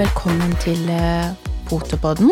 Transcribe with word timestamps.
Velkommen 0.00 0.54
til 0.62 0.86
eh, 0.88 1.32
Potepodden. 1.68 2.30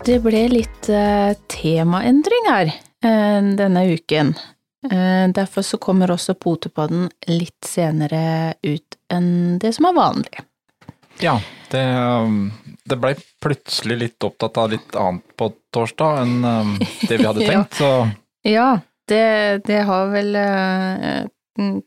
Det 0.00 0.14
ble 0.24 0.38
litt 0.48 0.86
eh, 0.88 1.34
temaendring 1.52 2.46
her 2.48 2.70
eh, 2.72 3.48
denne 3.58 3.82
uken. 3.90 4.30
Derfor 4.82 5.62
så 5.62 5.76
kommer 5.78 6.10
også 6.14 6.32
Potepodden 6.40 7.04
litt 7.28 7.68
senere 7.68 8.54
ut 8.64 8.96
enn 9.12 9.58
det 9.60 9.74
som 9.76 9.90
er 9.90 9.98
vanlig. 9.98 10.40
Ja, 11.20 11.36
det, 11.70 11.84
um, 11.84 12.48
det 12.88 12.98
ble 13.02 13.12
plutselig 13.44 13.98
litt 14.00 14.26
opptatt 14.26 14.56
av 14.62 14.72
litt 14.72 14.96
annet 14.96 15.36
på 15.36 15.50
torsdag 15.76 16.22
enn 16.24 16.48
um, 16.48 16.72
det 16.80 17.20
vi 17.20 17.28
hadde 17.28 17.46
tenkt, 17.50 17.76
så 17.76 17.92
Ja, 18.48 18.70
det, 19.12 19.22
det 19.68 19.84
har 19.90 20.08
vel 20.16 20.40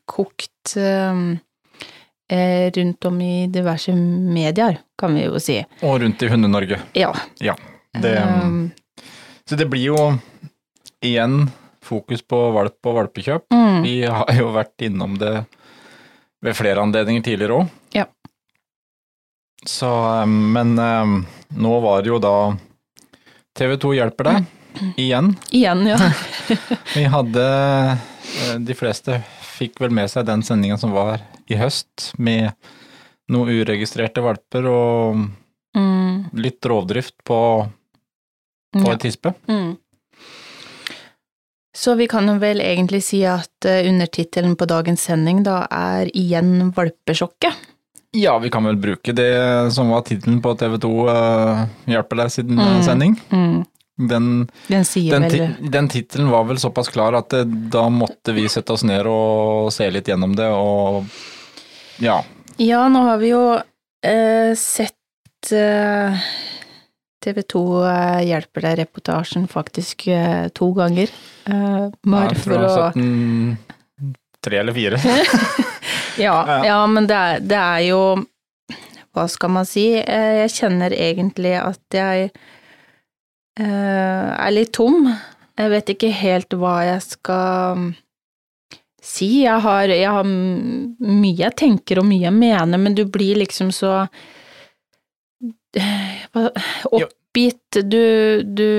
kokt 0.06 0.78
eh, 0.78 1.26
rundt 2.30 3.06
om 3.06 3.20
i 3.22 3.48
diverse 3.48 3.94
medier, 3.96 4.80
kan 4.98 5.14
vi 5.14 5.26
jo 5.28 5.40
si. 5.40 5.60
Og 5.86 6.00
rundt 6.02 6.24
i 6.26 6.30
Hunde-Norge. 6.32 6.80
Ja. 6.98 7.12
Ja. 7.40 7.56
Det, 7.96 8.16
Um, 8.20 8.72
så 9.48 9.56
det 9.56 9.68
blir 9.72 9.86
jo 9.92 10.00
igjen 11.06 11.46
fokus 11.86 12.24
på 12.26 12.40
valp 12.52 12.80
og 12.90 12.96
valpekjøp. 12.98 13.46
mm, 13.54 13.84
Vi 13.86 13.94
har 14.10 14.34
jo 14.36 14.50
vært 14.56 14.82
innom 14.88 15.14
det 15.22 15.46
ved 16.42 16.56
flere 16.58 16.82
anledninger 16.82 17.22
tidligere 17.24 17.62
òg. 17.62 17.70
Ja. 17.94 18.06
Så, 19.66 19.88
um, 20.24 20.52
men 20.54 20.74
um, 20.80 21.16
nå 21.56 21.80
var 21.86 22.02
det 22.04 22.10
jo 22.12 22.20
da 22.22 22.34
TV 23.56 23.78
2 23.80 23.94
hjelper 23.96 24.28
deg, 24.32 24.46
igjen. 25.00 25.32
igjen, 25.56 25.86
ja. 25.88 26.12
Vi 26.98 27.06
hadde 27.08 27.46
eh, 27.48 28.58
De 28.60 28.76
fleste 28.76 29.22
fikk 29.56 29.80
vel 29.84 29.94
med 29.96 30.12
seg 30.12 30.28
den 30.28 30.44
sendinga 30.46 30.78
som 30.82 30.92
var 30.96 31.24
i 31.52 31.58
høst, 31.60 32.12
med 32.20 32.52
noen 33.32 33.50
uregistrerte 33.62 34.22
valper 34.26 34.68
og 34.70 35.26
Mm, 35.76 36.30
litt 36.40 36.64
rovdrift 36.72 37.18
på, 37.28 37.38
på 38.72 38.86
ja. 38.86 38.94
et 38.94 39.02
tispe. 39.04 39.34
Mm. 39.52 39.74
Så 41.76 41.96
vi 42.00 42.08
kan 42.08 42.30
vel 42.40 42.62
egentlig 42.64 43.02
si 43.04 43.20
at 43.28 43.68
uh, 43.68 43.82
undertittelen 43.90 44.56
på 44.56 44.68
dagens 44.72 45.04
sending 45.10 45.42
da 45.44 45.66
er 45.68 46.08
igjen 46.16 46.70
valpesjokket. 46.78 47.60
Ja, 48.16 48.38
vi 48.40 48.48
kan 48.50 48.64
vel 48.64 48.80
bruke 48.80 49.12
det 49.12 49.34
som 49.76 49.92
var 49.92 50.06
tittelen 50.08 50.40
på 50.40 50.54
TV 50.56 50.78
2 50.80 50.94
uh, 51.10 51.66
Hjelper 51.92 52.22
deg 52.24 52.32
siden 52.32 52.56
Mm. 52.56 52.82
sending. 52.88 53.18
Mm. 53.36 53.66
Den, 53.96 54.48
Den 54.68 54.84
den, 54.94 55.24
vel 55.24 55.72
den 55.72 55.88
tittelen 55.90 56.28
var 56.30 56.44
vel 56.50 56.58
såpass 56.60 56.90
klar 56.92 57.16
at 57.16 57.30
det, 57.32 57.46
da 57.72 57.86
måtte 57.90 58.34
vi 58.36 58.44
sette 58.52 58.74
oss 58.76 58.84
ned 58.84 59.08
og 59.08 59.72
se 59.72 59.88
litt 59.92 60.10
gjennom 60.12 60.34
det, 60.36 60.50
og 60.52 61.06
ja. 62.04 62.18
Ja, 62.60 62.82
nå 62.92 63.06
har 63.08 63.22
vi 63.22 63.30
jo 63.32 63.44
eh, 64.04 64.52
sett 64.60 65.52
eh, 65.56 66.28
TV 67.24 67.42
2 67.56 67.62
eh, 67.88 68.20
hjelper 68.28 68.68
deg-reportasjen 68.68 69.48
faktisk 69.52 70.08
eh, 70.12 70.50
to 70.56 70.74
ganger. 70.76 71.12
Uh, 71.48 71.88
bare 72.04 72.36
tror 72.36 72.44
for 72.44 72.68
å 72.68 72.92
den 72.98 73.56
tre 74.46 74.60
eller 74.60 74.74
fire. 74.76 75.00
ja, 76.18 76.36
Ja. 76.48 76.60
ja, 76.66 76.80
men 76.88 77.08
det 77.08 77.16
er, 77.16 77.40
det 77.40 77.60
er 77.62 77.84
jo 77.90 78.02
Hva 79.16 79.28
skal 79.32 79.52
man 79.56 79.66
si? 79.70 79.88
Eh, 80.02 80.42
Jeg 80.44 80.52
kjenner 80.58 80.92
egentlig 80.92 81.54
at 81.62 81.96
jeg 81.96 82.30
eh, 82.34 82.42
er 83.64 84.52
litt 84.52 84.74
tom. 84.76 85.08
Jeg 85.56 85.72
vet 85.72 85.92
ikke 85.94 86.12
helt 86.12 86.56
hva 86.60 86.76
jeg 86.84 87.04
skal 87.06 87.80
mm, 87.80 87.92
si. 89.00 89.30
Jeg 89.46 89.64
har, 89.64 89.92
jeg 89.92 90.12
har 90.12 90.28
mye 90.28 91.38
jeg 91.40 91.56
tenker 91.62 92.02
og 92.02 92.10
mye 92.10 92.26
jeg 92.28 92.36
mener, 92.36 92.82
men 92.82 92.98
du 92.98 93.06
blir 93.08 93.40
liksom 93.40 93.72
så 93.76 93.94
eh, 95.80 96.26
oppgitt. 96.92 97.80
Du, 97.88 98.44
du 98.44 98.70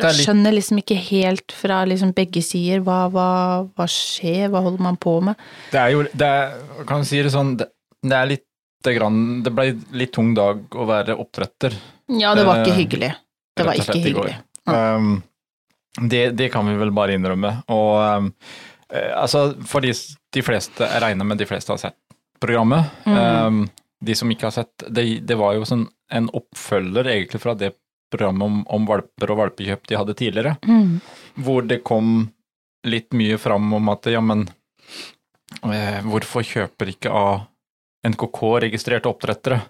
skjønner 0.00 0.56
liksom 0.56 0.80
ikke 0.80 0.96
helt 1.10 1.52
fra 1.56 1.82
liksom 1.88 2.14
begge 2.16 2.42
sider 2.44 2.80
hva, 2.84 3.02
hva, 3.12 3.30
hva 3.76 3.88
skjer, 3.90 4.48
hva 4.52 4.64
holder 4.64 4.86
man 4.88 5.00
på 5.00 5.18
med? 5.24 5.40
Det 5.72 5.80
er 5.82 5.96
jo, 5.96 6.04
det 6.12 6.28
er, 6.40 6.60
kan 6.88 7.04
du 7.04 7.08
si 7.08 7.20
det 7.20 7.32
sånn, 7.34 7.58
det, 7.60 7.68
det 8.00 8.16
er 8.16 8.32
litt 8.36 8.46
det 8.80 9.52
ble 9.52 9.74
litt 9.92 10.12
tung 10.16 10.30
dag 10.32 10.62
å 10.72 10.86
være 10.88 11.12
oppdretter. 11.20 11.74
Ja, 12.16 12.32
det 12.32 12.46
var 12.48 12.62
ikke 12.62 12.72
Eh, 12.72 12.78
hyggelig. 12.78 13.10
Det 13.60 13.66
var 13.68 13.78
ikke 13.78 13.88
slett 13.92 14.08
i 14.10 14.14
går. 14.16 14.30
hyggelig. 14.30 14.42
Um, 14.70 16.08
det, 16.10 16.24
det 16.38 16.48
kan 16.54 16.66
vi 16.68 16.76
vel 16.80 16.92
bare 16.94 17.16
innrømme. 17.18 17.52
Og 17.74 17.92
um, 18.24 18.32
eh, 18.92 19.10
altså, 19.18 19.44
for 19.66 19.84
de, 19.84 19.92
de 20.36 20.42
fleste, 20.46 20.86
jeg 20.86 21.02
regner 21.04 21.26
med 21.28 21.40
de 21.40 21.48
fleste 21.50 21.72
har 21.74 21.80
sett 21.82 21.98
programmet. 22.40 22.88
Mm. 23.04 23.16
Um, 23.20 23.62
de 24.00 24.14
som 24.16 24.30
ikke 24.32 24.46
har 24.48 24.54
sett, 24.56 24.86
det, 24.88 25.06
det 25.28 25.36
var 25.36 25.56
jo 25.58 25.66
sånn 25.68 25.86
en 26.10 26.28
oppfølger 26.34 27.10
egentlig 27.12 27.40
fra 27.42 27.52
det 27.58 27.74
programmet 28.10 28.42
om, 28.46 28.62
om 28.74 28.86
valper 28.88 29.30
og 29.30 29.38
valpekjøp 29.44 29.84
de 29.86 29.98
hadde 30.00 30.14
tidligere, 30.18 30.56
Mm. 30.66 30.96
hvor 31.44 31.62
det 31.68 31.82
kom 31.86 32.30
litt 32.88 33.12
mye 33.14 33.36
fram 33.38 33.68
om 33.76 33.90
at 33.92 34.08
ja, 34.10 34.22
men 34.24 34.46
eh, 35.68 36.00
hvorfor 36.08 36.42
kjøper 36.42 36.90
ikke 36.94 37.12
av 37.14 37.44
NKK-registrerte 38.08 39.10
oppdrettere? 39.12 39.60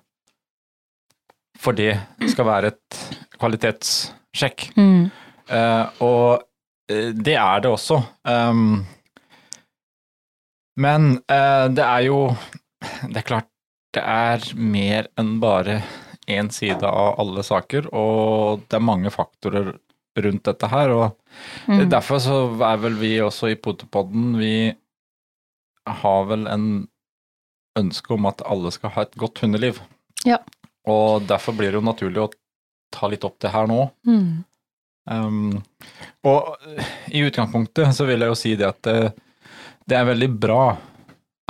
For 1.61 1.77
det 1.77 1.99
skal 2.31 2.47
være 2.49 2.71
et 2.73 3.01
kvalitetssjekk. 3.41 4.71
Mm. 4.77 5.11
Uh, 5.51 5.85
og 6.07 6.93
eh, 6.93 7.11
det 7.17 7.37
er 7.41 7.65
det 7.65 7.73
også. 7.73 7.99
Um, 8.23 8.85
men 10.81 11.17
uh, 11.27 11.67
det 11.73 11.85
er 11.85 12.05
jo 12.07 12.21
Det 12.81 13.19
er 13.21 13.27
klart 13.27 13.49
det 13.91 14.03
er 14.07 14.45
mer 14.55 15.09
enn 15.19 15.35
bare 15.43 15.81
én 16.31 16.47
side 16.55 16.87
av 16.87 17.17
alle 17.19 17.43
saker, 17.43 17.89
og 17.91 18.63
det 18.71 18.79
er 18.79 18.87
mange 18.87 19.11
faktorer 19.11 19.73
rundt 20.23 20.45
dette 20.47 20.69
her. 20.71 20.93
og 20.95 21.17
Mm. 21.69 21.89
Derfor 21.91 22.19
så 22.19 22.37
er 22.67 22.79
vel 22.83 22.97
vi 22.99 23.13
også 23.23 23.53
i 23.53 23.59
Potepodden 23.59 24.37
Vi 24.39 24.75
har 25.87 26.25
vel 26.27 26.47
en 26.51 26.89
ønske 27.79 28.15
om 28.15 28.27
at 28.27 28.43
alle 28.45 28.73
skal 28.75 28.91
ha 28.97 29.05
et 29.07 29.17
godt 29.17 29.41
hundeliv. 29.45 29.81
Ja. 30.27 30.41
Og 30.91 31.27
derfor 31.29 31.57
blir 31.57 31.71
det 31.71 31.81
jo 31.81 31.87
naturlig 31.87 32.23
å 32.23 32.31
ta 32.95 33.09
litt 33.11 33.25
opp 33.27 33.39
det 33.43 33.53
her 33.55 33.69
nå. 33.71 33.85
Mm. 34.07 34.45
Um, 35.11 35.63
og 36.29 36.61
i 37.11 37.23
utgangspunktet 37.27 37.95
så 37.97 38.07
vil 38.09 38.23
jeg 38.23 38.31
jo 38.31 38.39
si 38.39 38.55
det 38.59 38.69
at 38.69 38.83
det, 38.87 39.13
det 39.89 39.97
er 39.99 40.11
veldig 40.11 40.29
bra 40.43 40.65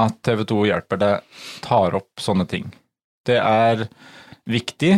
at 0.01 0.21
TV 0.25 0.45
2 0.49 0.61
hjelper 0.71 1.01
deg 1.01 1.41
tar 1.65 1.97
opp 1.99 2.23
sånne 2.23 2.47
ting. 2.49 2.71
Det 3.27 3.37
er 3.37 3.85
viktig, 4.49 4.95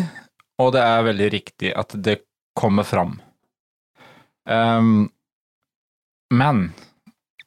og 0.63 0.75
det 0.77 0.85
er 0.85 1.09
veldig 1.09 1.31
riktig 1.35 1.73
at 1.75 1.97
det 1.99 2.21
kommer 2.59 2.87
fram. 2.87 3.17
Um, 4.47 5.09
men 6.33 6.69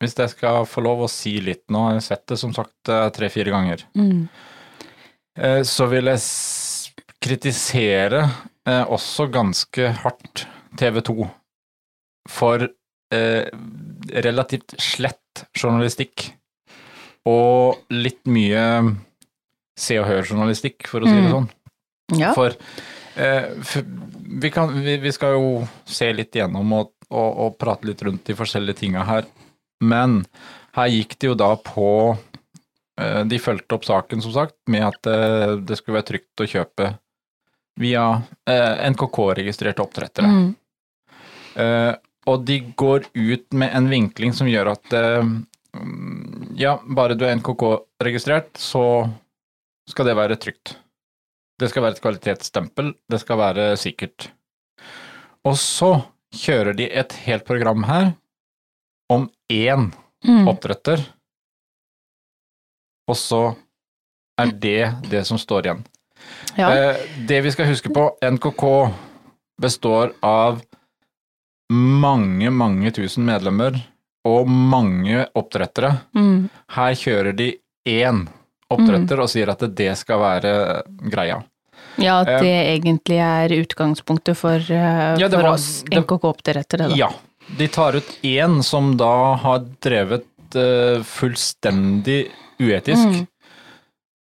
hvis 0.01 0.17
jeg 0.19 0.33
skal 0.33 0.65
få 0.67 0.83
lov 0.85 1.05
å 1.05 1.11
si 1.11 1.37
litt 1.43 1.63
nå, 1.71 1.85
jeg 1.89 2.01
har 2.01 2.05
sett 2.09 2.25
det 2.31 2.37
som 2.41 2.51
sagt 2.55 2.91
eh, 2.91 3.07
tre-fire 3.15 3.53
ganger, 3.53 3.87
Mm. 3.95 4.27
Eh, 5.35 5.61
så 5.67 5.83
vil 5.91 6.07
jeg 6.07 6.21
kritisere 7.19 8.21
eh, 8.67 8.83
også 8.91 9.27
ganske 9.33 9.91
hardt 10.03 10.45
TV 10.79 11.01
2 11.07 11.27
for 12.29 12.65
eh, 13.13 13.45
relativt 14.25 14.75
slett 14.81 15.45
journalistikk 15.57 16.31
og 17.29 17.81
litt 17.93 18.21
mye 18.29 18.65
Se 19.75 19.97
og 19.99 20.05
Hør-journalistikk, 20.07 20.85
for 20.87 21.03
å 21.03 21.09
si 21.09 21.15
det 21.17 21.25
Mm. 21.25 21.31
sånn. 21.33 21.47
Ja. 22.15 22.29
For 22.37 22.53
eh, 23.17 23.47
for 23.65 23.83
vi, 24.41 24.49
kan, 24.51 24.71
vi, 24.85 24.97
vi 25.03 25.11
skal 25.11 25.35
jo 25.35 25.49
se 25.85 26.07
litt 26.13 26.35
igjennom 26.35 26.71
og, 26.77 26.93
og, 27.09 27.31
og 27.45 27.57
prate 27.59 27.87
litt 27.89 28.01
rundt 28.05 28.23
de 28.25 28.35
forskjellige 28.37 28.79
tinga 28.85 29.03
her, 29.03 29.25
men 29.83 30.21
her 30.77 30.87
gikk 30.93 31.17
det 31.19 31.27
jo 31.27 31.35
da 31.39 31.51
på 31.59 31.89
eh, 32.99 33.23
De 33.27 33.39
fulgte 33.39 33.75
opp 33.75 33.85
saken, 33.87 34.21
som 34.23 34.31
sagt, 34.35 34.55
med 34.71 34.85
at 34.87 35.07
eh, 35.11 35.55
det 35.59 35.77
skulle 35.79 35.99
være 35.99 36.09
trygt 36.13 36.43
å 36.45 36.47
kjøpe 36.47 36.93
via 37.79 38.21
eh, 38.49 38.85
NKK-registrerte 38.91 39.83
oppdrettere. 39.83 40.29
Mm. 40.31 40.55
Eh, 41.55 41.93
og 42.25 42.45
de 42.47 42.59
går 42.79 43.09
ut 43.13 43.53
med 43.53 43.75
en 43.77 43.89
vinkling 43.91 44.33
som 44.33 44.47
gjør 44.49 44.71
at 44.73 44.95
eh, 44.97 45.21
mm, 45.77 46.55
ja, 46.57 46.77
bare 46.87 47.17
du 47.19 47.25
er 47.27 47.35
NKK-registrert, 47.39 48.55
så 48.57 48.85
skal 49.89 50.09
det 50.09 50.15
være 50.17 50.39
trygt. 50.41 50.77
Det 51.59 51.69
skal 51.71 51.85
være 51.85 51.95
et 51.97 52.03
kvalitetsstempel, 52.03 52.93
det 53.11 53.19
skal 53.21 53.39
være 53.39 53.67
sikkert. 53.79 54.29
Og 55.45 55.55
så 55.61 55.91
kjører 56.35 56.75
de 56.75 56.89
et 56.89 57.13
helt 57.27 57.45
program 57.47 57.85
her 57.87 58.13
om 59.13 59.29
én 59.51 59.91
Mm. 60.25 60.47
oppdretter, 60.49 61.03
og 63.05 63.17
så 63.19 63.41
er 64.41 64.49
det 64.57 64.79
det 65.11 65.21
som 65.27 65.37
står 65.37 65.67
igjen. 65.67 65.83
Ja. 66.57 66.69
Eh, 66.71 66.95
det 67.27 67.41
vi 67.43 67.51
skal 67.51 67.67
huske 67.67 67.89
på, 67.93 68.09
NKK 68.23 68.63
består 69.61 70.13
av 70.23 70.61
mange, 71.71 72.49
mange 72.53 72.91
tusen 72.95 73.25
medlemmer 73.27 73.77
og 74.25 74.47
mange 74.49 75.25
oppdrettere. 75.37 75.91
Mm. 76.17 76.47
Her 76.75 76.95
kjører 76.97 77.35
de 77.37 77.49
én 77.89 78.23
oppdretter 78.73 79.21
og 79.21 79.29
sier 79.29 79.51
at 79.53 79.61
det 79.77 79.91
skal 79.99 80.19
være 80.23 80.53
greia. 81.11 81.41
Ja, 82.01 82.17
at 82.23 82.41
det 82.43 82.55
egentlig 82.75 83.19
er 83.23 83.53
utgangspunktet 83.61 84.35
for, 84.35 84.57
uh, 84.59 85.15
Ja, 85.19 85.29
for 85.29 85.41
var- 85.43 85.53
oss 85.53 85.83
NKK-oppdrettere, 85.91 86.89
da. 86.89 86.95
Ja. 86.95 87.09
De 87.57 87.67
tar 87.67 87.95
ut 87.95 88.07
én 88.25 88.61
som 88.63 88.95
da 88.97 89.35
har 89.37 89.59
drevet 89.85 90.25
uh, 90.55 91.03
fullstendig 91.03 92.31
uetisk, 92.59 93.05
Mm. 93.05 93.27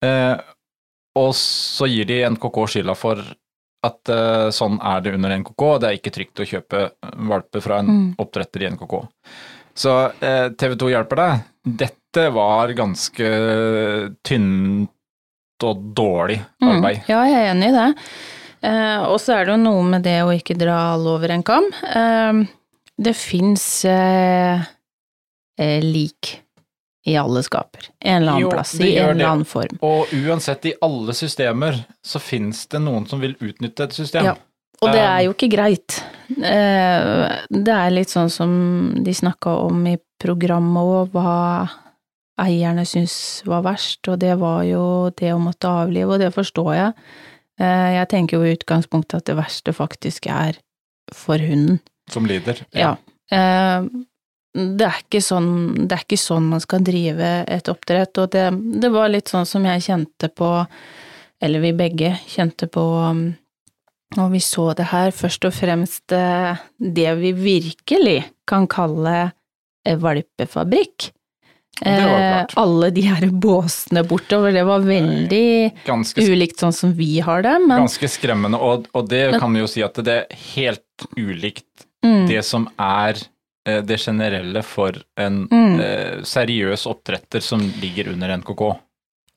eh, 0.03 0.37
og 1.15 1.31
så 1.39 1.87
gir 1.87 2.05
de 2.09 2.21
NKK 2.29 2.57
skylda 2.73 2.95
for 2.97 3.21
at 3.85 4.09
uh, 4.09 4.49
sånn 4.51 4.79
er 4.81 5.01
det 5.05 5.13
under 5.13 5.35
NKK, 5.39 5.63
det 5.79 5.87
er 5.89 5.97
ikke 5.99 6.11
trygt 6.15 6.41
å 6.41 6.47
kjøpe 6.49 6.79
valper 7.29 7.61
fra 7.61 7.79
en 7.83 7.91
Mm. 7.91 8.07
oppdretter 8.17 8.63
i 8.65 8.69
NKK. 8.73 8.95
Så 9.77 9.91
uh, 10.09 10.47
TV 10.57 10.75
2 10.81 10.89
hjelper 10.89 11.15
deg. 11.21 11.43
Dette 11.85 12.25
var 12.33 12.71
ganske 12.77 13.29
tynt 14.25 14.89
og 15.63 15.83
dårlig 15.95 16.39
Mm. 16.61 16.69
arbeid. 16.77 17.03
Ja, 17.07 17.21
jeg 17.29 17.35
er 17.43 17.51
enig 17.53 17.69
i 17.69 17.75
det. 17.77 17.89
Uh, 18.65 19.03
og 19.11 19.19
så 19.21 19.35
er 19.37 19.45
det 19.45 19.53
jo 19.53 19.61
noe 19.61 19.83
med 19.83 20.03
det 20.03 20.17
å 20.25 20.33
ikke 20.33 20.57
dra 20.57 20.93
alle 20.95 21.09
over 21.19 21.29
en 21.31 21.43
kam. 21.45 21.67
Eh, 21.85 22.41
det 22.97 23.13
fins 23.15 23.85
eh, 23.85 24.63
eh, 25.59 25.81
lik 25.83 26.39
i 27.05 27.15
alle 27.17 27.43
skaper. 27.45 27.89
En 27.99 28.21
eller 28.21 28.31
annen 28.31 28.41
Jo, 28.41 28.49
plass, 28.49 28.73
i 28.79 28.95
en 28.97 29.11
eller 29.13 29.29
annen 29.29 29.45
form. 29.45 29.77
Og 29.85 30.11
uansett, 30.25 30.65
i 30.65 30.73
alle 30.81 31.13
systemer 31.13 31.77
så 32.05 32.21
finnes 32.21 32.63
det 32.71 32.81
noen 32.81 33.05
som 33.09 33.21
vil 33.21 33.35
utnytte 33.37 33.85
et 33.85 33.93
system. 33.93 34.31
Ja. 34.31 34.35
Og 34.81 34.91
det 34.91 34.99
Um, 34.99 35.07
er 35.07 35.21
jo 35.23 35.33
ikke 35.35 35.51
greit. 35.53 35.99
Eh, 36.35 37.35
det 37.49 37.75
er 37.75 37.93
litt 37.93 38.11
sånn 38.11 38.29
som 38.33 38.51
de 39.05 39.13
snakka 39.13 39.53
om 39.67 39.85
i 39.87 39.95
programmet 40.21 40.81
òg, 40.83 41.13
hva 41.13 41.69
eierne 42.41 42.83
syntes 42.87 43.45
var 43.47 43.63
verst, 43.63 44.01
og 44.11 44.19
det 44.19 44.33
var 44.41 44.65
jo 44.67 45.11
det 45.15 45.31
å 45.31 45.39
måtte 45.39 45.71
avlive, 45.85 46.15
og 46.15 46.19
det 46.19 46.33
forstår 46.35 46.71
jeg. 46.75 46.93
Eh, 47.61 47.89
jeg 47.95 48.09
tenker 48.11 48.37
jo 48.37 48.49
i 48.49 48.55
utgangspunktet 48.57 49.21
at 49.21 49.29
det 49.29 49.37
verste 49.39 49.75
faktisk 49.75 50.27
er 50.27 50.59
for 51.13 51.39
hunden. 51.39 51.79
Som 52.11 52.27
lider. 52.27 52.65
Ja. 52.75 52.95
Eh, 53.31 53.87
det 54.55 54.85
er 54.87 54.99
ikke 55.01 55.19
sånn, 55.23 55.49
det 55.85 55.97
er 55.97 56.03
ikke 56.05 56.19
sånn 56.21 56.45
man 56.53 56.61
skal 56.63 56.83
drive 56.85 57.31
et 57.51 57.67
oppdrett, 57.71 58.21
og 58.23 58.29
det, 58.31 58.45
det 58.81 58.91
var 58.93 59.11
litt 59.11 59.31
sånn 59.31 59.47
som 59.49 59.65
jeg 59.67 59.83
kjente 59.83 60.29
på, 60.31 60.51
eller 61.43 61.63
vi 61.65 61.73
begge 61.75 62.13
kjente 62.31 62.69
på 62.71 62.85
når 64.15 64.21
og 64.21 64.31
vi 64.31 64.39
så 64.39 64.69
det 64.77 64.85
her, 64.93 65.11
først 65.11 65.47
og 65.49 65.55
fremst 65.57 66.13
eh, 66.15 66.61
det 66.79 67.09
vi 67.19 67.33
virkelig 67.35 68.19
kan 68.47 68.67
kalle 68.71 69.33
valpefabrikk. 69.85 71.09
Eh, 71.81 72.45
alle 72.55 72.89
de 72.95 73.01
her 73.03 73.25
båsene 73.27 74.05
bortover, 74.07 74.53
det 74.55 74.63
var 74.63 74.85
veldig 74.85 75.83
Ganske, 75.83 76.23
ulikt 76.23 76.61
sånn 76.63 76.71
som 76.73 76.93
vi 76.95 77.17
har 77.19 77.43
det, 77.43 77.57
men 77.65 77.81
ganske 77.83 78.07
skremmende, 78.07 78.55
og, 78.63 78.87
og 78.95 79.09
det 79.11 79.25
Men- 79.31 79.41
kan 79.43 79.51
vi 79.53 79.59
jo 79.59 79.67
si 79.67 79.83
at 79.83 79.99
det 79.99 80.15
er 80.21 80.37
helt 80.55 81.07
ulikt 81.19 81.87
mm, 82.05 82.29
det 82.31 82.45
som 82.47 82.69
er 82.79 83.19
det 83.65 83.97
generelle 83.99 84.61
for 84.63 84.97
en 85.17 85.47
Mm. 85.51 85.79
eh, 85.81 86.21
seriøs 86.23 86.85
oppdretter 86.87 87.41
som 87.41 87.59
ligger 87.81 88.11
under 88.13 88.29
NKK. 88.37 88.61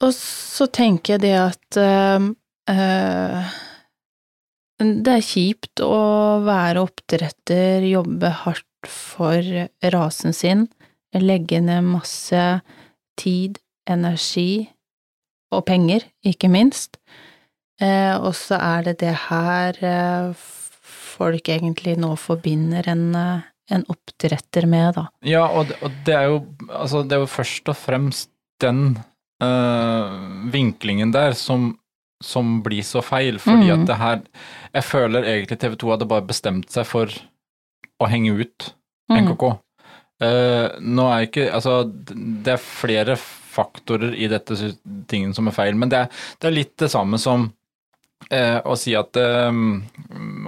Og 0.01 0.13
så 0.15 0.67
tenker 0.71 1.15
jeg 1.17 1.21
det 1.25 1.35
at 1.39 1.77
eh, 1.81 2.29
eh, 2.71 3.49
det 4.79 5.15
er 5.17 5.25
kjipt 5.27 5.81
å 5.83 6.39
være 6.47 6.85
oppdretter, 6.87 7.83
jobbe 7.89 8.31
hardt 8.45 8.65
for 8.87 9.43
rasen 9.83 10.33
sin, 10.37 10.69
legge 11.19 11.59
ned 11.61 11.83
masse 11.89 12.45
tid, 13.19 13.59
energi 13.91 14.69
og 15.51 15.65
penger, 15.67 16.05
ikke 16.23 16.51
minst. 16.53 16.99
Eh, 17.81 18.15
og 18.21 18.35
så 18.39 18.59
er 18.61 18.83
det 18.87 18.99
det 19.01 19.15
her 19.29 19.79
eh, 19.83 20.33
folk 21.17 21.49
egentlig 21.51 21.97
nå 21.99 22.13
forbinder 22.19 22.87
en, 22.93 23.05
eh, 23.19 23.41
en 23.71 23.85
oppdretter 23.93 24.67
med, 24.67 24.95
da. 24.97 25.07
Ja, 25.29 25.45
og 25.49 25.69
det, 25.69 25.77
og 25.85 25.93
det 26.07 26.15
er 26.17 26.25
jo 26.31 26.39
altså 26.71 27.03
det 27.05 27.17
er 27.19 27.21
jo 27.25 27.31
først 27.31 27.69
og 27.69 27.77
fremst 27.77 28.31
den 28.63 28.99
øh, 29.45 30.51
vinklingen 30.53 31.13
der 31.15 31.33
som, 31.39 31.71
som 32.25 32.59
blir 32.65 32.83
så 32.87 33.03
feil, 33.05 33.39
fordi 33.39 33.69
Mm. 33.71 33.81
at 33.83 33.87
det 33.87 33.97
her 33.97 34.21
Jeg 34.75 34.85
føler 34.85 35.23
egentlig 35.25 35.59
TV 35.59 35.77
2 35.77 35.91
hadde 35.91 36.09
bare 36.09 36.27
bestemt 36.27 36.71
seg 36.71 36.87
for 36.87 37.07
å 38.01 38.09
henge 38.09 38.35
ut 38.41 38.73
Mm. 39.11 39.25
NKK. 39.25 39.45
Eh, 40.21 40.69
nå 40.81 41.05
er 41.09 41.23
ikke 41.27 41.47
Altså, 41.55 41.85
det 42.45 42.53
er 42.53 42.59
flere 42.61 43.17
faktorer 43.17 44.13
i 44.15 44.27
dette 44.29 44.55
tingen 45.09 45.33
som 45.35 45.47
er 45.49 45.53
feil, 45.57 45.75
men 45.75 45.89
det 45.89 45.99
er, 45.99 46.09
det 46.41 46.49
er 46.51 46.57
litt 46.59 46.75
det 46.77 46.91
samme 46.93 47.19
som 47.19 47.47
uh, 48.33 48.61
å 48.65 48.77
si 48.77 48.95
at 48.95 49.17
uh, 49.17 49.51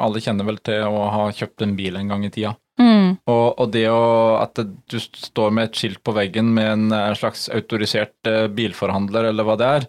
alle 0.04 0.20
kjenner 0.20 0.44
vel 0.46 0.58
til 0.58 0.84
å 0.84 1.08
ha 1.10 1.24
kjøpt 1.32 1.62
en 1.64 1.74
bil 1.78 1.96
en 1.96 2.08
gang 2.12 2.24
i 2.24 2.30
tida. 2.30 2.52
Mm. 2.80 3.18
Og, 3.28 3.46
og 3.60 3.70
det 3.74 3.84
å 3.92 4.00
at 4.40 4.56
du 4.64 4.96
står 5.00 5.52
med 5.52 5.68
et 5.70 5.76
skilt 5.82 6.00
på 6.06 6.14
veggen 6.16 6.50
med 6.56 6.72
en 6.72 6.96
eh, 6.96 7.12
slags 7.18 7.48
autorisert 7.52 8.30
eh, 8.30 8.46
bilforhandler, 8.48 9.28
eller 9.30 9.44
hva 9.46 9.58
det 9.60 9.70
er, 9.76 9.86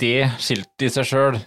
det 0.00 0.16
skiltet 0.42 0.86
i 0.88 0.92
seg 0.92 1.08
sjøl 1.08 1.40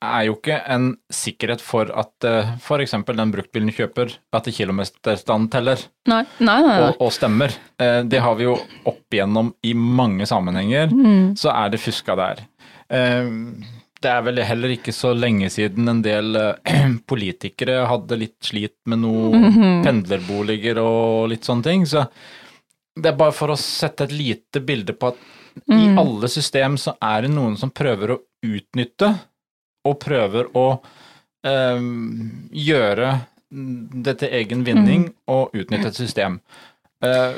er 0.00 0.22
jo 0.30 0.36
ikke 0.38 0.56
en 0.72 0.86
sikkerhet 1.12 1.60
for 1.60 1.90
at 1.92 2.24
uh, 2.24 2.54
f.eks. 2.56 2.94
den 3.04 3.32
bruktbilen 3.34 3.68
du 3.68 3.74
kjøper, 3.76 4.14
at 4.32 4.46
kilometerstand 4.56 5.50
teller 5.52 5.82
Nei, 6.08 6.22
nei, 6.40 6.54
nei. 6.64 6.76
og, 6.86 7.02
og 7.04 7.10
stemmer. 7.12 7.52
Eh, 7.76 7.98
det 8.08 8.22
har 8.24 8.38
vi 8.38 8.46
jo 8.46 8.54
opp 8.88 9.12
igjennom 9.12 9.52
i 9.68 9.74
mange 9.76 10.24
sammenhenger, 10.30 10.88
Mm. 10.88 11.34
så 11.36 11.52
er 11.52 11.74
det 11.74 11.82
fuska 11.84 12.16
der. 12.16 12.40
Eh, 12.88 13.28
det 14.00 14.10
er 14.10 14.22
vel 14.24 14.38
heller 14.48 14.72
ikke 14.76 14.92
så 14.96 15.10
lenge 15.16 15.50
siden 15.52 15.88
en 15.92 16.02
del 16.04 16.36
eh, 16.36 16.84
politikere 17.10 17.82
hadde 17.90 18.16
litt 18.20 18.38
slit 18.48 18.76
med 18.88 19.02
noen 19.04 19.48
Mhm. 19.50 19.82
pendlerboliger 19.84 20.78
og 20.82 21.28
litt 21.32 21.44
sånne 21.48 21.62
ting, 21.66 21.84
så 21.86 22.06
det 22.96 23.12
er 23.12 23.16
bare 23.16 23.32
for 23.32 23.52
å 23.52 23.58
sette 23.60 24.04
et 24.08 24.12
lite 24.12 24.60
bilde 24.64 24.92
på 24.96 25.12
at 25.12 25.16
i 25.66 25.74
Mm. 25.90 25.98
alle 25.98 26.28
system 26.30 26.76
så 26.78 26.92
er 27.02 27.22
det 27.22 27.30
noen 27.34 27.56
som 27.58 27.70
prøver 27.74 28.12
å 28.14 28.20
utnytte, 28.46 29.08
og 29.84 29.98
prøver 30.00 30.46
å 30.54 30.80
eh, 31.44 31.80
gjøre 32.52 33.10
det 33.50 34.18
til 34.20 34.28
egen 34.38 34.62
vinning 34.64 35.08
og 35.28 35.50
utnytte 35.56 35.88
et 35.90 35.96
system. 35.98 36.38
Eh, 37.02 37.32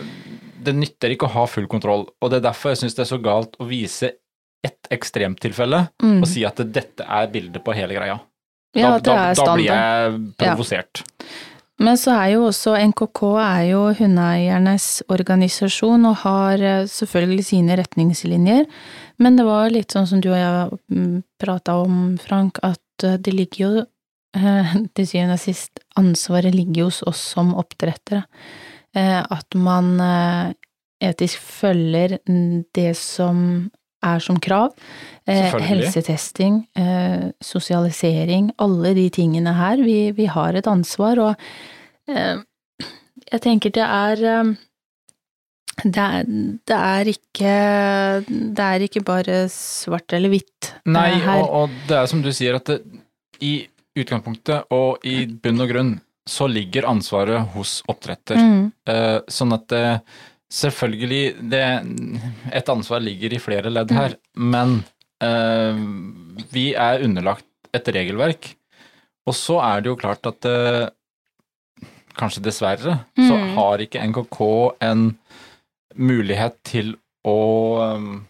det 0.62 0.74
nytter 0.76 1.14
ikke 1.14 1.26
å 1.28 1.32
ha 1.36 1.46
full 1.46 1.66
kontroll, 1.70 2.04
og 2.20 2.30
det 2.30 2.40
er 2.42 2.48
derfor 2.50 2.70
jeg 2.74 2.82
syns 2.82 2.94
det 2.98 3.04
er 3.06 3.10
så 3.16 3.20
galt 3.22 3.56
å 3.62 3.66
vise 3.70 4.12
ett 4.62 4.90
ekstremtilfelle 4.94 5.88
Mm. 6.02 6.20
og 6.22 6.28
si 6.30 6.44
at 6.46 6.60
dette 6.72 7.02
er 7.06 7.30
bildet 7.32 7.64
på 7.64 7.74
hele 7.74 7.94
greia. 7.94 8.20
Ja, 8.74 8.98
da, 8.98 9.00
det 9.00 9.12
er 9.12 9.34
da, 9.34 9.44
da 9.44 9.54
blir 9.56 9.66
jeg 9.68 10.20
provosert. 10.40 11.02
Men 11.82 11.96
så 11.98 12.12
er 12.14 12.28
jo 12.36 12.44
også 12.46 12.76
NKK 12.78 13.20
er 13.42 13.62
jo 13.72 13.80
hundeeiernes 13.98 15.02
organisasjon 15.10 16.04
og 16.06 16.20
har 16.22 16.62
eh, 16.62 16.84
selvfølgelig 16.86 17.46
sine 17.48 17.76
retningslinjer, 17.80 18.68
men 19.18 19.38
det 19.38 19.46
var 19.48 19.72
litt 19.72 19.94
sånn 19.94 20.06
som 20.06 20.20
du 20.22 20.30
og 20.30 20.38
jeg 20.38 21.22
prata 21.42 21.80
om, 21.82 22.18
Frank, 22.22 22.60
at 22.62 23.06
eh, 23.08 23.18
det 23.18 23.34
ligger 23.34 23.62
jo 23.64 23.70
eh, 24.36 24.74
til 24.94 25.08
syvende 25.08 25.40
og 25.40 25.42
sist 25.42 25.82
ansvaret 25.98 26.54
ligger 26.54 26.86
hos 26.90 27.02
oss 27.08 27.24
som 27.34 27.54
oppdrettere. 27.58 28.24
At 28.92 29.54
man 29.56 29.94
etisk 31.00 31.40
følger 31.40 32.18
det 32.76 32.90
som 33.00 33.70
er 34.04 34.22
som 34.24 34.38
krav. 34.42 34.72
Eh, 35.28 35.54
Helsetesting, 35.68 36.62
eh, 36.78 37.30
sosialisering, 37.44 38.50
alle 38.58 38.94
de 38.98 39.08
tingene 39.14 39.54
her. 39.54 39.82
Vi, 39.84 40.10
vi 40.16 40.26
har 40.26 40.58
et 40.58 40.66
ansvar, 40.66 41.20
og 41.22 42.10
eh, 42.10 42.42
jeg 43.32 43.44
tenker 43.44 43.74
det 43.74 43.86
er 43.86 44.24
eh, 44.34 44.52
det 45.82 46.02
er, 46.04 46.26
det 46.68 46.76
er 46.76 47.08
ikke 47.08 47.52
Det 48.28 48.64
er 48.66 48.82
ikke 48.84 49.00
bare 49.08 49.36
svart 49.50 50.12
eller 50.12 50.28
hvitt 50.34 50.68
eh, 50.68 50.90
Nei, 50.92 51.08
her. 51.24 51.40
og, 51.40 51.54
og 51.62 51.76
det 51.88 51.96
er 52.02 52.10
som 52.10 52.20
du 52.22 52.28
sier, 52.34 52.58
at 52.58 52.68
det, 52.68 52.82
i 53.42 53.54
utgangspunktet 53.98 54.68
og 54.72 55.02
i 55.08 55.24
bunn 55.26 55.60
og 55.64 55.70
grunn 55.72 55.92
så 56.28 56.46
ligger 56.46 56.86
ansvaret 56.86 57.48
hos 57.56 57.80
oppdretter. 57.90 58.38
Mm, 58.38 58.68
Eh, 58.86 59.18
sånn 59.30 59.54
at 59.54 59.64
det, 59.70 59.80
selvfølgelig 60.52 61.50
det, 61.52 61.62
Et 62.52 62.72
ansvar 62.72 63.00
ligger 63.00 63.32
i 63.32 63.40
flere 63.40 63.70
ledd 63.72 63.92
her, 63.96 64.16
men 64.36 64.82
uh, 65.24 65.78
vi 66.52 66.72
er 66.74 67.04
underlagt 67.06 67.46
et 67.72 67.88
regelverk. 67.96 68.50
Og 69.26 69.36
så 69.38 69.60
er 69.64 69.80
det 69.80 69.92
jo 69.92 70.00
klart 70.00 70.26
at 70.28 70.48
uh, 70.50 70.90
kanskje 72.18 72.42
dessverre, 72.44 72.98
så 73.16 73.36
Mm. 73.38 73.54
har 73.56 73.80
ikke 73.80 74.02
NKK 74.10 74.40
en 74.84 75.06
mulighet 75.96 76.58
til 76.64 76.94
å 77.24 77.38
um, 77.96 78.26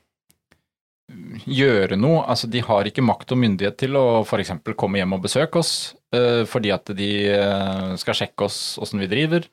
gjøre 1.47 1.97
noe. 1.99 2.23
Altså, 2.29 2.47
de 2.51 2.63
har 2.63 2.87
ikke 2.87 3.05
makt 3.05 3.33
og 3.35 3.41
myndighet 3.43 3.77
til 3.79 3.97
å 3.99 4.23
f.eks. 4.23 4.53
komme 4.77 5.01
hjem 5.01 5.17
og 5.17 5.25
besøke 5.25 5.59
oss, 5.59 5.95
uh, 6.15 6.45
fordi 6.47 6.71
at 6.75 6.93
de 6.95 7.11
uh, 7.35 7.97
skal 7.99 8.15
sjekke 8.15 8.47
oss 8.47 8.79
åssen 8.83 9.03
vi 9.03 9.11
driver. 9.11 9.49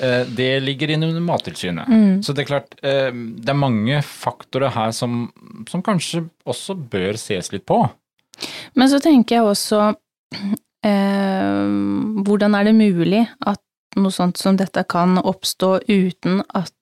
Eh, 0.00 0.26
det 0.26 0.60
ligger 0.60 0.90
inn 0.90 1.02
under 1.02 1.20
Mattilsynet. 1.20 1.88
Mm. 1.88 2.22
Så 2.22 2.32
det 2.32 2.44
er 2.44 2.50
klart, 2.50 2.74
eh, 2.82 3.10
det 3.12 3.52
er 3.52 3.58
mange 3.58 4.02
faktorer 4.06 4.72
her 4.74 4.94
som, 4.96 5.26
som 5.68 5.82
kanskje 5.84 6.24
også 6.48 6.76
bør 6.76 7.18
ses 7.20 7.52
litt 7.52 7.66
på. 7.68 7.82
Men 8.74 8.90
så 8.90 9.00
tenker 9.02 9.38
jeg 9.38 9.50
også 9.50 9.80
eh, 10.86 11.66
hvordan 12.26 12.56
er 12.58 12.70
det 12.70 12.76
mulig 12.78 13.26
at 13.46 13.60
noe 14.00 14.14
sånt 14.14 14.40
som 14.40 14.56
dette 14.56 14.84
kan 14.88 15.18
oppstå 15.20 15.74
uten 15.90 16.40
at 16.56 16.72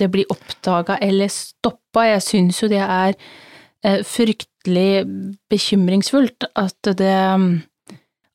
det 0.00 0.10
blir 0.12 0.28
oppdaga 0.32 0.98
eller 1.02 1.32
stoppa? 1.32 2.06
Jeg 2.12 2.26
syns 2.26 2.60
jo 2.62 2.70
det 2.70 2.84
er 2.84 3.16
eh, 3.16 4.04
fryktelig 4.06 5.06
bekymringsfullt 5.50 6.50
at 6.60 6.94
det 7.00 7.16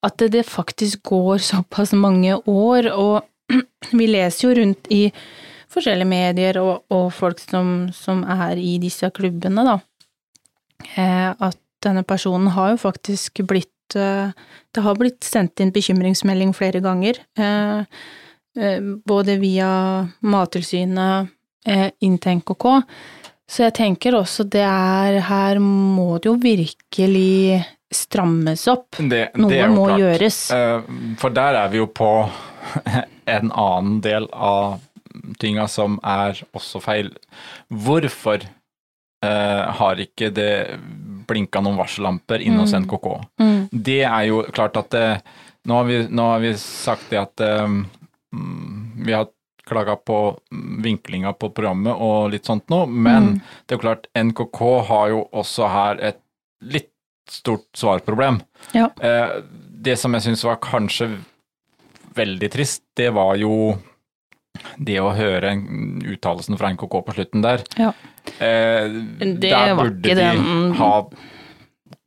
at 0.05 0.21
det 0.29 0.43
faktisk 0.45 1.03
går 1.09 1.39
såpass 1.41 1.93
mange 1.97 2.35
år, 2.45 2.91
og 2.93 3.25
vi 3.99 4.07
leser 4.07 4.47
jo 4.47 4.55
rundt 4.59 4.89
i 4.93 5.03
forskjellige 5.75 6.09
medier 6.09 6.59
og, 6.61 6.85
og 6.93 7.09
folk 7.13 7.41
som, 7.41 7.89
som, 7.95 8.23
er 8.23 8.59
i 8.61 8.77
disse 8.81 9.09
klubbene, 9.15 9.65
da, 9.67 9.77
eh, 10.95 11.31
at 11.31 11.59
denne 11.85 12.05
personen 12.07 12.53
har 12.55 12.73
jo 12.73 12.81
faktisk 12.81 13.43
blitt 13.45 13.97
eh, 13.99 14.31
Det 14.73 14.83
har 14.83 14.97
blitt 14.97 15.23
sendt 15.23 15.61
inn 15.61 15.73
bekymringsmelding 15.75 16.53
flere 16.57 16.81
ganger, 16.83 17.19
eh, 17.37 17.85
både 19.05 19.37
via 19.41 19.69
Mattilsynet, 20.23 21.31
Inntenk 22.05 22.51
og 22.53 22.57
K. 22.61 22.73
Så 23.49 23.65
jeg 23.65 23.73
tenker 23.75 24.15
også 24.15 24.45
det 24.47 24.63
er 24.63 25.17
Her 25.27 25.59
må 25.59 26.19
det 26.21 26.29
jo 26.29 26.35
virkelig 26.39 27.65
strammes 27.91 28.63
opp. 28.71 28.99
Det, 28.99 29.25
Noe 29.35 29.51
det 29.51 29.65
må 29.73 29.89
klart. 29.89 29.99
gjøres. 30.01 30.39
For 31.19 31.35
der 31.35 31.59
er 31.63 31.73
vi 31.73 31.81
jo 31.81 31.89
på 31.91 32.09
en 33.37 33.51
annen 33.51 34.01
del 34.05 34.27
av 34.33 34.79
tinga 35.39 35.67
som 35.71 35.99
er 36.03 36.41
også 36.55 36.81
feil. 36.83 37.11
Hvorfor 37.71 38.43
eh, 38.45 39.63
har 39.79 40.01
ikke 40.03 40.29
det 40.35 40.49
blinka 41.27 41.61
noen 41.63 41.79
varsellamper 41.79 42.43
inn 42.45 42.59
hos 42.61 42.73
Mm. 42.75 42.83
NKK? 42.85 43.07
Mm. 43.41 43.61
Det 43.71 44.01
er 44.05 44.25
jo 44.29 44.43
klart 44.53 44.77
at 44.77 44.89
det, 44.93 45.05
nå, 45.65 45.79
har 45.79 45.87
vi, 45.89 46.01
nå 46.09 46.27
har 46.33 46.43
vi 46.43 46.53
sagt 46.61 47.09
det 47.09 47.21
at 47.23 47.41
eh, 47.41 47.79
vi 49.05 49.13
har 49.15 49.27
klaga 49.65 49.95
på 49.97 50.17
vinklinga 50.85 51.31
på 51.41 51.49
programmet 51.49 51.95
og 51.97 52.29
litt 52.35 52.45
sånt 52.45 52.67
nå, 52.69 52.83
men 52.85 53.23
Mm. 53.31 53.39
det 53.65 53.73
er 53.73 53.77
jo 53.79 53.81
klart 53.87 54.05
NKK 54.13 54.59
har 54.91 55.07
jo 55.09 55.23
også 55.33 55.69
her 55.73 56.01
et 56.11 56.19
litt 56.61 56.91
stort 57.29 57.65
svarproblem. 57.73 58.37
Ja. 58.77 58.91
Eh, 59.01 59.39
det 59.85 59.95
som 59.97 60.13
jeg 60.13 60.21
syns 60.27 60.43
var 60.45 60.59
kanskje 60.61 61.07
veldig 62.15 62.49
trist, 62.53 62.83
det 62.97 63.09
var 63.15 63.35
jo 63.39 63.75
det 64.79 64.97
å 65.03 65.11
høre 65.15 65.51
uttalelsen 66.15 66.57
fra 66.59 66.69
NKK 66.73 66.93
på 67.05 67.15
slutten 67.17 67.43
der. 67.43 67.63
Ja. 67.79 67.91
Eh, 68.39 68.87
Det 69.19 69.49
der 69.51 69.73
var 69.75 69.89
burde 69.91 70.15
de 70.15 70.73
ha 70.79 70.91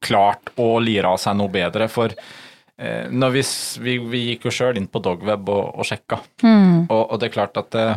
klart 0.05 0.53
å 0.57 0.79
lire 0.83 1.11
av 1.13 1.19
seg 1.21 1.37
noe 1.39 1.51
bedre, 1.53 1.89
for 1.93 2.13
eh, 2.79 3.09
vi, 3.11 3.43
vi, 3.85 3.97
vi 4.11 4.21
gikk 4.31 4.49
jo 4.49 4.55
sjøl 4.55 4.79
inn 4.81 4.89
på 4.91 5.03
Dogweb 5.05 5.49
og, 5.53 5.75
og 5.79 5.89
sjekka, 5.89 6.21
Mm. 6.43 6.87
og, 6.89 7.03
og 7.13 7.19
det 7.21 7.29
er 7.29 7.35
klart 7.37 7.57
at 7.61 7.75
eh, 7.75 7.97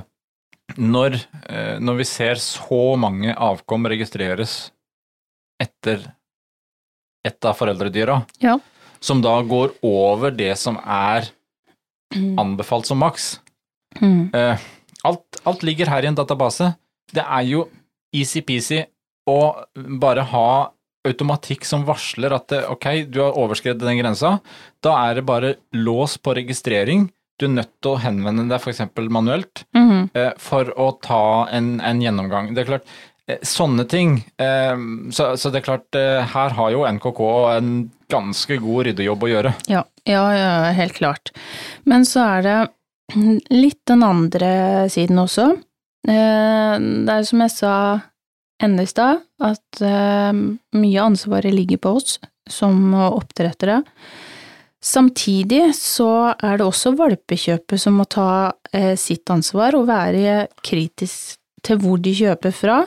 når, 0.82 1.18
eh, 1.50 1.78
når 1.84 1.98
vi 2.02 2.08
ser 2.08 2.36
så 2.42 2.82
mange 3.00 3.34
avkom 3.36 3.86
registreres 3.92 4.72
etter 5.62 6.08
et 7.28 7.46
av 7.46 7.54
foreldredyra, 7.60 8.22
Ja. 8.42 8.58
som 9.00 9.22
da 9.22 9.36
går 9.46 9.76
over 9.86 10.32
det 10.34 10.56
som 10.58 10.78
er. 10.82 11.30
Anbefalt 12.40 12.86
som 12.90 13.00
maks. 13.02 13.40
Mm. 14.02 14.30
Uh, 14.36 14.58
alt, 15.08 15.42
alt 15.48 15.64
ligger 15.68 15.90
her 15.92 16.04
i 16.04 16.10
en 16.12 16.16
database. 16.18 16.74
Det 17.12 17.24
er 17.24 17.48
jo 17.50 17.66
easy-peasy 18.16 18.84
å 19.30 19.40
bare 20.02 20.24
ha 20.32 20.48
automatikk 21.08 21.66
som 21.66 21.84
varsler 21.88 22.34
at 22.36 22.52
eh, 22.54 22.68
ok, 22.70 22.86
du 23.10 23.22
har 23.24 23.38
overskredet 23.40 23.82
den 23.82 23.98
grensa. 23.98 24.36
Da 24.86 24.94
er 25.08 25.18
det 25.18 25.24
bare 25.26 25.56
lås 25.74 26.18
på 26.22 26.36
registrering. 26.38 27.08
Du 27.42 27.48
er 27.48 27.56
nødt 27.56 27.72
til 27.82 27.96
å 27.96 28.02
henvende 28.04 28.46
deg 28.52 28.60
f.eks. 28.62 28.84
manuelt 29.10 29.64
Mm. 29.74 30.12
eh, 30.14 30.34
for 30.38 30.70
å 30.78 30.92
ta 31.02 31.48
en, 31.52 31.80
en 31.82 32.02
gjennomgang. 32.04 32.52
Det 32.54 32.62
er 32.66 32.70
klart, 32.76 32.92
sånne 33.48 33.86
ting 33.90 34.20
eh, 34.42 34.76
så, 35.16 35.32
så 35.40 35.50
det 35.50 35.62
er 35.62 35.66
klart, 35.72 35.98
her 36.36 36.56
har 36.58 36.72
jo 36.74 36.86
NKK 36.86 37.22
en 37.56 37.72
ganske 38.12 38.58
god 38.62 38.86
ryddejobb 38.90 39.24
å 39.26 39.30
gjøre. 39.32 39.54
Ja, 39.72 39.84
ja, 40.10 40.24
ja, 40.36 40.72
helt 40.76 40.94
klart. 40.98 41.32
Men 41.86 42.06
så 42.06 42.24
er 42.38 42.42
det 42.46 42.58
litt 43.52 43.82
den 43.90 44.04
andre 44.04 44.88
siden 44.90 45.20
også. 45.20 45.52
Eh, 46.08 46.76
Det 46.80 47.14
er 47.14 47.24
som 47.28 47.42
jeg 47.44 47.52
sa 47.54 47.74
enda 48.62 48.84
i 48.84 48.90
stad, 48.90 49.22
at 49.42 49.82
eh, 49.82 50.32
mye 50.78 51.00
av 51.02 51.12
ansvaret 51.12 51.54
ligger 51.54 51.78
på 51.82 51.96
oss 52.00 52.20
som 52.50 52.94
oppdrettere. 52.94 53.82
Samtidig 54.82 55.76
så 55.78 56.34
er 56.34 56.58
det 56.58 56.66
også 56.66 56.96
valpekjøpet 56.98 57.82
som 57.82 58.00
må 58.00 58.06
ta 58.10 58.54
eh, 58.74 58.96
sitt 58.98 59.30
ansvar 59.30 59.78
og 59.78 59.88
være 59.90 60.48
kritisk 60.66 61.38
til 61.62 61.78
hvor 61.78 62.02
de 62.02 62.16
kjøper 62.18 62.52
fra. 62.58 62.80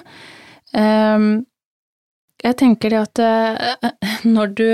Jeg 0.75 2.57
tenker 2.59 2.91
det 2.91 2.99
at 2.99 4.27
når 4.27 4.51
du 4.59 4.67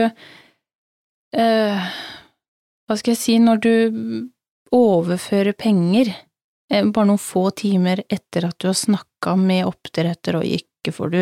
Hva 2.91 2.97
skal 2.99 3.13
jeg 3.13 3.21
si, 3.21 3.35
når 3.39 3.61
du 3.63 3.75
overfører 4.75 5.55
penger 5.55 6.09
eh, 6.11 6.83
bare 6.91 7.07
noen 7.07 7.21
få 7.23 7.45
timer 7.55 8.01
etter 8.11 8.49
at 8.49 8.57
du 8.59 8.67
har 8.67 8.75
snakka 8.75 9.37
med 9.39 9.69
oppdretter, 9.69 10.41
og 10.41 10.47
ikke 10.59 10.91
får 10.97 11.13
du 11.13 11.21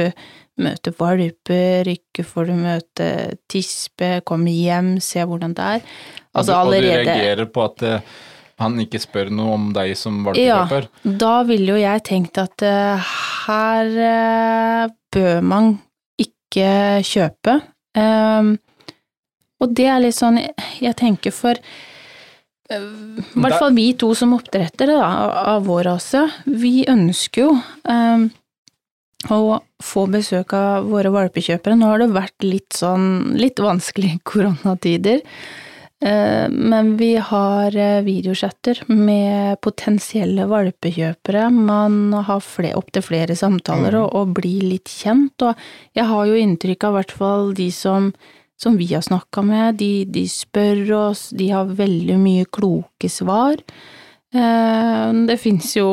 møte 0.64 0.94
valper, 0.96 1.90
ikke 1.92 2.24
får 2.24 2.48
du 2.48 2.54
møte 2.56 3.08
tispe, 3.52 4.22
komme 4.24 4.54
hjem, 4.54 4.94
se 5.04 5.20
hvordan 5.20 5.52
det 5.58 5.66
er. 5.74 5.84
Altså 6.32 6.56
allerede 6.56 7.02
og 7.02 7.04
du 7.04 7.10
reagerer 7.10 7.50
på 7.52 7.66
at 7.66 7.84
eh, 7.84 8.14
han 8.64 8.80
ikke 8.86 9.02
spør 9.04 9.34
noe 9.36 9.58
om 9.58 9.66
deg 9.76 9.92
som 10.00 10.24
Ja. 10.40 10.62
Da 11.04 11.34
ville 11.50 11.76
jo 11.76 11.82
jeg 11.82 12.06
tenkt 12.08 12.40
at 12.40 12.64
eh, 12.64 13.12
her 13.44 14.88
bør 15.12 15.44
man 15.44 15.74
ikke 16.16 17.04
kjøpe. 17.04 17.60
Ehm, 17.98 18.56
og 19.60 19.72
det 19.74 19.86
er 19.90 20.00
litt 20.04 20.14
sånn, 20.18 20.38
jeg 20.80 20.94
tenker 21.00 21.34
for 21.34 21.58
eh, 22.70 22.80
i 22.80 23.40
hvert 23.42 23.58
fall 23.58 23.72
vi 23.76 23.90
to 23.98 24.12
som 24.18 24.34
oppdrettere 24.36 24.98
da, 24.98 25.08
av- 25.54 25.64
vår 25.68 25.86
rase, 25.92 26.26
vi 26.46 26.84
ønsker 26.88 27.46
jo 27.46 27.54
um, 27.88 28.28
å 29.34 29.58
få 29.82 30.04
besøk 30.12 30.52
av 30.54 30.86
våre 30.92 31.10
valpekjøpere. 31.10 31.74
Nå 31.80 31.88
har 31.90 31.98
det 32.04 32.12
vært 32.14 32.44
litt 32.46 32.76
sånn, 32.76 33.34
litt 33.40 33.58
vanskelig 33.62 34.20
koronatider. 34.30 35.24
uh, 36.04 36.46
Men 36.54 36.92
vi 37.00 37.16
har 37.16 37.74
videochatter 38.06 38.84
med 38.94 39.58
potensielle 39.64 40.46
valpekjøpere. 40.46 41.48
Man 41.50 42.12
har 42.14 42.40
fle- 42.46 42.74
opptil 42.78 43.02
flere 43.02 43.34
samtaler 43.36 43.96
Mm. 43.96 44.02
og, 44.04 44.14
og 44.14 44.34
blir 44.38 44.62
litt 44.62 44.86
kjent. 44.92 45.34
Og 45.42 45.56
jeg 45.98 46.04
har 46.12 46.26
jo 46.30 46.38
inntrykk 46.38 46.84
av 46.84 46.92
i 46.94 46.98
hvert 47.00 47.16
fall 47.18 47.52
de 47.58 47.70
som, 47.74 48.12
som 48.58 48.76
vi 48.76 48.88
har 48.92 49.04
snakka 49.06 49.44
med, 49.46 49.76
de, 49.78 50.04
de 50.04 50.24
spør 50.28 50.80
oss, 51.10 51.28
de 51.30 51.48
har 51.54 51.64
veldig 51.78 52.16
mye 52.18 52.44
kloke 52.50 53.08
svar. 53.10 53.60
Eh, 54.34 55.12
Det 55.28 55.38
fins 55.40 55.70
jo 55.78 55.86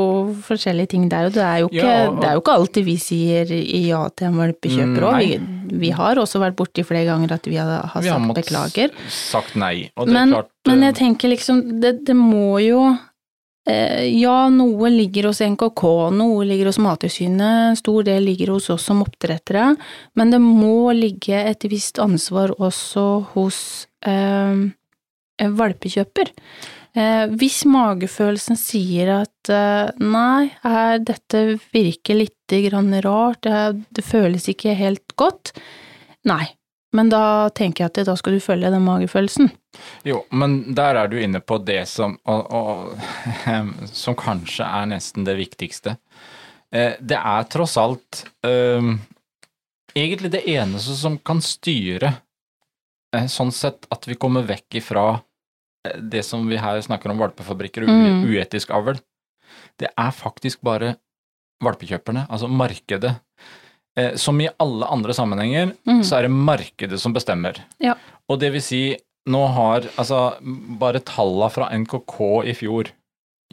forskjellige 0.44 0.90
ting 0.92 1.06
der, 1.10 1.28
og 1.30 1.34
det 1.38 1.44
er 1.46 1.60
jo 1.62 1.70
ikke, 1.70 1.86
Ja, 1.86 2.10
og- 2.10 2.24
er 2.26 2.34
jo 2.36 2.42
ikke 2.42 2.56
alltid 2.58 2.84
vi 2.86 2.96
sier 2.98 3.46
ja 3.88 4.10
til 4.10 4.28
en 4.28 4.36
valpekjøper 4.42 5.06
òg. 5.08 5.20
Vi, 5.22 5.78
vi 5.86 5.90
har 5.92 6.16
også 6.20 6.40
vært 6.42 6.56
borti 6.58 6.84
flere 6.84 7.06
ganger 7.06 7.32
at 7.38 7.46
vi 7.48 7.56
har, 7.56 7.88
har 7.88 8.02
Vi 8.02 8.10
har 8.10 8.20
sagt 8.20 8.36
beklager. 8.36 8.90
sagt 9.08 9.56
nei. 9.56 9.90
Og 9.96 10.08
det 10.08 10.14
Men, 10.14 10.30
er 10.30 10.34
klart 10.42 10.50
men 10.68 10.84
eh, 10.84 10.92
jeg 10.92 10.96
tenker 10.96 11.30
liksom, 11.30 11.80
det, 11.80 12.04
det 12.06 12.16
må 12.16 12.60
jo 12.66 12.98
Ja, 13.66 14.36
noe 14.54 14.90
ligger 14.94 15.32
hos 15.32 15.40
NKK, 15.42 15.82
noe 16.14 16.46
ligger 16.46 16.70
hos 16.70 16.78
Mattilsynet, 16.78 17.72
en 17.72 17.80
stor 17.80 18.06
del 18.06 18.28
ligger 18.30 18.52
hos 18.54 18.70
oss 18.70 18.86
som 18.86 19.02
oppdrettere, 19.02 19.72
men 20.14 20.34
det 20.34 20.38
må 20.44 20.94
ligge 20.94 21.40
et 21.40 21.66
visst 21.72 21.98
ansvar 22.04 22.54
også 22.62 23.06
hos 23.32 23.60
eh, 24.06 24.68
valpekjøper. 25.42 26.30
Eh, 26.96 27.26
hvis 27.36 27.64
magefølelsen 27.68 28.56
sier 28.60 29.10
at 29.18 29.52
eh, 29.52 29.90
nei, 30.00 30.48
her, 30.64 31.02
dette 31.04 31.42
virker 31.74 32.22
litt 32.22 32.56
grann 32.70 32.94
rart, 33.04 33.42
det, 33.44 33.88
det 33.98 34.06
føles 34.06 34.48
ikke 34.52 34.78
helt 34.80 35.18
godt, 35.20 35.52
nei. 36.30 36.46
Men 36.96 37.10
da 37.12 37.50
tenker 37.56 37.84
jeg 37.86 37.92
at 37.92 38.08
da 38.08 38.16
skal 38.20 38.38
du 38.38 38.44
følge 38.44 38.70
den 38.72 38.86
magefølelsen. 38.86 39.50
Jo, 40.08 40.22
men 40.32 40.74
der 40.78 40.96
er 41.02 41.10
du 41.12 41.18
inne 41.20 41.42
på 41.44 41.58
det 41.68 41.82
som, 41.92 42.16
og, 42.24 42.54
og, 42.56 43.02
som 44.04 44.16
kanskje 44.20 44.64
er 44.68 44.88
nesten 44.94 45.28
det 45.28 45.36
viktigste. 45.40 45.98
Eh, 46.72 46.96
Det 47.00 47.18
er 47.20 47.50
tross 47.52 47.76
alt 47.82 48.24
um, 48.48 48.96
egentlig 49.96 50.32
det 50.38 50.46
eneste 50.56 50.96
som 51.00 51.18
kan 51.20 51.42
styre 51.44 52.14
eh, 53.16 53.28
sånn 53.32 53.52
sett 53.56 53.86
at 53.94 54.08
vi 54.08 54.16
kommer 54.20 54.48
vekk 54.48 54.80
ifra 54.82 55.06
eh, 55.86 56.00
det 56.00 56.24
som 56.28 56.48
vi 56.50 56.58
her 56.60 56.80
snakker 56.84 57.12
om 57.14 57.20
valpefabrikker 57.22 57.84
og 57.86 57.94
Mm. 57.96 58.24
uetisk 58.32 58.72
avl. 58.76 58.98
Det 59.80 59.92
er 59.92 60.12
faktisk 60.16 60.62
bare 60.64 60.96
valpekjøperne, 61.64 62.26
altså 62.30 62.48
markedet. 62.52 63.16
Eh, 63.98 64.16
som 64.20 64.42
i 64.42 64.50
alle 64.60 64.86
andre 64.92 65.14
sammenhenger, 65.16 65.74
Mm. 65.88 66.04
så 66.04 66.18
er 66.18 66.22
det 66.28 66.32
markedet 66.36 67.00
som 67.00 67.14
bestemmer. 67.14 67.62
Ja. 67.80 67.94
Og 68.30 68.40
det 68.42 68.52
vil 68.52 68.62
si, 68.62 68.98
nå 69.28 69.46
har 69.56 69.82
altså 69.98 70.36
bare 70.80 71.00
tallene 71.00 71.50
fra 71.52 71.70
NKK 71.72 72.44
i 72.46 72.54
fjor, 72.54 72.90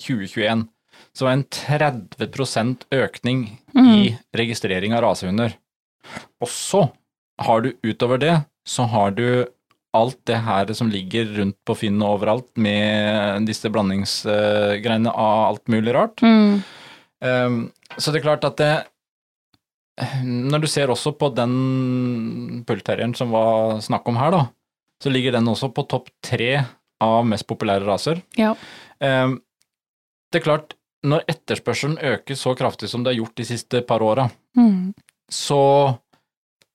2021, 0.00 0.66
så 1.14 1.24
var 1.26 1.32
en 1.36 1.44
30% 1.44 2.84
økning 2.92 3.58
i 3.76 4.16
registrering 4.34 4.94
av 4.96 5.02
rasehunder. 5.04 5.54
Og 6.42 6.48
så 6.48 6.90
har 7.40 7.60
du 7.62 7.72
utover 7.84 8.18
det, 8.18 8.34
så 8.66 8.86
har 8.88 9.10
du 9.12 9.46
alt 9.94 10.18
det 10.26 10.38
her 10.46 10.72
som 10.74 10.90
ligger 10.90 11.26
rundt 11.38 11.56
på 11.68 11.76
Finn 11.76 12.00
og 12.02 12.18
overalt 12.18 12.48
med 12.56 13.44
disse 13.46 13.68
blandingsgreiene 13.70 15.12
av 15.12 15.50
alt 15.50 15.68
mulig 15.68 15.94
rart. 15.94 16.22
Mm. 16.24 16.62
Um, 17.22 17.58
så 17.98 18.10
det 18.10 18.22
er 18.22 18.26
klart 18.26 18.44
at 18.48 18.56
det 18.56 18.72
Når 20.24 20.62
du 20.64 20.68
ser 20.72 20.88
også 20.92 21.12
på 21.20 21.28
den 21.36 22.62
pulterrieren 22.68 23.12
som 23.18 23.32
var 23.34 23.80
snakk 23.84 24.06
om 24.08 24.16
her, 24.16 24.30
da, 24.32 24.42
så 25.02 25.10
ligger 25.12 25.34
den 25.36 25.50
også 25.50 25.68
på 25.74 25.84
topp 25.90 26.08
tre 26.24 26.62
av 27.02 27.26
mest 27.28 27.44
populære 27.50 27.84
raser. 27.84 28.22
Ja. 28.38 28.54
Um, 29.02 29.40
det 30.32 30.40
er 30.40 30.46
klart, 30.46 30.74
når 31.04 31.24
etterspørselen 31.28 31.98
øker 31.98 32.38
så 32.38 32.54
kraftig 32.56 32.88
som 32.88 33.02
det 33.02 33.12
har 33.12 33.18
gjort 33.20 33.36
de 33.42 33.48
siste 33.48 33.82
par 33.88 34.04
åra, 34.06 34.30
Mm. 34.56 34.92
så 35.32 35.58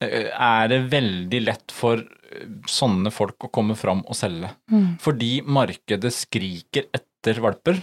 eh, 0.02 0.30
er 0.34 0.68
det 0.72 0.80
veldig 0.92 1.42
lett 1.46 1.72
for 1.74 2.02
eh, 2.02 2.48
sånne 2.70 3.12
folk 3.14 3.46
å 3.46 3.52
komme 3.54 3.76
fram 3.78 4.02
og 4.10 4.18
selge. 4.18 4.50
Mm. 4.74 4.98
Fordi 5.02 5.30
markedet 5.46 6.12
skriker 6.14 6.88
etter 6.94 7.40
valper, 7.42 7.80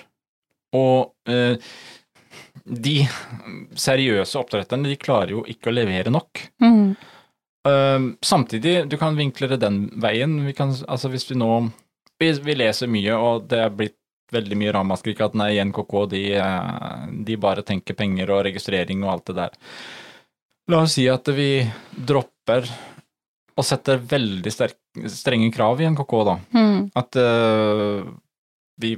og 0.75 1.14
eh, 1.31 1.55
de 2.64 3.02
seriøse 3.76 4.38
oppdretterne 4.38 4.88
de 4.88 5.00
klarer 5.00 5.34
jo 5.34 5.42
ikke 5.50 5.70
å 5.70 5.75
levere 5.75 6.12
nok. 6.14 6.44
Mm. 6.62 6.94
Uh, 7.64 8.12
samtidig, 8.25 8.84
du 8.88 8.99
kan 9.00 9.16
vinkle 9.18 9.49
det 9.50 9.62
den 9.64 9.87
veien. 10.00 10.38
Vi 10.46 10.54
kan, 10.56 10.75
altså 10.88 11.11
hvis 11.12 11.26
vi 11.30 11.38
nå 11.40 11.50
vi, 12.20 12.30
vi 12.44 12.56
leser 12.56 12.90
mye, 12.90 13.18
og 13.18 13.49
det 13.50 13.61
er 13.64 13.75
blitt 13.75 13.99
veldig 14.34 14.58
mye 14.58 14.73
ramaskrik 14.75 15.20
at 15.23 15.37
nei, 15.38 15.52
NKK 15.62 15.94
de, 16.11 16.23
eh, 16.40 17.04
de 17.26 17.37
bare 17.38 17.62
tenker 17.66 17.96
penger 17.99 18.32
og 18.34 18.44
registrering 18.49 19.04
og 19.04 19.12
alt 19.12 19.30
det 19.30 19.37
der. 19.38 19.54
La 20.73 20.80
oss 20.87 20.96
si 20.96 21.04
at 21.12 21.28
vi 21.37 21.49
dropper 21.94 22.66
og 23.54 23.66
setter 23.66 24.00
veldig 24.11 24.50
sterk, 24.50 24.78
strenge 25.12 25.52
krav 25.54 25.82
i 25.82 25.87
NKK, 25.92 26.14
da. 26.26 26.37
Mm. 26.56 26.78
At 26.99 27.18
uh, 27.20 28.08
vi 28.82 28.96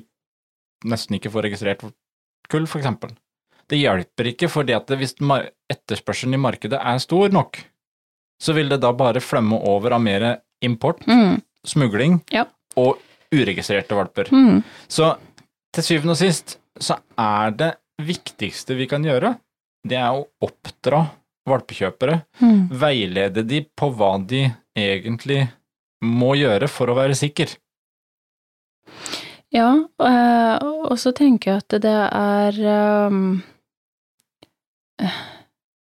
nesten 0.88 1.18
ikke 1.18 1.32
får 1.34 1.48
registrert 1.48 1.84
kull, 2.48 2.68
for 2.70 2.80
eksempel. 2.80 3.12
Det 3.68 3.78
hjelper 3.80 4.28
ikke, 4.30 4.48
fordi 4.48 4.74
at 4.76 4.86
hvis 4.94 5.14
etterspørselen 5.72 6.34
i 6.34 6.38
markedet 6.38 6.78
er 6.78 6.98
stor 7.02 7.28
nok, 7.34 7.58
så 8.42 8.54
vil 8.54 8.68
det 8.68 8.80
da 8.80 8.92
bare 8.92 9.20
flemme 9.24 9.58
over 9.66 9.92
av 9.96 10.00
mer 10.02 10.26
import, 10.62 11.02
Mm. 11.06 11.42
smugling 11.66 12.20
Ja. 12.30 12.44
og 12.76 12.98
uregistrerte 13.32 13.96
valper. 13.96 14.30
Mm. 14.30 14.62
Så 14.88 15.16
til 15.74 15.82
syvende 15.82 16.10
og 16.14 16.16
sist 16.20 16.58
så 16.78 16.98
er 17.18 17.50
det 17.50 17.74
viktigste 17.98 18.76
vi 18.76 18.86
kan 18.86 19.02
gjøre, 19.02 19.38
det 19.86 19.96
er 19.98 20.12
å 20.12 20.26
oppdra 20.42 21.10
valpekjøpere, 21.48 22.22
Mm. 22.40 22.68
veilede 22.70 23.46
de 23.46 23.62
på 23.76 23.90
hva 23.96 24.18
de 24.26 24.52
egentlig 24.76 25.48
må 26.02 26.36
gjøre 26.36 26.68
for 26.68 26.86
å 26.86 26.94
være 26.94 27.14
sikker. 27.16 27.56
Ja, 29.54 29.70
eh, 30.02 30.58
og 30.62 30.96
så 30.98 31.12
tenker 31.16 31.52
jeg 31.54 31.62
at 31.64 31.80
det 31.82 31.94
er 32.12 32.52
ehm, 32.52 33.20
eh, 33.38 33.52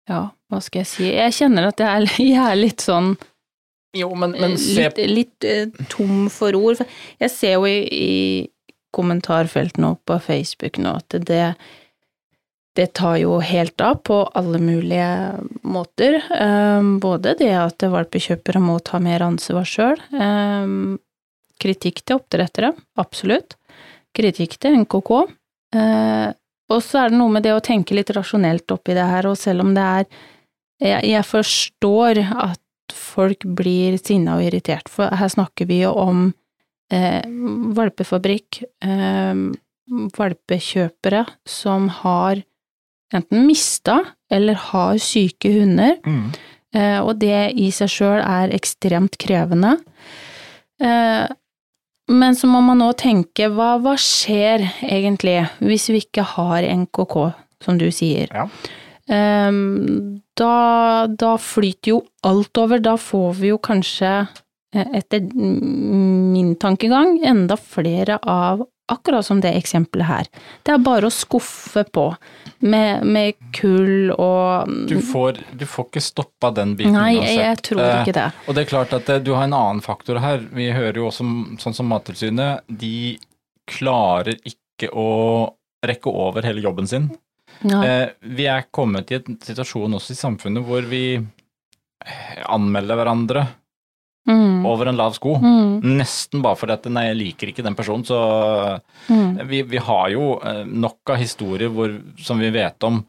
Ja, 0.09 0.23
hva 0.51 0.59
skal 0.65 0.83
jeg 0.83 0.91
si 0.91 1.11
Jeg 1.13 1.35
kjenner 1.37 1.69
at 1.69 1.81
jeg 1.83 1.89
er, 1.89 2.07
jeg 2.35 2.41
er 2.43 2.59
litt 2.59 2.83
sånn 2.85 3.13
Jo, 3.97 4.09
men, 4.19 4.35
eh, 4.35 4.57
litt, 4.79 4.99
litt 5.11 5.47
eh, 5.47 5.69
tom 5.93 6.27
for 6.33 6.57
ord. 6.57 6.81
Jeg 7.21 7.33
ser 7.33 7.59
jo 7.59 7.69
i, 7.69 7.85
i 7.93 8.13
kommentarfeltene 8.93 9.93
og 9.93 10.03
på 10.09 10.17
Facebook 10.25 10.81
nå 10.81 10.97
at 11.01 11.21
det 11.29 11.45
det 12.73 12.87
tar 12.97 13.19
jo 13.21 13.37
helt 13.45 13.81
av 13.85 13.99
på 14.01 14.23
alle 14.33 14.57
mulige 14.57 15.09
måter. 15.61 16.23
Ehm, 16.33 16.95
både 17.05 17.35
det 17.37 17.51
at 17.53 17.85
valpekjøpere 17.85 18.63
må 18.65 18.79
ta 18.81 19.01
mer 19.03 19.25
ansvar 19.29 19.69
sjøl. 19.69 20.01
kritikk 21.63 22.01
til 22.03 22.17
oppdrettere, 22.17 22.73
absolutt. 22.99 23.55
Kritikk 24.17 24.57
til 24.59 24.81
NKK. 24.81 25.11
Og 26.73 26.83
så 26.85 27.03
er 27.03 27.13
det 27.13 27.21
noe 27.21 27.33
med 27.33 27.45
det 27.47 27.55
å 27.55 27.63
tenke 27.65 27.97
litt 27.97 28.13
rasjonelt 28.15 28.71
oppi 28.75 28.97
det 28.97 29.07
her, 29.07 29.29
og 29.29 29.39
selv 29.41 29.67
om 29.67 29.75
det 29.77 29.89
er 30.01 30.07
Jeg, 30.83 31.05
jeg 31.07 31.23
forstår 31.23 32.19
at 32.27 32.59
folk 32.91 33.45
blir 33.47 33.95
sinna 34.03 34.35
og 34.41 34.49
irritert, 34.49 34.89
for 34.91 35.13
her 35.15 35.31
snakker 35.31 35.69
vi 35.69 35.77
jo 35.85 35.93
om 35.95 36.25
eh, 36.91 37.23
valpefabrikk, 37.77 38.65
eh, 38.83 39.45
valpekjøpere 40.17 41.23
som 41.47 41.87
har 42.01 42.43
enten 43.15 43.47
mista 43.47 44.01
eller 44.33 44.59
har 44.73 44.99
syke 44.99 45.53
hunder, 45.55 46.01
mm. 46.03 46.27
eh, 46.75 46.99
og 46.99 47.21
det 47.23 47.53
i 47.61 47.69
seg 47.75 47.95
sjøl 47.95 48.19
er 48.25 48.57
ekstremt 48.57 49.21
krevende. 49.23 49.77
Eh, 50.83 51.29
men 52.11 52.37
så 52.37 52.49
må 52.51 52.61
man 52.65 52.81
nå 52.83 52.91
tenke, 52.99 53.49
hva, 53.55 53.77
hva 53.83 53.95
skjer 54.01 54.65
egentlig 54.83 55.39
hvis 55.63 55.89
vi 55.93 56.03
ikke 56.03 56.25
har 56.35 56.67
NKK, 56.67 57.19
som 57.63 57.79
du 57.79 57.89
sier? 57.95 58.33
Ja. 58.33 58.49
Um, 59.13 60.23
da, 60.39 61.07
da 61.07 61.35
flyter 61.41 61.95
jo 61.95 62.01
alt 62.27 62.59
over, 62.59 62.83
da 62.83 62.97
får 62.99 63.35
vi 63.41 63.51
jo 63.53 63.59
kanskje, 63.63 64.13
eh, 64.75 64.93
etter 64.99 65.27
min 65.35 66.55
tankegang, 66.61 67.19
enda 67.27 67.59
flere 67.59 68.19
av 68.23 68.65
akkurat 68.93 69.27
som 69.27 69.41
det 69.43 69.55
eksempelet 69.57 70.09
her. 70.09 70.31
Det 70.67 70.75
er 70.75 70.85
bare 70.85 71.09
å 71.09 71.15
skuffe 71.15 71.85
på 71.95 72.11
med, 72.63 73.03
med 73.05 73.35
kull 73.57 74.13
og 74.15 74.71
Du 74.89 74.97
får, 75.03 75.41
du 75.59 75.65
får 75.67 75.89
ikke 75.89 76.03
stoppa 76.05 76.51
den 76.55 76.77
biten 76.79 76.95
Nei, 76.97 77.17
uansett. 77.19 77.39
jeg 77.41 77.63
tror 77.69 77.83
Eh, 77.83 77.97
ikke 78.03 78.15
det. 78.17 78.27
Og 78.47 78.55
det 78.57 78.63
er 78.65 78.71
klart 78.71 78.95
at 78.97 79.09
eh, 79.13 79.21
du 79.25 79.33
har 79.35 79.45
en 79.49 79.57
annen 79.59 79.83
faktor 79.85 80.21
her. 80.23 80.45
Vi 80.55 80.71
hører 80.75 81.01
jo 81.03 81.09
også 81.11 81.27
sånn 81.63 81.75
som 81.77 81.91
Mattilsynet, 81.91 82.63
de 82.69 83.19
klarer 83.71 84.39
ikke 84.47 84.89
å 84.95 85.09
rekke 85.87 86.11
over 86.11 86.43
hele 86.47 86.63
jobben 86.63 86.87
sin. 86.91 87.11
Ja. 87.67 87.83
Eh, 87.85 88.09
vi 88.39 88.47
er 88.51 88.65
kommet 88.75 89.11
i 89.13 89.19
en 89.21 89.37
situasjon 89.43 89.95
også 89.99 90.15
i 90.15 90.19
samfunnet 90.19 90.65
hvor 90.67 90.87
vi 90.91 91.05
eh, 91.19 92.39
anmelder 92.51 92.99
hverandre 92.99 93.45
Mm. 94.29 94.65
over 94.67 94.87
en 94.87 94.97
lav 94.97 95.13
sko. 95.17 95.35
Mm. 95.43 95.81
Nesten 95.99 96.43
bare 96.45 96.55
fordi 96.57 96.73
at 96.77 96.85
nei, 96.95 97.09
jeg 97.09 97.17
liker 97.19 97.49
ikke 97.51 97.65
den 97.67 97.75
personen, 97.75 98.05
så 98.07 98.81
Mm. 99.11 99.47
vi, 99.49 99.63
vi 99.63 99.79
har 99.79 100.11
jo 100.11 100.39
eh, 100.45 100.65
nok 100.65 101.11
av 101.11 101.17
historier 101.17 101.69
hvor, 101.69 102.01
som 102.23 102.39
vi 102.39 102.51
vet 102.51 102.83
om, 102.85 103.05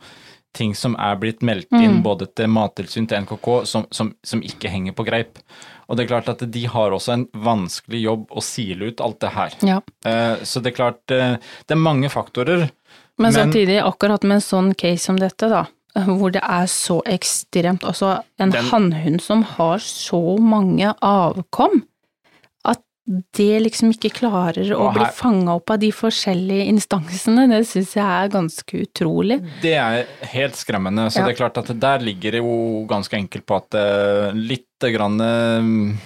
ting 0.54 0.74
som 0.76 0.96
er 1.02 1.16
blitt 1.18 1.42
meldt 1.42 1.72
inn 1.72 2.00
Mm. 2.00 2.04
både 2.04 2.28
til 2.36 2.48
Mattilsynet, 2.48 3.10
til 3.10 3.22
NKK, 3.22 3.66
som, 3.66 3.86
som, 3.92 4.14
som 4.24 4.42
ikke 4.42 4.70
henger 4.70 4.94
på 4.94 5.06
greip. 5.06 5.38
Og 5.90 5.98
det 5.98 6.04
er 6.06 6.12
klart 6.16 6.30
at 6.30 6.44
de 6.52 6.66
har 6.66 6.92
også 6.92 7.14
en 7.14 7.26
vanskelig 7.34 8.02
jobb 8.04 8.28
å 8.32 8.42
sile 8.42 8.88
ut 8.90 9.02
alt 9.02 9.20
det 9.20 9.30
her. 9.34 9.54
Ja. 9.62 9.80
Eh, 10.06 10.36
så 10.46 10.62
det 10.62 10.74
er 10.74 10.78
klart, 10.78 11.02
eh, 11.12 11.38
det 11.68 11.72
er 11.78 11.82
mange 11.82 12.10
faktorer. 12.10 12.70
Men, 13.18 13.30
Men- 13.30 13.34
samtidig, 13.34 13.80
akkurat 13.84 14.24
med 14.24 14.36
en 14.36 14.42
sånn 14.42 14.74
case 14.76 15.04
som 15.06 15.18
dette, 15.18 15.50
da, 15.50 15.66
hvor 15.96 16.32
det 16.34 16.42
er 16.42 16.66
så 16.72 17.02
ekstremt 17.06 17.84
Altså, 17.86 18.24
en 18.40 18.50
Den- 18.52 18.66
hannhund 18.72 19.22
som 19.22 19.44
har 19.44 19.78
så 19.78 20.38
mange 20.42 20.94
avkom, 21.02 21.84
at 22.66 22.82
det 23.36 23.62
liksom 23.62 23.92
ikke 23.94 24.14
klarer 24.22 24.72
å 24.74 24.88
her... 24.90 24.94
bli 24.98 25.06
fanga 25.14 25.54
opp 25.60 25.70
av 25.70 25.80
de 25.80 25.92
forskjellige 25.92 26.66
instansene, 26.72 27.48
det 27.52 27.68
syns 27.68 27.94
jeg 27.96 28.06
er 28.06 28.30
ganske 28.34 28.82
utrolig. 28.88 29.38
Det 29.62 29.74
er 29.76 30.06
helt 30.34 30.56
skremmende. 30.56 31.10
Så 31.12 31.20
Ja. 31.20 31.28
det 31.28 31.36
er 31.36 31.42
klart 31.50 31.58
at 31.62 31.80
der 31.80 32.00
ligger 32.00 32.32
det 32.32 32.42
jo 32.42 32.86
ganske 32.88 33.14
enkelt 33.20 33.46
på 33.46 33.56
at 33.60 33.76
eh, 33.76 34.32
litt 34.34 34.66
grann 34.80 35.20
eh, 35.22 35.98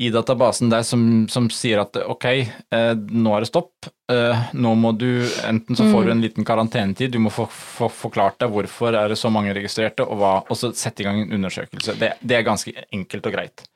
i 0.00 0.08
databasen 0.08 0.70
der 0.72 0.80
som, 0.86 1.02
som 1.28 1.50
sier 1.52 1.82
at 1.82 1.96
ok, 2.00 2.24
eh, 2.72 2.92
nå 2.96 3.34
er 3.36 3.44
det 3.44 3.50
stopp. 3.50 3.88
Eh, 4.10 4.44
nå 4.56 4.70
må 4.80 4.94
du 4.96 5.10
Enten 5.44 5.76
så 5.76 5.84
får 5.92 6.06
du 6.08 6.12
en 6.14 6.22
liten 6.24 6.46
karantenetid, 6.48 7.12
du 7.12 7.18
må 7.20 7.28
få, 7.34 7.44
få 7.52 7.90
forklart 7.92 8.38
deg 8.40 8.54
hvorfor 8.54 8.96
er 8.96 9.12
det 9.12 9.18
så 9.20 9.28
mange 9.32 9.52
registrerte, 9.56 10.06
og 10.08 10.16
hva, 10.22 10.32
og 10.48 10.56
så 10.56 10.70
sette 10.72 11.04
i 11.04 11.08
gang 11.08 11.20
en 11.20 11.36
undersøkelse. 11.36 11.98
Det, 12.00 12.14
det 12.24 12.38
er 12.38 12.46
ganske 12.48 12.72
enkelt 12.96 13.28
og 13.28 13.36
greit. 13.36 13.66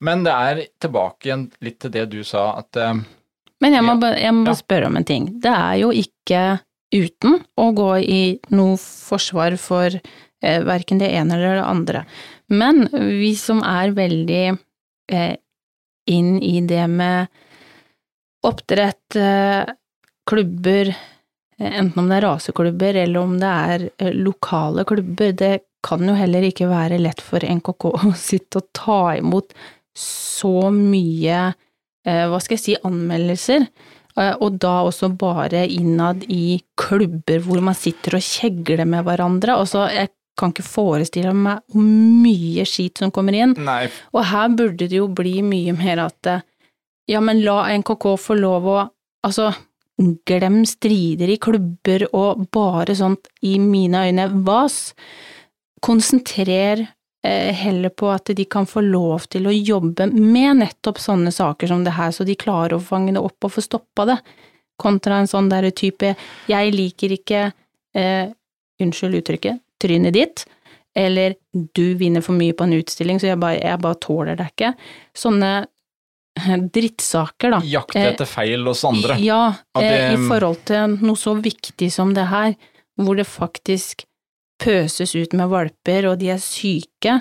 Men 0.00 0.24
det 0.24 0.32
er 0.32 0.62
tilbake 0.80 1.28
igjen 1.28 1.44
litt 1.64 1.78
til 1.84 1.92
det 1.98 2.06
du 2.16 2.22
sa, 2.24 2.46
at 2.64 2.80
eh, 2.80 3.04
Men 3.60 3.76
jeg 3.78 3.84
må, 3.86 3.98
jeg 4.16 4.34
må 4.40 4.48
Ja. 4.48 4.56
spørre 4.64 4.88
om 4.88 4.96
en 5.02 5.04
ting. 5.12 5.28
Det 5.44 5.52
er 5.52 5.78
jo 5.84 5.92
ikke 5.92 6.42
uten 6.94 7.40
å 7.60 7.68
gå 7.76 7.92
i 8.00 8.22
noe 8.56 8.80
forsvar 8.80 9.58
for 9.60 9.92
eh, 10.00 10.60
verken 10.64 10.98
det 11.04 11.12
ene 11.12 11.36
eller 11.36 11.60
det 11.60 11.68
andre. 11.68 12.04
Men 12.48 12.86
vi 12.92 13.34
som 13.36 13.60
er 13.64 13.92
veldig 13.96 14.44
eh, 15.12 15.34
inn 16.10 16.42
i 16.42 16.60
det 16.60 16.86
med 16.90 17.26
oppdrett, 18.44 19.16
eh, 19.16 19.64
klubber, 20.30 20.88
eh, 21.58 21.78
enten 21.78 21.98
om 21.98 22.08
det 22.08 22.16
er 22.16 22.26
raseklubber 22.28 22.94
eller 23.04 23.20
om 23.20 23.38
det 23.40 23.52
er 23.52 23.88
eh, 23.98 24.12
lokale 24.12 24.84
klubber, 24.84 25.32
det 25.32 25.54
kan 25.84 26.04
jo 26.04 26.16
heller 26.16 26.44
ikke 26.44 26.68
være 26.68 27.00
lett 27.00 27.20
for 27.20 27.44
NKK 27.44 27.90
å 28.08 28.14
sitte 28.16 28.60
og 28.60 28.70
ta 28.76 29.16
imot 29.16 29.52
så 29.96 30.70
mye, 30.74 31.52
hva 32.04 32.38
skal 32.42 32.56
jeg 32.56 32.60
si, 32.60 32.72
anmeldelser. 32.82 33.62
Og 34.42 34.56
da 34.60 34.72
også 34.84 35.06
bare 35.16 35.62
innad 35.70 36.24
i 36.26 36.58
klubber 36.76 37.38
hvor 37.46 37.62
man 37.62 37.76
sitter 37.78 38.16
og 38.18 38.26
kjegler 38.26 38.82
med 38.90 39.06
hverandre. 39.06 39.54
Altså, 39.62 39.84
jeg 39.94 40.10
kan 40.38 40.50
ikke 40.54 40.66
forestille 40.66 41.34
meg 41.36 41.62
hvor 41.72 41.84
mye 42.24 42.64
skit 42.66 43.02
som 43.02 43.12
kommer 43.14 43.36
inn. 43.38 43.54
Nei, 43.64 43.86
Og 44.12 44.26
her 44.30 44.50
burde 44.56 44.88
det 44.88 44.98
jo 44.98 45.06
bli 45.08 45.38
mye 45.46 45.74
mer 45.76 46.06
at 46.08 46.32
ja, 47.06 47.20
men 47.20 47.42
la 47.44 47.62
NKK 47.76 48.14
få 48.20 48.40
lov 48.40 48.68
å 48.72 48.82
Altså, 49.24 49.46
glem 50.28 50.64
strider 50.68 51.30
i 51.32 51.38
klubber 51.40 52.02
og 52.12 52.42
bare 52.52 52.92
sånt, 52.98 53.30
i 53.40 53.54
mine 53.56 54.02
øyne, 54.04 54.26
vas. 54.44 54.92
Konsentrer 55.80 56.82
eh, 57.24 57.54
heller 57.56 57.88
på 57.88 58.10
at 58.12 58.34
de 58.36 58.44
kan 58.44 58.68
få 58.68 58.82
lov 58.84 59.28
til 59.32 59.48
å 59.48 59.54
jobbe 59.54 60.10
med 60.12 60.60
nettopp 60.60 61.00
sånne 61.00 61.32
saker 61.32 61.72
som 61.72 61.86
det 61.86 61.96
her, 61.96 62.12
så 62.12 62.28
de 62.28 62.36
klarer 62.36 62.76
å 62.76 62.84
fange 62.84 63.14
det 63.16 63.22
opp 63.22 63.48
og 63.48 63.56
få 63.56 63.64
stoppa 63.64 64.08
det, 64.12 64.18
kontra 64.80 65.22
en 65.22 65.30
sånn 65.30 65.48
derre 65.48 65.70
type 65.72 66.14
jeg 66.50 66.74
liker 66.74 67.16
ikke, 67.16 67.44
eh, 67.96 68.28
unnskyld 68.82 69.22
uttrykket, 69.22 69.63
trynet 69.84 70.16
ditt, 70.16 70.44
eller 70.96 71.34
du 71.74 71.84
vinner 71.98 72.22
for 72.24 72.36
mye 72.38 72.54
på 72.56 72.64
en 72.68 72.76
utstilling, 72.80 73.18
så 73.20 73.32
jeg 73.32 73.40
bare, 73.42 73.60
jeg 73.60 73.80
bare 73.82 73.98
tåler 74.04 74.36
det 74.38 74.48
ikke. 74.52 74.72
Sånne 75.18 75.52
eh, 76.38 76.56
drittsaker, 76.74 77.50
da. 77.56 77.60
jakte 77.66 77.98
etter 78.14 78.26
feil 78.30 78.64
hos 78.66 78.84
andre. 78.88 79.18
Ja, 79.22 79.42
det- 79.78 79.84
eh, 79.90 80.14
i 80.14 80.16
forhold 80.30 80.64
til 80.70 80.96
noe 81.02 81.18
så 81.18 81.34
viktig 81.42 81.90
som 81.94 82.14
det 82.16 82.26
her, 82.30 82.54
hvor 82.98 83.16
det 83.18 83.26
faktisk 83.26 84.04
pøses 84.62 85.14
ut 85.18 85.32
med 85.34 85.48
valper, 85.50 86.06
og 86.12 86.18
de 86.20 86.28
er 86.30 86.38
syke. 86.42 87.20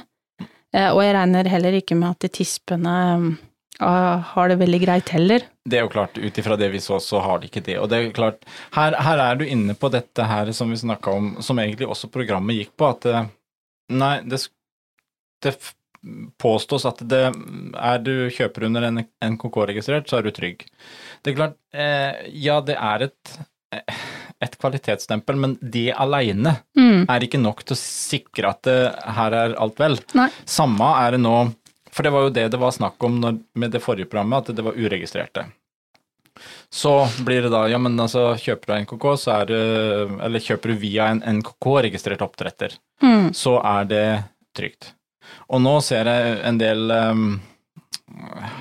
Eh, 0.74 0.90
Og 0.94 1.02
jeg 1.04 1.14
regner 1.16 1.50
heller 1.50 1.74
ikke 1.78 1.96
med 1.98 2.14
at 2.24 2.32
tispene 2.34 2.94
eh, 3.16 3.36
har 3.80 4.50
det 4.52 4.56
veldig 4.60 4.80
greit 4.84 5.10
heller. 5.16 5.46
Det 5.66 5.78
er 5.80 5.86
jo 5.86 5.92
klart, 5.94 6.18
ut 6.20 6.38
ifra 6.38 6.56
det 6.60 6.70
vi 6.74 6.80
så, 6.84 7.00
så 7.02 7.20
har 7.24 7.40
de 7.42 7.48
ikke 7.50 7.64
det. 7.66 7.78
Og 7.82 7.90
det 7.90 7.98
er 8.00 8.12
klart, 8.16 8.44
her, 8.76 8.94
her 9.02 9.18
er 9.24 9.40
du 9.40 9.46
inne 9.46 9.74
på 9.80 9.90
dette 9.94 10.24
her 10.30 10.52
som 10.54 10.70
vi 10.70 10.78
snakka 10.78 11.12
om, 11.12 11.32
som 11.44 11.60
egentlig 11.60 11.88
også 11.90 12.12
programmet 12.14 12.60
gikk 12.60 12.74
på, 12.78 12.90
at 12.94 13.08
eh, 13.10 13.26
nei, 13.98 14.18
det, 14.30 14.42
det 15.44 15.56
påstås 16.42 16.86
at 16.90 17.00
det 17.08 17.24
er 17.32 18.02
du 18.04 18.14
kjøper 18.36 18.66
under 18.68 18.90
en 18.90 19.02
NKK-registrert, 19.24 20.10
så 20.12 20.20
er 20.20 20.28
du 20.28 20.34
trygg. 20.36 20.66
Det 21.24 21.32
er 21.34 21.38
klart, 21.40 21.58
eh, 21.74 22.28
ja, 22.44 22.60
det 22.62 22.76
er 22.76 23.06
et, 23.08 23.34
et 24.44 24.58
kvalitetsstempel, 24.60 25.40
men 25.40 25.58
det 25.62 25.90
aleine 25.96 26.58
Mm. 26.76 27.06
er 27.10 27.24
ikke 27.24 27.40
nok 27.40 27.64
til 27.64 27.78
å 27.78 27.80
sikre 27.80 28.50
at 28.52 28.62
det, 28.68 28.78
her 29.16 29.32
er 29.38 29.54
alt 29.62 29.80
vel. 29.80 29.96
Nei. 30.18 30.28
Samme 30.46 30.90
er 31.00 31.16
det 31.16 31.22
nå, 31.24 31.38
for 31.94 32.06
det 32.06 32.12
var 32.14 32.26
jo 32.28 32.34
det 32.36 32.48
det 32.54 32.60
var 32.62 32.74
snakk 32.76 33.04
om 33.08 33.20
når, 33.22 33.38
med 33.62 33.72
det 33.76 33.82
forrige 33.84 34.10
programmet, 34.10 34.50
at 34.50 34.58
det 34.58 34.66
var 34.66 34.78
uregistrerte. 34.78 35.46
Så 36.74 36.92
blir 37.26 37.46
det 37.46 37.52
da, 37.54 37.68
ja 37.70 37.78
men 37.78 37.94
altså 38.02 38.32
kjøper 38.42 38.72
du 38.72 38.76
NKK, 38.88 39.06
så 39.22 39.36
er 39.36 39.50
det, 39.52 39.62
eller 40.26 40.42
kjøper 40.42 40.74
du 40.74 40.80
via 40.82 41.12
en 41.14 41.22
NKK-registrert 41.40 42.26
oppdretter, 42.26 42.80
Mm. 43.04 43.34
så 43.36 43.58
er 43.62 43.86
det 43.90 44.06
trygt. 44.58 44.94
Og 45.54 45.62
nå 45.62 45.76
ser 45.84 46.08
jeg 46.10 46.38
en 46.48 46.58
del 46.58 46.92
um, 46.92 47.26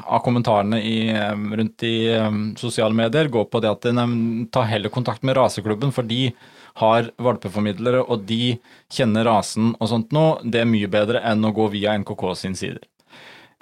av 0.06 0.20
kommentarene 0.24 0.80
i, 0.82 0.96
um, 1.14 1.52
rundt 1.56 1.84
i 1.86 1.94
um, 2.18 2.40
sosiale 2.58 2.94
medier 2.96 3.28
går 3.32 3.46
på 3.52 3.60
det 3.62 3.70
at 3.70 3.86
de 3.88 4.06
tar 4.52 4.68
heller 4.70 4.92
kontakt 4.92 5.22
med 5.22 5.36
raseklubben, 5.38 5.92
for 5.94 6.02
de 6.02 6.32
har 6.80 7.10
valpeformidlere, 7.20 8.00
og 8.08 8.24
de 8.28 8.56
kjenner 8.92 9.26
rasen 9.28 9.74
og 9.78 9.88
sånt 9.90 10.12
nå. 10.16 10.26
Det 10.44 10.62
er 10.62 10.68
mye 10.68 10.88
bedre 10.88 11.20
enn 11.28 11.44
å 11.44 11.52
gå 11.52 11.66
via 11.74 11.92
NKK 12.00 12.24
sin 12.36 12.56
sider. 12.56 12.80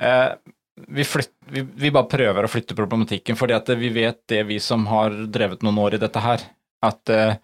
Eh, 0.01 0.29
vi, 0.89 1.05
flytt, 1.05 1.33
vi, 1.53 1.65
vi 1.77 1.91
bare 1.93 2.09
prøver 2.11 2.47
å 2.47 2.51
flytte 2.51 2.77
problematikken, 2.79 3.37
fordi 3.37 3.57
at 3.57 3.69
vi 3.79 3.91
vet 3.95 4.23
det, 4.33 4.45
vi 4.49 4.61
som 4.63 4.87
har 4.91 5.15
drevet 5.33 5.65
noen 5.67 5.81
år 5.83 5.99
i 5.99 6.03
dette 6.03 6.23
her, 6.25 6.47
at 6.87 7.13
eh, 7.13 7.35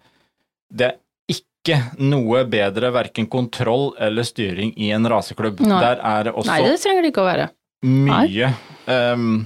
det 0.73 0.89
er 0.89 0.97
ikke 1.31 1.77
noe 1.99 2.45
bedre 2.49 2.89
verken 2.95 3.27
kontroll 3.29 3.91
eller 4.01 4.25
styring 4.25 4.71
i 4.79 4.89
en 4.95 5.07
raseklubb. 5.09 5.61
Nei. 5.67 5.81
Der 5.83 6.01
er 6.01 6.29
det 6.29 6.33
også 6.33 6.53
Nei, 6.53 6.63
det 6.65 6.81
trenger 6.81 7.05
det 7.05 7.13
ikke 7.13 7.25
å 7.25 7.29
være. 7.29 7.47
mye 7.85 8.49
um, 8.87 9.45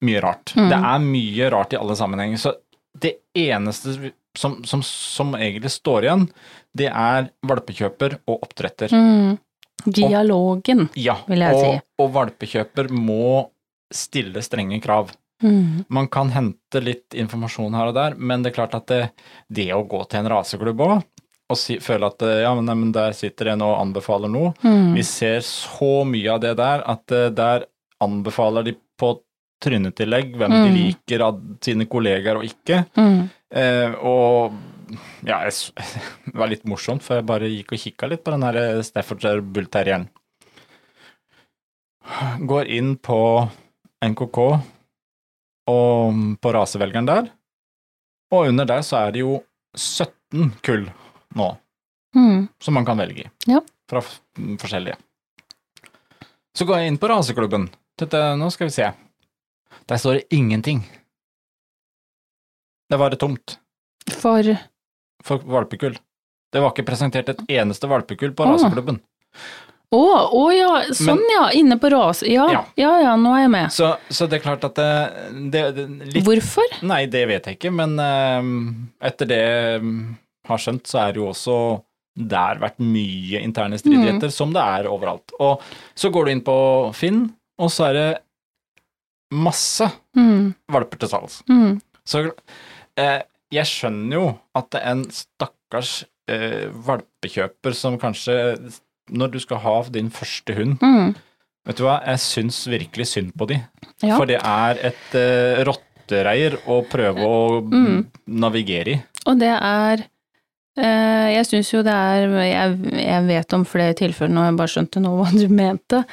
mye 0.00 0.20
rart. 0.24 0.54
Mm. 0.56 0.68
Det 0.70 0.78
er 0.92 1.04
mye 1.04 1.50
rart 1.52 1.74
i 1.74 1.80
alle 1.80 1.96
sammenhenger. 1.98 2.40
Så 2.40 2.54
det 3.00 3.16
eneste 3.36 4.12
som, 4.38 4.60
som, 4.64 4.82
som 4.86 5.34
egentlig 5.36 5.72
står 5.74 6.06
igjen, 6.06 6.26
det 6.76 6.88
er 6.88 7.30
valpekjøper 7.46 8.20
og 8.24 8.46
oppdretter. 8.46 8.94
Mm. 8.94 9.38
Dialogen, 9.86 10.88
Ja, 10.96 11.16
vil 11.28 11.38
jeg 11.44 11.54
og, 11.54 11.60
si. 11.64 11.80
og 12.02 12.12
valpekjøper 12.14 12.90
må 12.92 13.48
stille 13.92 14.42
strenge 14.42 14.80
krav. 14.82 15.10
Mm. 15.42 15.86
Man 15.88 16.06
kan 16.12 16.28
hente 16.34 16.82
litt 16.84 17.14
informasjon 17.16 17.74
her 17.74 17.88
og 17.90 17.94
der, 17.96 18.14
men 18.20 18.42
det 18.44 18.52
er 18.52 18.58
klart 18.58 18.74
at 18.76 18.86
det, 18.92 19.10
det 19.48 19.70
å 19.72 19.82
gå 19.88 20.02
til 20.10 20.20
en 20.20 20.28
raseklubb 20.34 20.82
òg, 20.84 20.98
og 21.50 21.58
si, 21.58 21.78
føle 21.82 22.06
at 22.06 22.20
ja, 22.44 22.52
men, 22.54 22.68
men 22.78 22.92
der 22.94 23.12
sitter 23.16 23.48
en 23.54 23.62
og 23.66 23.78
anbefaler 23.80 24.30
noe, 24.30 24.52
Mm. 24.62 24.92
vi 24.94 25.02
ser 25.02 25.40
så 25.40 26.04
mye 26.06 26.28
av 26.36 26.40
det 26.44 26.52
der 26.60 26.84
at 26.86 27.10
eh, 27.16 27.30
der 27.34 27.64
anbefaler 28.00 28.62
de 28.68 28.76
på 29.00 29.14
trynetillegg 29.64 30.36
hvem 30.38 30.50
de 30.54 30.68
Mm. 30.70 30.76
liker 30.76 31.20
av 31.26 31.40
sine 31.64 31.86
kollegaer 31.86 32.36
og 32.38 32.44
ikke. 32.46 32.84
Mm. 32.96 33.30
Eh, 33.52 33.90
og 34.06 34.52
ja, 35.26 35.38
det 35.46 36.34
var 36.36 36.50
litt 36.50 36.64
morsomt, 36.68 37.02
for 37.04 37.18
jeg 37.20 37.26
bare 37.28 37.48
gikk 37.50 37.72
og 37.76 37.82
kikka 37.82 38.08
litt 38.10 38.24
på 38.26 38.32
den 38.34 38.42
her 38.46 38.82
Staffordshire 38.86 39.42
Bull 39.42 39.68
Terrieren. 39.72 40.08
Går 42.46 42.70
inn 42.72 42.94
på 42.98 43.18
NKK 44.02 44.38
og 45.70 46.20
på 46.42 46.52
rasevelgeren 46.56 47.06
der, 47.06 47.28
og 48.34 48.48
under 48.50 48.66
der 48.66 48.82
så 48.86 48.96
er 49.04 49.12
det 49.14 49.22
jo 49.22 49.36
17 49.78 50.54
kull 50.66 50.88
nå 51.38 51.52
Mm. 52.10 52.48
som 52.58 52.74
man 52.74 52.82
kan 52.84 52.98
velge 52.98 53.22
i. 53.22 53.28
Ja. 53.46 53.60
Fra 53.86 54.00
forskjellige. 54.02 54.96
Så 56.58 56.64
går 56.66 56.80
jeg 56.80 56.88
inn 56.90 56.96
på 56.98 57.06
raseklubben. 57.06 57.68
Dette, 58.02 58.18
nå 58.34 58.48
skal 58.50 58.66
vi 58.66 58.72
se. 58.74 58.88
Der 59.86 60.00
står 60.02 60.16
det 60.18 60.24
ingenting. 60.34 60.80
Det 62.90 62.98
var 62.98 63.10
det 63.14 63.20
tomt 63.22 63.60
For 64.10 64.42
for 65.24 65.38
valpekull. 65.44 65.96
Det 66.52 66.60
var 66.62 66.72
ikke 66.74 66.86
presentert 66.88 67.28
et 67.30 67.42
eneste 67.60 67.86
valpekull 67.90 68.32
på 68.34 68.46
raseklubben. 68.48 68.98
Å, 69.90 70.00
å 70.38 70.42
ja, 70.54 70.70
sånn 70.94 71.18
ja, 71.32 71.48
inne 71.58 71.74
på 71.82 71.88
ras... 71.90 72.20
Ja, 72.22 72.44
Ja. 72.52 72.60
ja, 72.78 72.90
ja, 73.02 73.12
nå 73.18 73.32
er 73.34 73.40
jeg 73.44 73.50
med. 73.50 73.72
Så, 73.74 73.88
så 74.08 74.26
det 74.30 74.38
er 74.38 74.44
klart 74.44 74.64
at 74.68 74.76
det, 74.78 74.90
det, 75.50 75.62
det 75.74 75.86
litt, 76.14 76.24
Hvorfor? 76.26 76.76
Nei, 76.86 77.04
det 77.10 77.24
vet 77.26 77.48
jeg 77.50 77.58
ikke, 77.58 77.72
men 77.74 77.96
uh, 77.98 79.06
etter 79.10 79.26
det 79.30 79.38
jeg 79.40 79.82
har 80.50 80.62
skjønt, 80.62 80.86
så 80.90 81.00
er 81.04 81.14
det 81.16 81.22
jo 81.22 81.28
også 81.32 81.56
der 82.20 82.58
vært 82.62 82.78
mye 82.82 83.40
interne 83.42 83.78
stridigheter, 83.82 84.30
Mm. 84.30 84.34
som 84.34 84.54
det 84.54 84.62
er 84.62 84.86
overalt. 84.90 85.34
Og 85.42 85.62
så 85.98 86.10
går 86.14 86.26
du 86.26 86.32
inn 86.36 86.44
på 86.46 86.56
Finn, 86.94 87.24
og 87.58 87.70
så 87.74 87.88
er 87.90 87.98
det 87.98 88.08
masse 89.34 89.86
Mm. 90.16 90.54
valper 90.70 90.98
til 90.98 91.08
salgs. 91.12 91.42
Mm. 91.48 91.80
Så 92.06 92.24
eh, 92.98 93.20
jeg 93.52 93.66
skjønner 93.66 94.14
jo 94.16 94.26
at 94.54 94.70
det 94.70 94.80
er 94.82 94.92
en 94.94 95.04
stakkars 95.10 96.04
eh, 96.30 96.68
valpekjøper 96.86 97.74
som 97.74 97.98
kanskje 97.98 98.36
Når 99.10 99.32
du 99.32 99.38
skal 99.42 99.58
ha 99.64 99.72
din 99.90 100.10
første 100.14 100.54
hund 100.54 100.78
Mm. 100.82 101.14
Vet 101.66 101.76
du 101.76 101.82
hva, 101.84 101.98
jeg 102.06 102.18
syns 102.24 102.62
virkelig 102.70 103.04
synd 103.10 103.34
på 103.36 103.46
de. 103.50 103.58
Ja. 104.02 104.14
For 104.16 104.24
det 104.24 104.38
er 104.40 104.78
et 104.88 105.14
eh, 105.18 105.58
rottereir 105.68 106.56
å 106.66 106.78
prøve 106.88 107.20
å 107.26 107.60
Mm. 107.60 108.06
navigere 108.26 108.94
i. 108.94 109.00
Og 109.28 109.38
det 109.38 109.50
er 109.52 110.04
eh, 110.78 111.28
Jeg 111.36 111.46
syns 111.50 111.72
jo 111.74 111.82
det 111.84 111.92
er 111.92 112.28
jeg, 112.48 112.78
jeg 113.04 113.26
vet 113.28 113.52
om 113.58 113.64
flere 113.68 113.94
tilfeller, 113.98 114.32
nå 114.32 114.40
har 114.40 114.50
jeg 114.52 114.56
bare 114.62 114.72
skjønte 114.72 115.02
nå 115.04 115.12
hva 115.18 115.28
du 115.36 115.48
mente. 115.52 116.04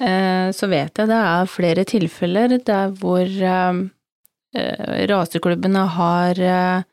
Eh, 0.00 0.50
så 0.56 0.68
vet 0.68 0.98
jeg 0.98 1.06
det 1.12 1.20
er 1.22 1.46
flere 1.54 1.84
tilfeller 1.84 2.56
der 2.66 2.90
hvor 2.98 3.22
eh, 3.22 3.52
eh, 3.52 3.84
raseklubbene 5.10 5.82
har 5.96 6.38
eh, 6.40 6.84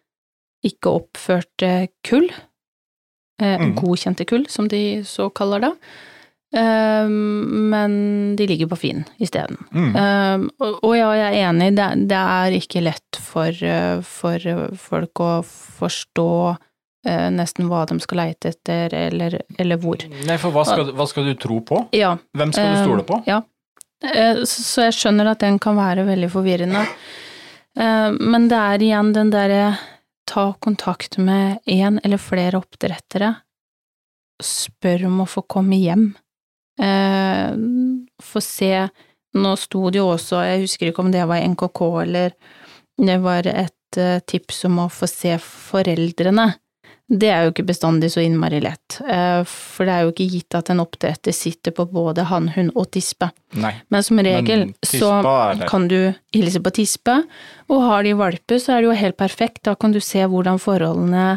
ikke 0.63 0.95
oppført 1.01 1.65
eh, 1.67 1.85
kull. 2.07 2.29
Eh, 2.31 3.59
Mm. 3.59 3.75
Godkjente 3.75 4.25
kull, 4.29 4.45
som 4.47 4.67
de 4.71 5.03
så 5.03 5.29
kaller 5.35 5.59
det. 5.59 5.71
Eh, 6.55 7.07
men 7.09 8.35
de 8.37 8.47
ligger 8.47 8.69
på 8.71 8.77
Finn 8.77 9.01
isteden. 9.19 9.57
Mm. 9.73 10.49
Og, 10.61 10.93
ja, 10.95 11.09
jeg 11.17 11.39
er 11.41 11.49
enig, 11.49 11.71
det, 11.75 12.19
er 12.19 12.55
ikke 12.55 12.83
lett 12.85 13.19
for, 13.19 13.51
for 14.05 14.45
folk 14.79 15.19
å 15.19 15.31
forstå 15.43 16.29
nesten 17.35 17.67
hva 17.67 17.81
de 17.89 17.97
skal 17.99 18.21
leite 18.21 18.53
etter, 18.53 18.93
eller, 18.95 19.41
eller 19.59 19.81
hvor. 19.81 20.05
Nei, 20.23 20.37
for 20.39 20.55
hva 20.55 20.63
skal, 20.63 20.93
hva 20.95 21.07
skal 21.09 21.25
du 21.27 21.33
tro 21.35 21.57
på? 21.59 21.81
Ja. 21.91 22.13
Hvem 22.37 22.53
skal 22.55 22.69
du 22.77 22.85
stole 22.85 23.03
på? 23.03 23.17
Ja. 23.27 23.41
Så, 24.45 24.61
så 24.63 24.85
jeg 24.85 24.95
skjønner 24.95 25.33
at 25.33 25.43
den 25.43 25.59
kan 25.59 25.75
være 25.75 26.05
veldig 26.07 26.29
forvirrende. 26.31 26.85
Uh, 27.79 28.13
men 28.19 28.49
det 28.51 28.59
er 28.59 28.85
igjen 28.85 29.13
den 29.15 29.31
derre 29.33 29.73
ta 30.29 30.53
kontakt 30.59 31.17
med 31.17 31.59
én 31.65 31.99
eller 32.03 32.17
flere 32.21 32.59
oppdrettere. 32.61 33.33
Spør 34.43 35.07
om 35.09 35.23
å 35.23 35.29
få 35.29 35.43
komme 35.49 35.77
hjem. 35.77 36.11
Eh, 36.81 37.53
få 38.23 38.41
se 38.41 38.87
Nå 39.33 39.51
sto 39.57 39.87
det 39.89 39.97
jo 39.97 40.11
også, 40.13 40.43
jeg 40.45 40.61
husker 40.61 40.89
ikke 40.91 41.01
om 41.01 41.07
det 41.09 41.23
var 41.25 41.41
NKK 41.41 41.79
eller 42.03 42.35
det 43.01 43.15
var 43.23 43.47
et 43.49 43.97
eh, 43.97 44.19
tips 44.29 44.59
om 44.69 44.83
å 44.83 44.91
få 44.93 45.09
se 45.09 45.31
foreldrene. 45.41 46.45
Det 47.13 47.29
er 47.29 47.43
jo 47.45 47.51
ikke 47.51 47.67
bestandig 47.67 48.09
så 48.09 48.23
innmari 48.23 48.57
lett, 48.63 48.95
eh, 49.05 49.43
for 49.45 49.85
det 49.85 49.93
er 49.93 50.05
jo 50.05 50.13
ikke 50.13 50.29
gitt 50.31 50.55
at 50.57 50.71
en 50.73 50.81
oppdretter 50.81 51.35
sitter 51.35 51.75
på 51.75 51.85
både 51.91 52.25
hannhund 52.25 52.71
og 52.73 52.87
tispe. 52.95 53.29
Nei. 53.61 53.73
Men 53.93 54.05
som 54.05 54.21
regel 54.25 54.65
Men 54.71 54.89
så 54.89 55.11
kan 55.69 55.85
du 55.91 56.13
hilse 56.33 56.61
på 56.63 56.73
tispe, 56.73 57.19
og 57.69 57.83
har 57.85 58.07
de 58.07 58.15
valper 58.17 58.61
så 58.61 58.73
er 58.73 58.81
det 58.81 58.89
jo 58.89 58.97
helt 59.03 59.19
perfekt, 59.19 59.61
da 59.69 59.75
kan 59.77 59.93
du 59.93 60.01
se 60.01 60.25
hvordan 60.25 60.57
forholdene 60.61 61.27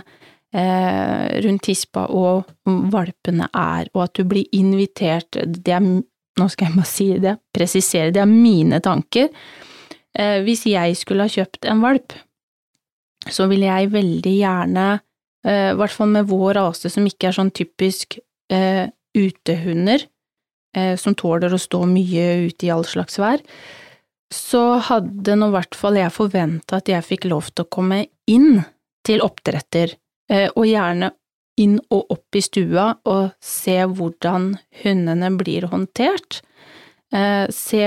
eh, 0.57 1.41
rundt 1.45 1.67
tispa 1.69 2.07
og 2.09 2.47
valpene 2.65 3.51
er, 3.53 3.93
og 3.93 4.07
at 4.07 4.17
du 4.17 4.25
blir 4.25 4.49
invitert, 4.57 5.37
det 5.45 5.77
er, 5.77 5.85
nå 5.85 6.51
skal 6.53 6.71
jeg 6.71 6.79
bare 6.79 6.93
si 6.95 7.11
det, 7.21 7.37
presisere, 7.53 8.15
det 8.17 8.25
er 8.25 8.31
mine 8.31 8.81
tanker. 8.81 9.29
Eh, 10.17 10.41
hvis 10.47 10.65
jeg 10.71 10.97
skulle 10.97 11.27
ha 11.27 11.33
kjøpt 11.33 11.69
en 11.69 11.85
valp, 11.85 12.17
så 13.29 13.49
ville 13.51 13.69
jeg 13.69 13.93
veldig 13.93 14.39
gjerne, 14.39 14.87
i 15.47 15.77
hvert 15.79 15.95
fall 15.95 16.11
med 16.11 16.27
vår 16.27 16.57
rase 16.59 16.91
som 16.91 17.05
ikke 17.07 17.29
er 17.29 17.37
sånn 17.37 17.53
typisk 17.55 18.19
eh, 18.51 18.89
utehunder, 19.17 20.03
eh, 20.77 20.95
som 20.99 21.15
tåler 21.15 21.55
å 21.55 21.61
stå 21.61 21.85
mye 21.89 22.49
ute 22.49 22.67
i 22.67 22.73
all 22.75 22.87
slags 22.89 23.21
vær, 23.23 23.43
så 24.33 24.79
hadde 24.83 25.37
nå 25.39 25.53
hvert 25.53 25.77
fall 25.79 25.99
jeg 26.01 26.15
forventa 26.15 26.81
at 26.81 26.91
jeg 26.91 27.07
fikk 27.07 27.29
lov 27.31 27.53
til 27.53 27.63
å 27.65 27.71
komme 27.71 28.01
inn 28.27 28.65
til 29.07 29.23
oppdretter, 29.23 29.95
eh, 30.31 30.49
og 30.55 30.67
gjerne 30.67 31.13
inn 31.63 31.79
og 31.95 32.11
opp 32.13 32.37
i 32.37 32.43
stua 32.45 32.91
og 33.09 33.31
se 33.41 33.79
hvordan 33.87 34.51
hundene 34.83 35.31
blir 35.39 35.69
håndtert. 35.71 36.43
Eh, 37.15 37.47
se 37.55 37.87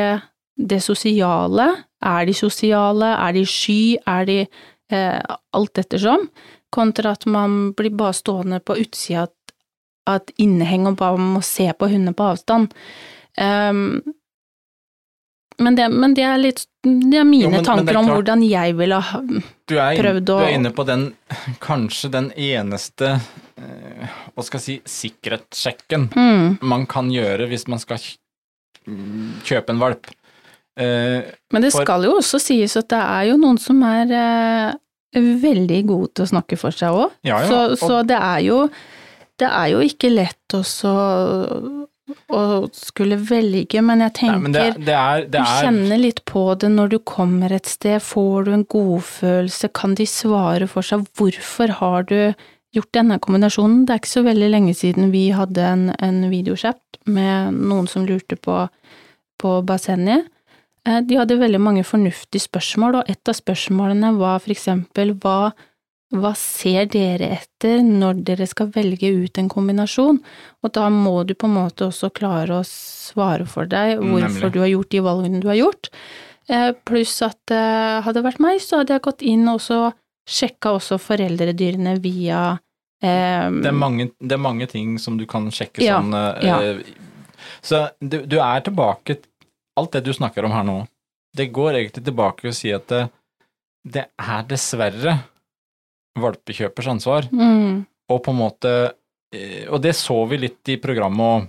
det 0.59 0.79
sosiale. 0.83 1.67
Er 2.01 2.25
de 2.25 2.33
sosiale? 2.33 3.11
Er 3.13 3.35
de 3.35 3.45
sky? 3.45 3.97
Er 4.07 4.25
de 4.25 4.39
eh, 4.45 5.35
alt 5.53 5.83
ettersom? 5.83 6.29
Kontra 6.71 7.11
at 7.17 7.25
man 7.25 7.71
blir 7.73 7.89
bare 7.97 8.13
stående 8.13 8.59
på 8.61 8.75
utsida 8.77 9.27
av 10.09 10.15
et 10.21 10.31
inneheng 10.41 10.87
og 10.89 10.97
bare 11.01 11.17
må 11.21 11.41
se 11.45 11.67
på 11.73 11.89
hunder 11.89 12.13
på 12.17 12.27
avstand. 12.33 12.73
Um, 13.39 14.01
men, 15.59 15.75
det, 15.75 15.89
men 15.91 16.13
det 16.17 16.23
er 16.23 16.37
litt 16.39 16.63
Det 16.83 17.19
er 17.19 17.25
mine 17.27 17.43
Jo, 17.45 17.49
men- 17.49 17.59
men 17.59 17.63
det 17.63 17.69
er 17.69 17.75
tanker 17.75 17.97
om 17.99 18.07
hvordan 18.09 18.43
jeg 18.47 18.75
ville 18.79 18.99
ha 18.99 19.19
Prøvd 19.67 20.25
du 20.25 20.33
er 20.39 20.53
inne 20.55 20.71
på 20.75 20.85
den, 20.87 21.03
kanskje 21.61 22.09
den 22.11 22.31
eneste, 22.31 23.19
eh, 23.59 24.07
hva 24.33 24.43
skal 24.43 24.59
jeg 24.59 24.65
si, 24.65 25.09
sikkerhetssjekken 25.11 26.07
mm. 26.15 26.57
man 26.65 26.85
kan 26.89 27.11
gjøre 27.13 27.47
hvis 27.51 27.67
man 27.69 27.79
skal 27.79 27.99
kjøpe 29.45 29.69
en 29.75 29.79
valp. 29.83 30.09
Eh, 30.79 31.21
Men 31.53 31.61
det 31.61 31.71
For- 31.73 31.83
skal 31.85 32.03
jo 32.07 32.15
også 32.17 32.39
sies 32.41 32.75
at 32.79 32.87
det 32.89 32.99
er 33.03 33.29
jo 33.29 33.37
noen 33.37 33.59
som 33.61 33.83
er 33.83 34.11
eh, 34.15 34.73
veldig 35.15 35.83
gode 35.89 36.11
til 36.13 36.27
å 36.27 36.31
snakke 36.35 36.57
for 36.59 36.75
seg 36.75 36.95
òg. 36.95 37.13
ja, 37.25 37.41
ja. 37.41 37.47
Så, 37.49 37.79
så 37.81 38.01
det 38.07 38.17
er 38.17 38.41
jo 38.45 38.63
Det 39.39 39.47
er 39.47 39.67
jo 39.71 39.79
ikke 39.79 40.09
lett 40.11 40.53
også 40.53 40.89
å 42.33 42.67
skulle 42.73 43.19
velge, 43.21 43.81
men 43.85 44.01
jeg 44.03 44.11
Nei, 44.11 44.17
tenker 44.17 44.41
men 44.43 44.55
det, 44.55 44.63
det 44.85 44.95
er, 44.95 45.25
det 45.25 45.39
Du 45.39 45.45
er 45.45 45.63
kjenner 45.63 46.01
litt 46.01 46.23
på 46.27 46.43
det 46.59 46.71
når 46.73 46.93
du 46.93 46.97
kommer 47.07 47.53
et 47.53 47.69
sted, 47.69 48.01
får 48.03 48.47
du 48.47 48.53
en 48.55 48.65
godfølelse, 48.65 49.69
kan 49.77 49.93
de 49.95 50.07
svare 50.09 50.67
for 50.67 50.85
seg, 50.85 51.05
hvorfor 51.19 51.75
har 51.79 52.07
du 52.09 52.17
gjort 52.75 52.91
denne 52.93 53.19
kombinasjonen? 53.21 53.85
Det 53.85 53.95
er 53.95 54.01
ikke 54.01 54.11
så 54.11 54.25
veldig 54.25 54.49
lenge 54.51 54.75
siden 54.77 55.13
vi 55.13 55.29
hadde 55.33 55.63
en, 55.65 55.85
en 55.97 56.19
videochat 56.33 56.99
med 57.09 57.55
noen 57.57 57.87
som 57.89 58.05
lurte 58.09 58.37
på, 58.37 58.61
på 59.41 59.55
bassenget. 59.65 60.29
Eh, 60.87 61.01
De 61.01 61.17
hadde 61.19 61.39
veldig 61.39 61.59
mange 61.61 61.83
fornuftige 61.87 62.45
spørsmål, 62.45 63.01
og 63.01 63.09
et 63.11 63.29
av 63.31 63.37
spørsmålene 63.37 64.13
var 64.19 64.39
for 64.43 64.53
eksempel 64.53 65.13
hva, 65.23 65.51
hva 66.15 66.31
ser 66.37 66.87
dere 66.93 67.31
etter 67.39 67.83
når 67.85 68.23
dere 68.27 68.47
skal 68.49 68.71
velge 68.75 69.11
ut 69.25 69.37
en 69.41 69.49
kombinasjon? 69.51 70.21
Og 70.63 70.73
da 70.73 70.87
må 70.93 71.23
du 71.27 71.35
på 71.35 71.49
en 71.49 71.57
måte 71.59 71.89
også 71.89 72.11
klare 72.15 72.61
å 72.61 72.65
svare 72.67 73.45
for 73.49 73.69
deg 73.69 73.97
hvorfor 73.99 74.27
nemlig. 74.41 74.53
du 74.53 74.59
har 74.63 74.71
gjort 74.73 74.91
de 74.95 75.03
valgene 75.05 75.41
du 75.43 75.47
har 75.51 75.59
gjort. 75.59 75.91
Eh, 76.49 76.71
Pluss 76.85 77.19
at 77.21 77.53
eh, 77.53 77.99
hadde 78.01 78.19
det 78.21 78.25
vært 78.25 78.41
meg, 78.41 78.61
så 78.63 78.81
hadde 78.81 78.95
jeg 78.95 79.05
gått 79.05 79.21
inn 79.21 79.45
og 79.47 79.59
også 79.59 79.91
sjekka 80.29 80.75
også 80.77 80.97
foreldredyrene 81.01 81.95
via 82.01 82.39
eh, 83.01 83.47
det 83.49 83.69
er, 83.69 83.75
mange, 83.77 84.09
det 84.21 84.35
er 84.35 84.41
mange 84.41 84.67
ting 84.69 84.97
som 85.01 85.17
du 85.17 85.25
kan 85.29 85.47
sjekke 85.53 85.81
Ja, 85.81 85.99
sånn 85.99 86.13
eh, 86.13 86.45
ja. 86.45 86.57
Så 87.65 87.79
du, 88.01 88.19
du 88.29 88.37
er 88.41 88.61
tilbake 88.65 89.15
Alt 89.79 89.95
det 89.95 90.03
du 90.05 90.11
snakker 90.15 90.45
om 90.47 90.51
her 90.55 90.65
nå, 90.67 90.77
det 91.37 91.49
går 91.55 91.77
egentlig 91.79 92.03
tilbake 92.09 92.43
til 92.45 92.51
å 92.51 92.57
si 92.57 92.71
at 92.75 92.87
det, 92.91 93.03
det 93.87 94.05
er 94.19 94.47
dessverre 94.49 95.17
valpekjøpers 96.19 96.89
ansvar. 96.95 97.29
mm, 97.31 97.85
Og 98.11 98.23
på 98.25 98.33
en 98.33 98.39
måte 98.41 98.71
eh, 99.31 99.67
Og 99.71 99.79
det 99.85 99.93
så 99.95 100.17
vi 100.27 100.39
litt 100.41 100.71
i 100.73 100.79
programmet 100.81 101.21
òg. 101.29 101.47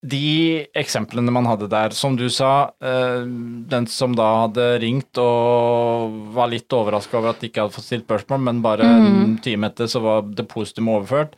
De 0.00 0.64
eksemplene 0.80 1.28
man 1.34 1.44
hadde 1.44 1.66
der, 1.68 1.92
som 1.92 2.14
du 2.16 2.24
sa, 2.32 2.70
eh, 2.80 3.20
den 3.68 3.84
som 3.92 4.14
da 4.16 4.46
hadde 4.46 4.80
ringt 4.80 5.18
og 5.20 6.14
var 6.32 6.48
litt 6.48 6.72
overraska 6.72 7.18
over 7.18 7.34
at 7.34 7.42
de 7.42 7.50
ikke 7.50 7.66
hadde 7.66 7.76
fått 7.76 7.84
stilt 7.90 8.06
spørsmål, 8.08 8.40
men 8.46 8.62
bare 8.64 8.80
en 8.88 9.36
Mhm. 9.36 9.42
time 9.44 9.68
etter 9.68 9.84
så 9.92 10.00
var 10.00 10.22
depositumet 10.22 11.02
overført. 11.02 11.34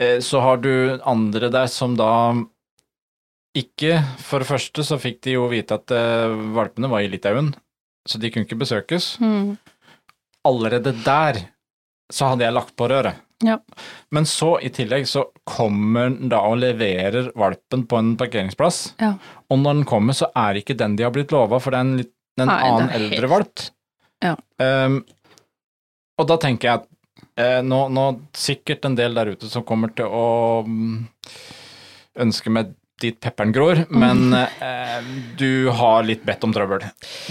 Eh, 0.00 0.20
Så 0.20 0.40
har 0.40 0.56
du 0.56 0.98
andre 1.04 1.50
der 1.50 1.66
som 1.66 1.96
da 1.96 2.32
ikke 3.60 3.98
For 4.22 4.42
det 4.42 4.48
første 4.48 4.84
så 4.86 4.98
fikk 5.00 5.20
de 5.26 5.36
jo 5.36 5.46
vite 5.50 5.76
at 5.78 5.94
eh, 5.94 6.34
valpene 6.56 6.90
var 6.90 7.04
i 7.04 7.10
Litauen, 7.12 7.52
så 8.08 8.20
de 8.22 8.30
kunne 8.32 8.46
ikke 8.48 8.58
besøkes 8.60 9.14
mm, 9.22 9.56
allerede 10.48 10.94
der 11.04 11.42
så 12.12 12.30
hadde 12.30 12.46
jeg 12.46 12.54
lagt 12.56 12.72
på 12.78 12.86
røret. 12.88 13.18
Ja. 13.44 13.58
Men 14.16 14.24
så 14.26 14.54
i 14.64 14.70
tillegg 14.72 15.04
så 15.06 15.26
kommer 15.46 16.08
den 16.08 16.30
da 16.32 16.40
og 16.48 16.56
leverer 16.62 17.28
valpen 17.38 17.84
på 17.90 17.98
en 18.00 18.14
parkeringsplass. 18.18 18.78
Ja. 19.02 19.12
Og 19.52 19.60
når 19.60 19.76
den 19.80 19.88
kommer, 19.90 20.16
så 20.16 20.30
er 20.32 20.56
ikke 20.58 20.76
den 20.78 20.96
de 20.96 21.04
har 21.04 21.12
blitt 21.14 21.34
lova, 21.34 21.60
for 21.60 21.74
det 21.74 21.78
er 21.82 21.86
en, 21.86 21.92
litt, 22.00 22.14
en 22.40 22.48
Nei, 22.48 22.56
annen 22.64 22.88
helt- 22.94 23.12
eldre 23.12 23.30
valp. 23.34 23.66
Ja. 24.24 24.32
Um, 24.58 25.02
og 26.18 26.26
da 26.32 26.38
tenker 26.42 26.70
jeg 26.70 26.80
at 26.80 26.88
eh, 27.38 27.60
nå, 27.62 27.84
nå 27.94 28.06
sikkert 28.34 28.88
en 28.88 28.96
del 28.98 29.14
der 29.20 29.34
ute 29.36 29.52
som 29.52 29.66
kommer 29.68 29.92
til 29.94 30.08
å 30.08 30.26
mm, 30.66 30.96
ønske 32.24 32.50
meg 32.50 32.72
dit 33.00 33.16
pepperen 33.20 33.52
gror, 33.54 33.80
men 33.90 34.32
eh, 34.34 34.98
du 35.38 35.68
har 35.74 36.02
litt 36.06 36.24
bedt 36.26 36.44
om 36.44 36.52
trøbbel. 36.54 36.84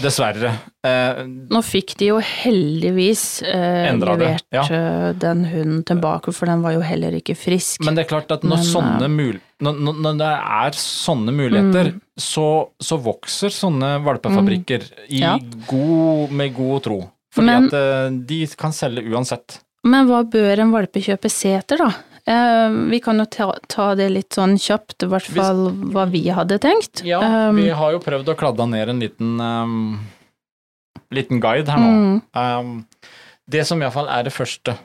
Dessverre. 0.04 0.54
Eh, 0.88 1.22
Nå 1.52 1.62
fikk 1.66 1.96
de 2.00 2.12
jo 2.14 2.20
heldigvis 2.24 3.24
eh, 3.48 3.90
levert 3.98 4.46
ja. 4.54 4.64
eh, 4.64 5.10
den 5.20 5.44
hunden 5.52 5.84
tilbake, 5.88 6.32
for 6.36 6.50
den 6.50 6.64
var 6.66 6.76
jo 6.78 6.82
heller 6.86 7.16
ikke 7.20 7.36
frisk. 7.38 7.84
Men 7.86 7.98
det 7.98 8.06
er 8.06 8.12
klart 8.16 8.32
at 8.36 8.44
når, 8.48 8.62
Men, 8.62 8.70
sånne 8.72 9.06
eh, 9.10 9.14
mul 9.18 9.38
når, 9.66 9.78
når 10.06 10.18
det 10.22 10.32
er 10.62 10.76
sånne 10.82 11.34
muligheter, 11.34 11.94
Mm. 11.98 12.02
så, 12.20 12.44
så 12.82 12.98
vokser 13.02 13.50
sånne 13.54 13.96
valpefabrikker 14.06 14.84
mm. 15.08 15.16
Ja. 15.18 15.36
god, 15.70 16.32
med 16.34 16.54
god 16.58 16.84
tro. 16.86 16.98
Fordi 17.34 17.46
Men- 17.48 17.68
at 17.70 17.74
eh, 17.78 18.10
de 18.30 18.40
kan 18.58 18.74
selge 18.74 19.04
uansett. 19.12 19.60
Men 19.88 20.08
hva 20.10 20.24
bør 20.28 20.60
en 20.64 20.72
valpekjøper 20.74 21.32
se 21.32 21.52
etter, 21.56 21.78
da? 21.80 21.92
Eh, 22.28 22.70
vi 22.92 23.00
kan 23.04 23.20
jo 23.22 23.26
ta, 23.32 23.48
ta 23.72 23.88
det 23.96 24.10
litt 24.12 24.36
sånn 24.36 24.58
kjapt, 24.60 25.06
i 25.06 25.10
hvert 25.12 25.30
fall 25.38 25.70
hva 25.94 26.04
vi 26.12 26.26
hadde 26.34 26.60
tenkt. 26.64 27.04
Ja, 27.08 27.22
Um, 27.24 27.56
vi 27.62 27.70
har 27.72 27.96
jo 27.96 28.04
prøvd 28.04 28.34
å 28.34 28.38
kladde 28.40 28.68
ned 28.68 28.92
en 28.92 29.00
liten, 29.00 29.40
um, 29.40 30.00
liten 31.16 31.40
guide 31.44 31.72
her 31.72 31.80
nå. 31.80 31.92
mm, 31.96 32.22
Um, 32.36 32.86
det 33.48 33.64
som 33.68 33.80
iallfall 33.82 34.10
er 34.12 34.28
det 34.28 34.36
første. 34.36 34.76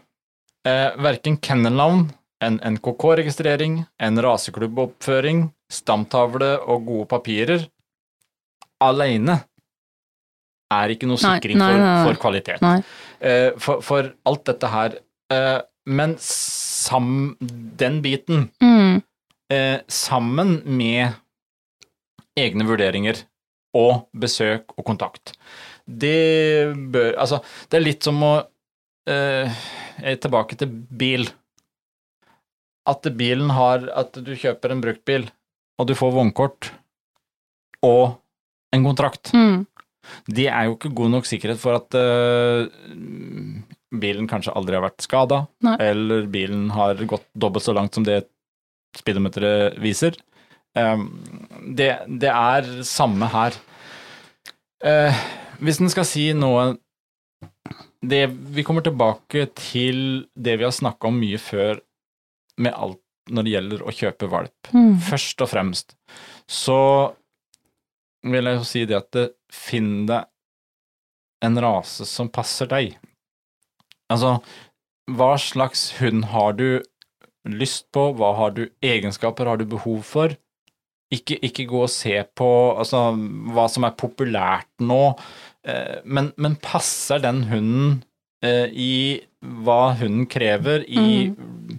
Uh, 0.63 0.95
verken 1.03 1.37
kennelnavn, 1.43 2.13
en 2.43 2.59
NKK-registrering, 2.77 3.85
en 3.99 4.19
raseklubboppføring, 4.23 5.49
stamtavle 5.71 6.57
og 6.67 6.87
gode 6.87 7.09
papirer 7.11 7.67
alene 8.83 9.39
er 10.73 10.95
ikke 10.95 11.09
noe 11.11 11.21
sikring 11.21 11.59
nei, 11.61 11.69
for, 11.73 11.79
nei, 11.83 11.91
nei. 11.93 12.07
for 12.07 12.21
kvalitet. 12.23 12.65
Eh, 13.21 13.49
for, 13.61 13.83
for 13.85 14.09
alt 14.29 14.45
dette 14.49 14.71
her. 14.73 14.97
eh, 15.33 15.61
men 15.93 16.15
sam, 16.83 17.35
den 17.41 18.01
biten, 18.05 18.49
mm, 18.63 19.03
eh, 19.53 19.79
sammen 19.89 20.59
med 20.67 21.15
egne 22.39 22.67
vurderinger 22.69 23.25
og 23.77 24.09
besøk 24.19 24.75
og 24.77 24.85
kontakt, 24.89 25.37
det 25.87 26.73
bør 26.95 27.17
Altså, 27.19 27.41
det 27.71 27.79
er 27.79 27.87
litt 27.87 28.05
som 28.07 28.21
å 28.23 28.35
eh, 29.11 29.63
tilbake 30.23 30.59
til 30.59 30.71
bil. 30.71 31.27
At 32.89 33.07
bilen 33.15 33.51
har 33.55 33.85
At 33.95 34.17
du 34.19 34.33
kjøper 34.35 34.73
en 34.73 34.83
bruktbil, 34.83 35.29
og 35.79 35.89
du 35.89 35.95
får 35.99 36.15
vognkort 36.15 36.73
og 37.83 38.19
en 38.73 38.85
kontrakt. 38.87 39.33
mm, 39.35 39.67
Det 40.27 40.49
er 40.49 40.67
jo 40.67 40.77
ikke 40.77 40.95
god 40.95 41.11
nok 41.17 41.27
sikkerhet 41.29 41.61
for 41.61 41.79
at 41.79 41.95
uh, 41.99 42.67
bilen 43.93 44.29
kanskje 44.31 44.55
aldri 44.57 44.79
har 44.79 44.87
vært 44.87 45.05
skada, 45.05 45.43
eller 45.79 46.29
bilen 46.33 46.71
har 46.73 47.01
gått 47.09 47.27
dobbelt 47.35 47.65
så 47.65 47.75
langt 47.77 47.95
som 47.95 48.07
det 48.07 48.23
speedometeret 48.97 49.79
viser. 49.83 50.17
Um, 50.77 51.09
det, 51.77 51.91
det, 52.09 52.31
er 52.33 52.69
samme 52.89 53.29
her. 53.33 53.57
Uh, 54.85 55.23
hvis 55.61 55.81
en 55.83 55.93
skal 55.93 56.09
si 56.09 56.31
noe 56.35 56.73
det, 58.03 58.25
Vi 58.27 58.65
kommer 58.67 58.83
tilbake 58.83 59.45
til 59.55 60.25
det 60.35 60.57
vi 60.59 60.65
har 60.67 60.73
snakka 60.75 61.07
om 61.07 61.21
mye 61.23 61.39
før 61.39 61.79
med 62.59 62.75
alt 62.75 62.99
når 63.31 63.47
det 63.47 63.53
gjelder 63.53 63.85
å 63.87 63.95
kjøpe 63.95 64.29
valp. 64.33 64.73
Mm. 64.75 64.97
Først 65.07 65.45
og 65.45 65.51
fremst 65.53 65.95
så 66.51 66.81
vil 68.27 68.49
jeg 68.49 68.59
jo 68.59 68.67
si 68.67 68.83
det 68.89 68.99
at 68.99 69.21
finn 69.53 70.09
deg 70.09 70.27
en 71.43 71.59
rase 71.63 72.07
som 72.07 72.31
passer 72.31 72.71
deg. 72.71 72.97
Altså, 74.13 74.37
hva 75.11 75.35
slags 75.41 75.91
hund 75.99 76.27
har 76.31 76.57
du 76.59 76.83
lyst 77.49 77.89
på, 77.95 78.11
hva 78.17 78.33
har 78.39 78.55
du 78.57 78.67
egenskaper, 78.85 79.51
har 79.51 79.61
du 79.61 79.67
behov 79.69 80.03
for? 80.07 80.37
Ikke, 81.13 81.37
ikke 81.45 81.67
gå 81.69 81.83
og 81.85 81.93
se 81.93 82.15
på 82.39 82.49
altså, 82.79 83.11
hva 83.53 83.67
som 83.69 83.85
er 83.85 83.99
populært 83.99 84.71
nå, 84.81 85.03
eh, 85.69 85.99
men, 86.05 86.31
men, 86.41 86.57
passer 86.63 87.21
den 87.21 87.43
hunden 87.51 87.99
eh, 88.45 88.71
i 88.73 88.95
hva 89.43 89.93
hunden 89.99 90.25
krever, 90.31 90.87
i, 90.87 91.29
mm. 91.35 91.77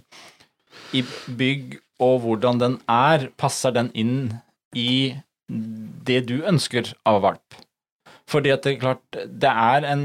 i 0.94 1.02
bygg 1.40 1.80
og 2.04 2.20
hvordan 2.22 2.60
den 2.60 2.78
er, 2.90 3.28
passer 3.40 3.74
den 3.74 3.90
inn 3.96 4.16
i 4.76 5.14
det 5.48 6.24
du 6.30 6.40
ønsker 6.46 6.92
av 7.08 7.22
valp? 7.24 7.58
Fordi 8.30 8.52
at 8.54 8.64
det 8.64 8.72
er 8.72 8.80
klart, 8.80 9.02
det 9.12 9.50
er 9.50 9.86
en 9.90 10.04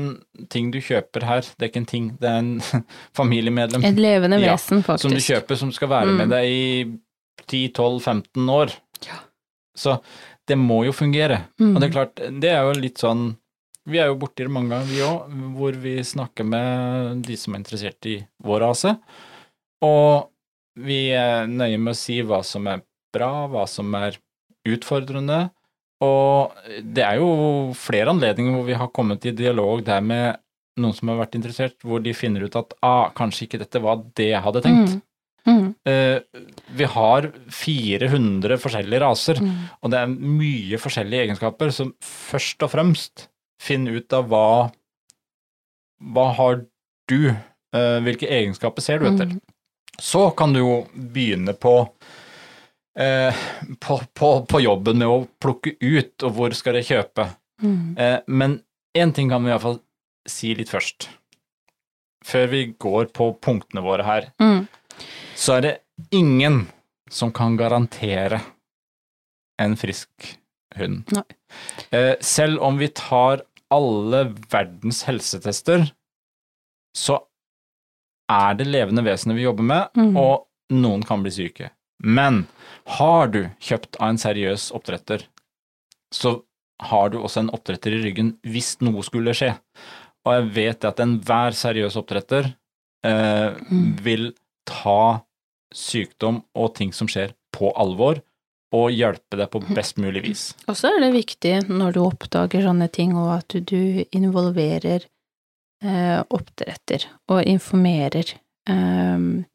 ting 0.51 0.73
du 0.73 0.79
kjøper 0.83 1.23
her, 1.23 1.45
det 1.55 1.65
er 1.65 1.71
ikke 1.71 1.83
en 1.85 1.91
ting, 1.91 2.07
det 2.19 2.27
er 2.27 2.41
en 2.41 2.55
familiemedlem. 3.19 3.85
Et 3.87 4.01
levende 4.01 4.41
vesen, 4.43 4.83
faktisk. 4.83 5.07
Som 5.07 5.15
du 5.15 5.23
kjøper, 5.23 5.59
som 5.61 5.71
skal 5.75 5.91
være 5.93 6.11
mm. 6.11 6.17
med 6.19 6.33
deg 6.35 6.49
i 6.51 6.65
10-12-15 7.47 8.51
år. 8.51 8.73
Ja. 9.07 9.21
Så 9.79 9.95
det 10.49 10.57
må 10.59 10.81
jo 10.87 10.95
fungere. 10.95 11.45
Mm. 11.61 11.71
Og 11.71 11.79
det 11.79 11.87
er 11.87 11.95
klart, 11.95 12.23
det 12.43 12.51
er 12.51 12.65
jo 12.67 12.79
litt 12.79 13.01
sånn 13.01 13.29
Vi 13.89 13.97
er 13.97 14.09
jo 14.11 14.17
borti 14.21 14.45
det 14.45 14.51
mange 14.53 14.69
ganger, 14.73 14.89
vi 14.91 14.99
òg, 15.01 15.37
hvor 15.57 15.77
vi 15.81 15.95
snakker 16.05 16.45
med 16.45 17.23
de 17.25 17.37
som 17.39 17.55
er 17.55 17.61
interessert 17.63 18.05
i 18.05 18.19
vår 18.45 18.61
rase. 18.67 18.91
Og 19.81 20.27
vi 20.85 21.07
er 21.15 21.47
nøye 21.49 21.79
med 21.79 21.95
å 21.95 21.97
si 21.97 22.19
hva 22.21 22.43
som 22.45 22.67
er 22.69 22.83
bra, 23.15 23.47
hva 23.49 23.63
som 23.71 23.95
er 23.97 24.19
utfordrende. 24.67 25.47
Og 26.05 26.55
det 26.95 27.03
er 27.03 27.19
jo 27.19 27.73
flere 27.75 28.13
anledninger 28.13 28.55
hvor 28.55 28.67
vi 28.67 28.77
har 28.79 28.93
kommet 28.95 29.25
i 29.27 29.35
dialog 29.35 29.83
der 29.87 30.03
med 30.05 30.39
noen 30.79 30.95
som 30.95 31.11
har 31.11 31.19
vært 31.19 31.35
interessert, 31.35 31.75
hvor 31.83 31.99
de 32.03 32.15
finner 32.15 32.45
ut 32.47 32.55
at 32.55 32.73
ah, 32.85 33.09
kanskje 33.15 33.47
ikke 33.47 33.59
dette 33.65 33.81
var 33.83 34.03
det 34.15 34.29
jeg 34.31 34.43
hadde 34.45 34.63
tenkt. 34.63 34.95
Mm. 34.95 35.05
Mm. 35.49 35.67
Uh, 35.87 36.19
vi 36.77 36.87
har 36.93 37.29
400 37.55 38.59
forskjellige 38.61 39.01
raser, 39.03 39.39
mm. 39.43 39.53
og 39.81 39.91
det 39.91 40.01
er 40.01 40.15
mye 40.39 40.79
forskjellige 40.81 41.27
egenskaper, 41.27 41.71
som 41.75 41.93
først 42.05 42.65
og 42.65 42.73
fremst 42.73 43.27
finner 43.59 43.99
ut 43.99 44.15
av 44.15 44.27
hva 44.31 44.49
Hva 45.99 46.29
har 46.37 46.61
du? 47.11 47.33
Uh, 47.75 47.99
hvilke 48.05 48.29
egenskaper 48.31 48.81
ser 48.81 49.01
du 49.01 49.09
etter? 49.09 49.33
Mm. 49.33 49.41
Så 49.99 50.29
kan 50.31 50.53
du 50.55 50.61
jo 50.61 50.75
begynne 50.93 51.51
på 51.59 51.73
Eh, 52.99 53.35
på, 53.79 54.01
på, 54.13 54.45
på, 54.45 54.59
jobben 54.59 54.97
med 54.99 55.07
å 55.07 55.21
plukke 55.39 55.71
ut, 55.79 56.17
og 56.27 56.33
hvor 56.35 56.55
skal 56.57 56.79
jeg 56.79 56.89
kjøpe. 56.89 57.29
Mm. 57.63 57.95
Eh, 57.95 58.17
men 58.27 58.57
én 58.97 59.13
ting 59.15 59.31
kan 59.31 59.45
vi 59.45 59.53
iallfall 59.53 59.79
si 60.27 60.51
litt 60.57 60.71
først. 60.73 61.07
Før 62.27 62.49
vi 62.51 62.65
går 62.75 63.07
på 63.15 63.29
punktene 63.39 63.85
våre 63.85 64.03
her, 64.03 64.27
mm. 64.43 64.67
så 65.31 65.55
er 65.55 65.63
det 65.63 65.73
ingen 66.11 66.65
som 67.09 67.31
kan 67.31 67.55
garantere 67.59 68.41
en 69.63 69.79
frisk 69.79 70.33
hund. 70.75 71.07
Eh, 71.95 72.13
selv 72.19 72.59
om 72.67 72.83
vi 72.83 72.91
tar 72.91 73.45
alle 73.71 74.25
verdens 74.51 75.05
helsetester, 75.07 75.87
så 76.91 77.21
er 78.29 78.59
det 78.59 78.67
levende 78.67 79.07
vesener 79.07 79.39
vi 79.39 79.47
jobber 79.47 79.71
med, 79.71 79.95
mm. 79.95 80.15
og 80.19 80.75
noen 80.75 81.07
kan 81.07 81.23
bli 81.23 81.31
syke. 81.33 81.71
Men 82.03 82.45
har 82.99 83.31
du 83.33 83.41
kjøpt 83.61 83.99
av 83.99 84.13
en 84.13 84.21
seriøs 84.21 84.69
oppdretter, 84.75 85.25
så 86.15 86.39
har 86.89 87.11
du 87.11 87.19
også 87.19 87.43
en 87.43 87.51
oppdretter 87.53 87.97
i 87.97 88.03
ryggen 88.05 88.33
hvis 88.47 88.77
noe 88.85 89.03
skulle 89.05 89.35
skje. 89.35 89.51
Og 90.27 90.35
jeg 90.35 90.47
vet 90.55 90.87
at 90.87 91.01
enhver 91.03 91.55
seriøs 91.57 91.97
oppdretter 91.99 92.53
eh, 93.07 93.59
mm. 93.59 93.99
vil 94.05 94.31
ta 94.69 95.25
sykdom 95.75 96.41
og 96.57 96.73
ting 96.77 96.93
som 96.95 97.09
skjer, 97.11 97.35
på 97.53 97.71
alvor, 97.81 98.21
og 98.75 98.91
hjelpe 98.93 99.39
deg 99.39 99.49
på 99.49 99.61
best 99.73 99.97
mulig 100.01 100.21
vis. 100.27 100.43
Og 100.69 100.77
så 100.77 100.91
er 100.93 101.01
det 101.01 101.15
viktig 101.15 101.55
når 101.69 101.95
du 101.95 102.03
oppdager 102.03 102.67
sånne 102.67 102.87
ting, 102.93 103.15
og 103.17 103.31
at 103.39 103.55
du 103.57 104.05
involverer 104.15 105.07
eh, 105.83 106.19
oppdretter 106.21 107.07
og 107.33 107.41
informerer. 107.49 108.35
Um, 108.69 109.47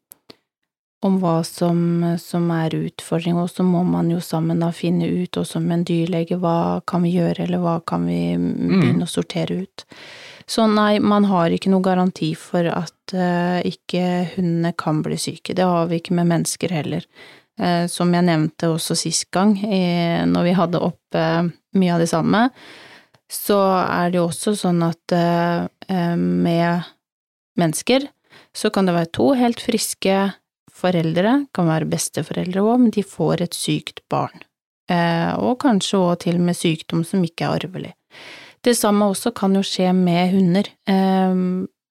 om 1.05 1.17
hva 1.21 1.39
som, 1.45 1.79
som 2.21 2.47
er 2.55 2.73
utfordring, 2.77 3.37
og 3.37 3.49
så 3.51 3.63
må 3.65 3.83
man 3.87 4.09
jo 4.09 4.21
sammen 4.23 4.63
da 4.63 4.71
finne 4.73 5.07
ut, 5.07 5.37
også 5.37 5.61
med 5.63 5.79
en 5.79 5.87
dyrlege, 5.87 6.39
hva 6.41 6.81
kan 6.89 7.05
vi 7.05 7.15
gjøre, 7.15 7.45
eller 7.45 7.61
hva 7.61 7.75
kan 7.87 8.07
vi 8.09 8.19
begynne 8.37 9.03
mm. 9.03 9.05
å 9.05 9.11
sortere 9.11 9.63
ut. 9.65 9.85
Så 10.49 10.67
nei, 10.69 10.99
man 11.01 11.25
har 11.29 11.53
ikke 11.53 11.71
noe 11.73 11.85
garanti 11.85 12.31
for 12.37 12.67
at 12.69 13.15
uh, 13.17 13.59
ikke 13.65 14.35
hundene 14.35 14.75
kan 14.77 15.01
bli 15.05 15.17
syke. 15.17 15.55
Det 15.57 15.65
har 15.65 15.89
vi 15.89 16.01
ikke 16.01 16.17
med 16.17 16.29
mennesker 16.29 16.73
heller. 16.73 17.05
Uh, 17.61 17.85
som 17.89 18.13
jeg 18.13 18.27
nevnte 18.27 18.69
også 18.69 18.97
sist 18.99 19.29
gang, 19.33 19.55
i, 19.57 19.81
når 20.29 20.49
vi 20.49 20.57
hadde 20.57 20.83
opp 20.85 21.17
uh, 21.17 21.47
mye 21.77 21.95
av 21.95 22.03
det 22.03 22.11
samme, 22.13 22.47
så 23.31 23.57
er 23.81 24.13
det 24.13 24.19
jo 24.19 24.27
også 24.27 24.53
sånn 24.53 24.83
at 24.85 25.13
med 25.89 26.83
mennesker 27.57 28.05
så 28.53 28.69
kan 28.69 28.85
det 28.85 28.93
være 28.93 29.09
to 29.17 29.31
helt 29.33 29.63
friske 29.65 30.17
foreldre, 30.75 31.45
kan 31.55 31.69
være 31.69 31.87
besteforeldre 31.89 32.63
òg, 32.63 32.81
men 32.83 32.93
de 32.95 33.05
får 33.05 33.45
et 33.45 33.55
sykt 33.57 34.03
barn. 34.11 34.43
Eh, 34.91 35.31
og 35.41 35.57
kanskje 35.63 36.01
òg 36.01 36.19
til 36.25 36.37
og 36.37 36.45
med 36.49 36.57
sykdom 36.57 37.05
som 37.07 37.23
ikke 37.25 37.47
er 37.47 37.65
arvelig. 37.65 37.93
Det 38.65 38.75
samme 38.77 39.07
også 39.09 39.31
kan 39.37 39.55
jo 39.57 39.63
skje 39.65 39.91
med 39.97 40.35
hunder. 40.35 40.69
Eh, 40.89 41.33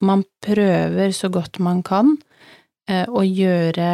man 0.05 0.25
prøver 0.45 1.15
så 1.17 1.31
godt 1.33 1.59
man 1.63 1.83
kan 1.87 2.17
eh, 2.91 3.07
å 3.09 3.25
gjøre 3.25 3.91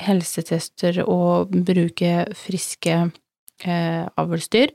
helsetester 0.00 1.02
og 1.06 1.54
bruke 1.66 2.30
friske 2.38 3.10
avlsdyr, 3.60 4.70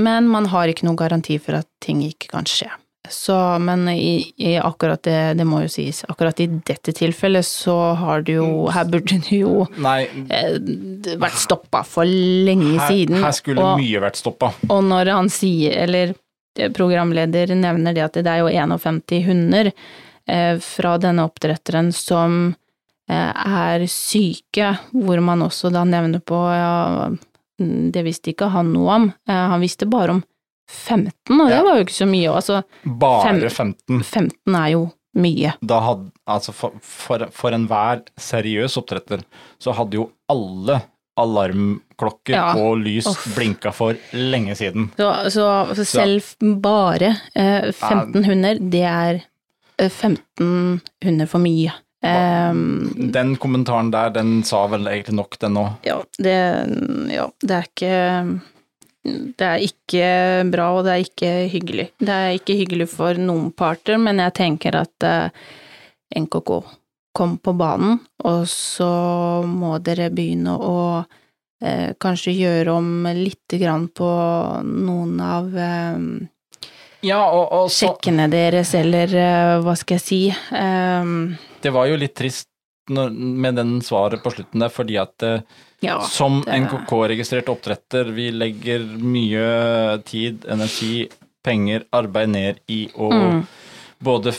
men 0.00 0.24
man 0.32 0.46
har 0.48 0.70
ikke 0.72 0.86
noen 0.86 0.96
garanti 0.96 1.36
for 1.36 1.58
at 1.58 1.68
ting 1.84 2.00
ikke 2.06 2.30
kan 2.32 2.48
skje. 2.48 2.70
Så, 3.10 3.58
men 3.58 3.88
i, 3.88 4.32
i 4.36 4.56
akkurat 4.58 5.02
det, 5.02 5.34
det 5.34 5.44
må 5.44 5.64
jo 5.64 5.70
sies, 5.74 6.04
akkurat 6.08 6.38
i 6.40 6.46
dette 6.46 6.92
tilfellet 6.94 7.46
så 7.46 7.74
har 7.98 8.22
du 8.22 8.36
jo 8.36 8.46
mm. 8.46 8.68
Her 8.76 8.84
burde 8.92 9.18
du 9.26 9.32
jo 9.34 9.64
Nei, 9.82 10.04
eh, 10.30 10.54
vært 11.18 11.40
stoppa 11.42 11.82
for 11.82 12.06
lenge 12.06 12.76
her, 12.76 12.86
siden. 12.86 13.18
Her 13.24 13.34
skulle 13.34 13.64
og, 13.64 13.82
mye 13.82 14.04
vært 14.04 14.20
stoppa. 14.22 14.52
Og 14.70 14.84
når 14.86 15.10
han 15.16 15.32
sier, 15.34 15.74
eller 15.82 16.14
programleder 16.76 17.54
nevner 17.56 17.96
det 17.96 18.06
at 18.06 18.18
det 18.20 18.30
er 18.30 18.42
jo 18.44 18.50
51 18.52 19.26
hunder 19.26 19.72
eh, 19.72 20.56
fra 20.62 20.96
denne 21.02 21.26
oppdretteren 21.26 21.90
som 21.96 22.54
eh, 23.10 23.30
er 23.32 23.86
syke, 23.90 24.76
hvor 24.92 25.22
man 25.24 25.42
også 25.42 25.72
da 25.74 25.82
nevner 25.88 26.22
på 26.22 26.38
ja, 26.54 27.10
det 27.58 28.04
visste 28.06 28.32
ikke 28.32 28.52
han 28.52 28.72
noe 28.74 28.98
om, 28.98 29.08
eh, 29.28 29.46
han 29.54 29.62
visste 29.64 29.90
bare 29.90 30.18
om 30.18 30.22
15, 30.72 31.36
og 31.36 31.50
det 31.52 31.60
var 31.66 31.78
jo 31.78 31.86
ikke 31.86 32.00
så 32.00 32.08
mye. 32.08 32.32
Altså, 32.32 32.62
Bare 32.82 33.50
15. 33.50 34.02
15 34.02 34.56
er 34.58 34.72
jo 34.74 34.86
mye. 35.18 35.52
Hadde, 35.60 36.08
altså 36.30 36.54
for, 36.56 36.78
for, 36.80 37.26
for 37.36 37.54
enhver 37.54 38.06
seriøs 38.20 38.78
oppdretter, 38.80 39.24
så 39.60 39.74
hadde 39.76 40.00
jo 40.00 40.08
alle 40.32 40.80
alarmklokker 41.20 42.34
ja. 42.34 42.46
og 42.56 42.80
lys 42.80 43.06
Off. 43.10 43.26
blinka 43.36 43.72
for 43.76 43.98
lenge 44.16 44.56
siden. 44.56 44.88
Så, 44.96 45.10
så, 45.34 45.46
så 45.76 45.84
selv 45.84 46.24
så. 46.24 46.54
bare 46.64 47.14
eh, 47.34 47.68
15 47.72 48.24
hunder, 48.24 48.60
det 48.72 48.84
er 48.88 49.22
15 49.76 50.16
eh, 50.16 50.92
hunder 51.04 51.28
for 51.28 51.44
mye. 51.44 51.74
Um, 52.02 52.90
den 53.14 53.36
kommentaren 53.38 53.92
der, 53.92 54.10
den 54.10 54.40
sa 54.42 54.64
vel 54.72 54.88
egentlig 54.90 55.14
nok, 55.20 55.36
den 55.38 55.58
òg. 55.60 55.76
Ja, 55.86 56.00
det, 56.18 56.38
ja, 57.12 57.28
det 57.44 57.58
er 57.58 57.68
ikke 57.68 57.92
det 59.02 59.46
er 59.46 59.64
ikke 59.66 60.10
bra, 60.52 60.68
og 60.76 60.86
det 60.86 60.92
er 60.92 61.06
ikke 61.06 61.32
hyggelig. 61.50 61.88
Det 61.98 62.14
er 62.14 62.36
ikke 62.36 62.58
hyggelig 62.60 62.86
for 62.92 63.18
noen 63.18 63.50
parter, 63.50 63.98
men 63.98 64.22
jeg 64.22 64.34
tenker 64.38 64.78
at 64.78 65.06
eh, 65.08 65.48
NKK 66.22 66.52
kom 67.12 67.36
på 67.42 67.54
banen, 67.58 67.98
og 68.24 68.46
så 68.48 68.92
må 69.46 69.74
dere 69.84 70.08
begynne 70.14 70.54
å 70.54 70.76
eh, 71.02 71.90
kanskje 72.00 72.36
gjøre 72.36 72.76
om 72.78 73.08
lite 73.18 73.58
grann 73.60 73.88
på 73.92 74.12
noen 74.62 75.18
av 75.26 75.50
eh, 75.50 76.06
Ja, 77.02 77.24
og, 77.26 77.44
og 77.50 77.66
så 77.74 77.90
sjekkene 77.90 78.30
deres, 78.32 78.70
eller 78.78 79.18
eh, 79.18 79.56
hva 79.66 79.74
skal 79.78 79.98
jeg 79.98 80.06
si 80.06 80.22
Ehm, 80.54 81.34
Det 81.62 81.74
var 81.74 81.90
jo 81.90 81.98
litt 81.98 82.14
trist 82.16 82.48
når, 82.90 83.10
med 83.10 83.58
den 83.58 83.76
svaret 83.82 84.22
på 84.22 84.30
slutten 84.30 84.62
der, 84.62 84.72
fordi 84.72 84.96
at 85.02 85.26
eh, 85.26 85.42
Ja. 85.82 86.00
som 86.06 86.42
det- 86.46 86.52
NKK-registrert 86.62 87.48
oppdretter, 87.50 88.04
vi 88.14 88.30
legger 88.30 88.84
mye 89.02 89.98
tid, 90.06 90.44
energi, 90.48 91.08
penger, 91.42 91.84
arbeid 91.92 92.28
ned 92.28 92.60
i 92.68 92.88
å 92.94 93.10
Mm. 93.10 93.46
både 94.02 94.32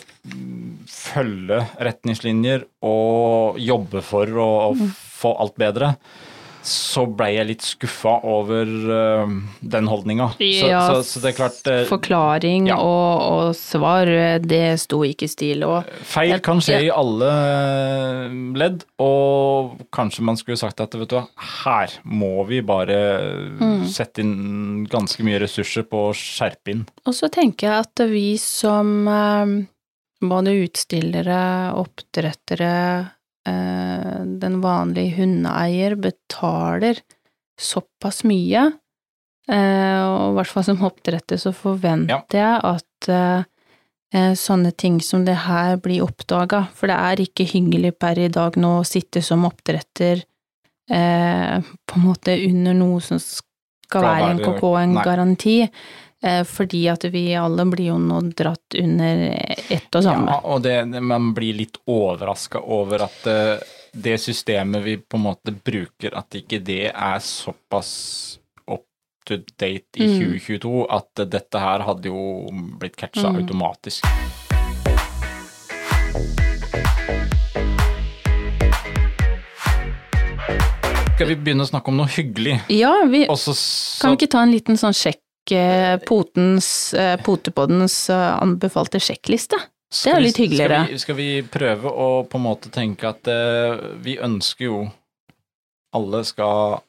følge 0.88 1.60
retningslinjer 1.80 2.64
og 2.82 3.58
jobbe 3.60 4.02
for 4.02 4.26
å 4.26 4.76
Mm. 4.76 4.90
få 5.20 5.36
alt 5.40 5.56
bedre. 5.58 5.96
Så 6.64 7.04
ble 7.12 7.28
jeg 7.36 7.48
litt 7.50 7.66
skuffa 7.66 8.14
over 8.24 8.70
uh, 8.88 9.34
den 9.60 9.88
holdninga. 9.92 10.30
Ja, 10.40 10.86
så, 10.88 11.02
så 11.04 11.20
det 11.24 11.34
er 11.34 11.38
klart 11.38 11.68
uh, 11.68 11.82
Forklaring 11.90 12.70
Ja. 12.72 12.78
og, 12.80 13.24
og 13.50 13.56
svar, 13.60 14.08
det 14.40 14.62
sto 14.80 15.02
ikke 15.04 15.28
i 15.28 15.32
stil. 15.34 15.66
Og 15.68 15.90
Feil 16.08 16.40
kan 16.46 16.62
skje 16.64 16.78
jeg- 16.80 16.88
i 16.88 16.94
alle 16.96 17.32
eh, 17.34 18.38
ledd, 18.64 18.86
og 19.04 19.84
kanskje 19.96 20.24
man 20.24 20.40
skulle 20.40 20.58
sagt 20.62 20.80
at 20.84 20.96
vet 20.96 21.10
du 21.12 21.18
hva, 21.20 21.26
her 21.66 21.98
må 22.06 22.46
vi 22.48 22.62
bare 22.66 23.02
Mm. 23.54 23.84
sette 23.92 24.22
inn 24.24 24.86
ganske 24.90 25.24
mye 25.26 25.40
ressurser 25.44 25.84
på 25.88 26.08
å 26.10 26.14
skjerpe 26.16 26.72
inn. 26.74 26.86
Og 27.06 27.14
så 27.18 27.28
tenker 27.32 27.68
jeg 27.68 27.86
at 27.86 28.04
vi 28.10 28.38
som 28.42 29.08
uh, 29.08 29.46
både 30.24 30.54
utstillere, 30.64 31.74
oppdrettere, 31.80 32.72
den 33.44 34.62
vanlige 34.64 35.18
hundeeier 35.18 35.98
betaler 36.00 37.02
såpass 37.60 38.24
mye, 38.28 38.66
eh, 39.52 40.04
og 40.04 40.32
i 40.32 40.36
hvert 40.38 40.52
fall 40.52 40.66
som 40.68 40.86
oppdretter 40.88 41.40
så 41.42 41.54
forventer 41.56 42.40
jeg 42.40 42.62
at 42.70 43.10
eh, 43.12 43.46
eh, 44.14 44.34
sånne 44.40 44.74
ting 44.80 45.00
som 45.04 45.26
det 45.28 45.38
her 45.46 45.78
blir 45.84 46.06
oppdaga, 46.06 46.66
for 46.76 46.92
det 46.92 47.00
er 47.00 47.24
ikke 47.26 47.48
hyggelig 47.54 47.96
per 48.02 48.22
i 48.22 48.30
dag 48.34 48.58
nå 48.60 48.80
å 48.80 48.88
sitte 48.88 49.24
som 49.26 49.46
oppdretter 49.50 50.24
eh, 50.90 51.58
på 51.62 52.00
en 52.00 52.08
måte 52.08 52.38
under 52.50 52.78
noe 52.78 53.02
som 53.04 53.22
Skal 53.22 54.02
være 54.08 54.30
en 54.32 54.40
KK, 54.42 54.62
en 54.80 54.94
nei. 54.96 55.02
garanti. 55.06 55.58
Eh, 56.24 56.44
fordi 56.48 56.86
at 56.88 57.04
vi 57.12 57.34
alle 57.36 57.66
blir 57.68 57.90
jo 57.92 57.98
nå 58.00 58.22
dratt 58.32 58.78
under 58.80 59.24
ett 59.68 59.96
og 60.00 60.04
samme. 60.06 60.32
Ja, 60.32 60.38
og 60.54 60.62
det, 60.64 60.78
man 61.04 61.34
blir 61.36 61.58
litt 61.58 61.76
overraska 61.92 62.62
over 62.64 63.04
at 63.10 63.28
eh, 63.28 63.60
det 63.94 64.16
systemet 64.24 64.86
vi 64.86 64.96
på 65.04 65.20
en 65.20 65.26
måte 65.28 65.52
bruker, 65.52 66.16
at 66.16 66.34
ikke 66.40 66.62
det 66.64 66.86
er 66.96 67.20
såpass 67.20 68.40
up 68.72 68.86
to 69.28 69.38
date 69.60 70.00
i 70.00 70.08
Mm. 70.08 70.40
2022 70.40 70.88
at 70.90 71.26
dette 71.30 71.60
her 71.60 71.84
hadde 71.90 72.08
jo 72.10 72.24
blitt 72.80 72.96
catcha 72.96 73.30
Mm. 73.30 73.44
automatisk. 73.44 74.08
Skal 81.14 81.30
vi 81.30 81.36
begynne 81.38 81.64
å 81.66 81.70
snakke 81.70 81.92
om 81.94 82.00
noe 82.02 82.10
hyggelig? 82.10 82.56
Ja, 82.74 82.92
vi 83.10 83.26
Og 83.30 83.38
så, 83.40 83.54
kan 84.02 84.16
vi 84.16 84.18
ikke 84.24 84.32
ta 84.34 84.42
en 84.44 84.52
liten 84.54 84.80
sånn 84.82 84.96
sjekk, 84.98 85.20
potens, 86.08 86.94
eh, 86.94 87.18
potepoddens 87.24 88.10
eh, 88.10 88.38
anbefalte 88.40 89.00
sjekkliste? 89.04 89.60
det 89.94 90.10
er 90.10 90.24
litt 90.24 90.40
hyggeligere. 90.42 90.80
Skal 90.88 90.94
vi, 90.94 91.02
skal 91.04 91.18
vi 91.20 91.30
prøve 91.54 91.92
å 91.92 92.08
på 92.26 92.40
en 92.40 92.46
måte 92.48 92.72
tenke 92.74 93.12
at 93.12 93.28
uh, 93.30 93.94
vi 94.02 94.16
ønsker 94.18 94.66
jo 94.66 94.80
alle 95.94 96.24
skal 96.26 96.80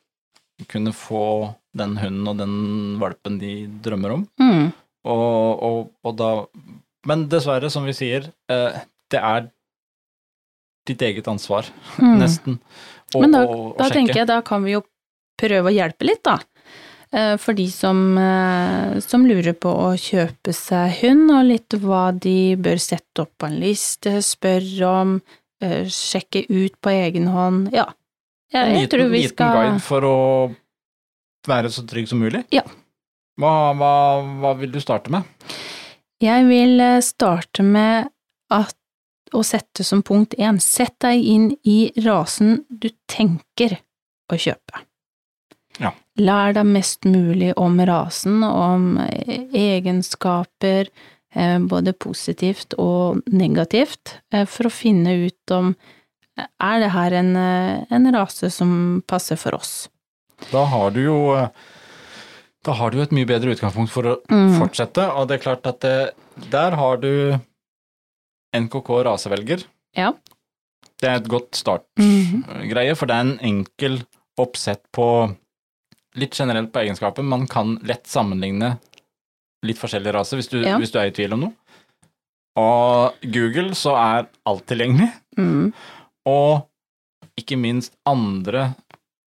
kunne 0.70 0.94
få 0.96 1.52
den 1.76 1.98
hunden 2.00 2.30
og 2.30 2.38
den 2.38 2.54
valpen 3.02 3.36
de 3.42 3.66
drømmer 3.84 4.14
om. 4.14 4.22
Mm. 4.40 4.70
Og, 5.04 5.62
og, 5.68 5.90
og 6.06 6.16
da 6.16 6.30
Men 7.04 7.26
dessverre, 7.28 7.68
som 7.68 7.84
vi 7.84 7.92
sier, 7.92 8.30
eh, 8.48 8.78
det 9.12 9.20
er 9.20 9.50
ditt 10.88 11.02
eget 11.04 11.26
ansvar, 11.28 11.68
Mm. 11.98 12.14
nesten, 12.22 12.56
å, 13.12 13.20
Men 13.20 13.34
da, 13.36 13.42
sjekke. 13.44 13.90
tenker 13.92 14.16
jeg 14.22 14.28
da 14.30 14.38
kan 14.40 14.64
vi 14.64 14.72
jo 14.72 14.80
prøve 15.36 15.68
å 15.68 15.74
hjelpe 15.74 16.08
litt, 16.08 16.22
da. 16.24 16.38
Eh, 17.14 17.36
For 17.38 17.54
de 17.54 17.68
som, 17.70 18.18
eh, 18.18 18.98
som 19.00 19.26
lurer 19.26 19.54
på 19.54 19.70
å 19.70 19.92
kjøpe 20.00 20.54
seg 20.56 20.96
hund, 21.02 21.30
og 21.30 21.44
litt 21.46 21.76
hva 21.78 22.08
de 22.10 22.56
bør 22.58 22.80
sette 22.82 23.22
opp 23.22 23.36
på 23.38 23.46
en 23.50 23.58
liste, 23.62 24.16
spørre 24.24 24.88
om, 24.88 25.12
eh, 25.62 25.84
sjekke 25.86 26.46
ut 26.50 26.80
på 26.82 26.90
egen 26.90 27.28
hånd. 27.30 27.70
Ja, 27.72 27.86
jeg, 28.52 28.66
En 28.66 28.80
jeg 28.80 28.90
tror 28.90 29.10
vi 29.10 29.22
liten 29.22 29.36
guide 29.54 29.82
for 29.82 30.00
å 30.08 30.56
være 31.46 31.70
så 31.70 31.86
trygg 31.86 32.08
som 32.08 32.18
mulig. 32.18 32.44
Ja. 32.50 32.62
Hva, 33.38 33.74
hva, 33.78 33.92
hva 34.40 34.58
vil 34.58 34.72
du 34.72 34.80
starte 34.80 35.10
med? 35.10 35.22
Jeg 36.22 36.46
vil 36.48 36.82
starte 37.02 37.62
med 37.62 38.08
at, 38.50 38.74
å 39.34 39.42
sette 39.42 39.82
som 39.84 40.02
punkt 40.02 40.34
én, 40.38 40.60
sett 40.62 40.94
deg 41.02 41.22
inn 41.22 41.48
i 41.66 41.92
rasen 42.04 42.64
du 42.70 42.88
tenker 43.10 43.78
å 44.30 44.38
kjøpe. 44.38 44.82
Ja. 45.82 45.90
Lær 46.22 46.52
deg 46.54 46.66
mest 46.70 47.04
mulig 47.04 47.52
om 47.58 47.80
rasen, 47.80 48.42
om 48.46 48.98
egenskaper, 49.52 50.88
eh, 51.34 51.58
både 51.58 51.92
positivt 51.98 52.76
og 52.78 53.22
negativt, 53.32 54.18
eh, 54.32 54.44
for 54.46 54.68
å 54.68 54.72
finne 54.74 55.16
ut 55.26 55.50
om 55.56 55.72
eh, 56.38 56.46
er 56.60 56.80
det 56.84 56.90
her 56.94 57.16
en, 57.20 57.32
en 57.36 58.10
rase 58.14 58.50
som 58.54 59.02
passer 59.06 59.36
for 59.40 59.54
oss. 59.58 59.88
Da 60.50 60.64
har 60.70 60.90
du 60.94 61.02
jo 61.04 61.18
da 62.64 62.72
har 62.72 62.90
du 62.94 63.02
et 63.02 63.12
mye 63.12 63.28
bedre 63.28 63.52
utgangspunkt 63.52 63.90
for 63.92 64.02
å 64.08 64.14
Mm. 64.30 64.54
fortsette, 64.58 65.04
og 65.12 65.28
det 65.28 65.36
er 65.36 65.42
klart 65.44 65.66
at 65.68 65.80
det, 65.84 66.14
der 66.50 66.72
har 66.80 66.96
du 66.96 67.38
NKK 68.56 69.02
rasevelger. 69.04 69.64
Ja. 69.96 70.12
Det 71.00 71.08
er 71.10 71.16
et 71.18 71.28
godt 71.28 71.50
startgreie, 71.58 72.40
Mhm. 72.40 72.96
for 72.96 73.06
det 73.06 73.14
er 73.14 73.20
en 73.20 73.38
enkel 73.38 74.00
oppsett 74.38 74.80
på 74.92 75.36
litt 76.16 76.34
generelt 76.38 76.72
på 76.72 76.82
egenskaper. 76.84 77.22
Man 77.26 77.46
kan 77.50 77.76
lett 77.86 78.06
sammenligne 78.06 78.76
litt 79.64 79.78
forskjellige 79.80 80.12
raser 80.14 80.36
hvis 80.40 80.50
du, 80.52 80.60
Ja. 80.62 80.76
hvis 80.78 80.92
du 80.92 80.98
er 81.00 81.08
i 81.08 81.14
tvil 81.16 81.32
om 81.34 81.40
noe. 81.46 81.52
Og 82.60 83.14
Google 83.34 83.74
så 83.74 83.94
er 83.98 84.28
alt 84.46 84.66
tilgjengelig. 84.70 85.08
Mm. 85.38 85.72
Og 86.30 86.68
ikke 87.40 87.56
minst 87.58 87.92
andre, 88.06 88.74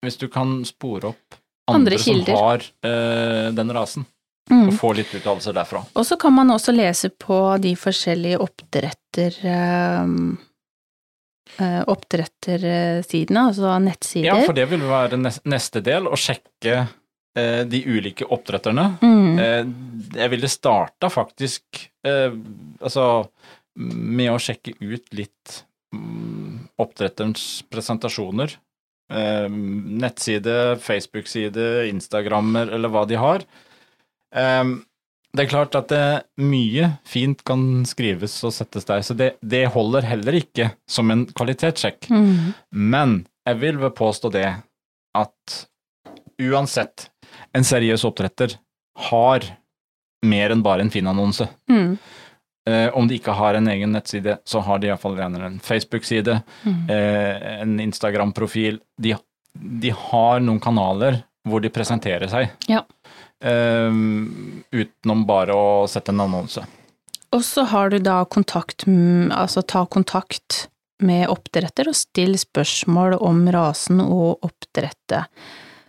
hvis 0.05 0.19
du 0.21 0.29
kan 0.29 0.59
spore 0.69 1.15
opp 1.15 1.39
Andre 1.73 1.97
andre, 1.97 1.99
som 1.99 2.37
har 2.37 2.61
eh, 2.85 3.51
den 3.57 3.71
rasen, 3.73 4.05
Mm. 4.51 4.67
og 4.69 4.75
få 4.77 4.91
litt 4.95 5.09
uttalelser 5.17 5.55
derfra. 5.57 5.81
Og 5.97 6.05
så 6.05 6.19
kan 6.21 6.35
man 6.37 6.51
også 6.53 6.75
lese 6.77 7.09
på 7.09 7.57
de 7.63 7.71
forskjellige 7.81 8.37
oppdretter... 8.45 9.39
eh, 9.41 10.05
oppdrettersidene, 11.61 13.47
altså 13.51 13.77
nettsider. 13.83 14.31
Ja, 14.31 14.39
for 14.43 14.57
det 14.57 14.67
vil 14.73 14.85
være 14.89 15.19
neste 15.21 15.83
del, 15.85 16.09
å 16.11 16.19
sjekke 16.19 16.77
eh, 17.39 17.63
de 17.69 17.83
ulike 17.87 18.27
oppdretterne. 18.27 18.89
mm. 19.03 19.39
Eh, 19.45 19.63
jeg 20.15 20.31
ville 20.31 20.51
starta 20.51 21.11
faktisk 21.11 21.85
eh, 22.07 22.35
altså 22.81 23.07
med 23.75 24.31
å 24.31 24.39
sjekke 24.39 24.77
ut 24.79 25.15
litt 25.17 25.65
mm, 25.95 26.75
oppdretterens 26.83 27.65
presentasjoner. 27.71 28.55
Eh, 29.13 29.49
nettside, 29.51 30.79
Facebook-side, 30.83 31.87
Instagrammer 31.91 32.71
eller 32.75 32.93
hva 32.93 33.05
de 33.11 33.19
har. 33.21 33.47
Eh, 35.35 35.37
det 35.37 35.45
er 35.45 35.51
klart 35.51 35.75
at 35.75 35.89
det, 35.89 36.23
mye 36.39 36.93
fint 37.05 37.43
kan 37.45 37.85
skrives 37.87 38.37
og 38.47 38.53
settes 38.55 38.85
der, 38.87 39.03
så 39.03 39.15
det, 39.19 39.33
det 39.43 39.67
holder 39.75 40.07
heller 40.07 40.33
ikke 40.39 40.71
som 40.89 41.11
en 41.11 41.27
kvalitetssjekk. 41.27 42.09
Mm. 42.11 42.55
Men 42.71 43.27
jeg 43.47 43.61
vil 43.61 43.79
vel 43.83 43.91
påstå 43.91 44.31
det 44.33 44.47
at 45.15 45.59
uansett, 46.43 47.11
en 47.55 47.65
seriøs 47.67 48.05
oppdretter 48.07 48.57
har 49.11 49.45
mer 50.25 50.51
enn 50.55 50.63
bare 50.63 50.81
en 50.85 50.91
fin 50.91 51.07
annonse. 51.07 51.47
Mm. 51.71 51.99
Eh, 52.69 52.89
om 52.97 53.07
de 53.09 53.19
ikke 53.19 53.35
har 53.37 53.55
en 53.59 53.69
egen 53.69 53.93
nettside, 53.93 54.39
så 54.49 54.63
har 54.65 54.79
de 54.81 54.89
iallfall 54.89 55.19
en 55.21 55.61
Facebook-side, 55.61 56.43
Mm. 56.65 56.91
eh, 56.91 57.61
en 57.61 57.81
Instagram-profil. 57.81 58.81
De, 58.99 59.15
de 59.55 59.91
har 59.91 60.41
noen 60.41 60.61
kanaler 60.61 61.25
hvor 61.47 61.61
de 61.61 61.69
presenterer 61.69 62.29
seg. 62.29 62.51
Ja. 62.69 62.85
Eh, 63.45 63.93
utenom 64.73 65.27
bare 65.29 65.53
å 65.57 65.85
sette 65.91 66.15
en 66.15 66.25
annonse. 66.25 66.65
Og 67.35 67.43
så 67.45 67.65
har 67.67 67.91
du 67.91 67.99
da 67.99 68.23
kontakt, 68.31 68.87
altså 68.87 69.65
ta 69.67 69.85
kontakt 69.91 70.69
med 71.03 71.27
oppdretter 71.29 71.91
og 71.91 71.97
still 71.99 72.37
spørsmål 72.39 73.19
om 73.19 73.45
rasen 73.53 74.01
og 74.05 74.45
oppdrettet. 74.47 75.27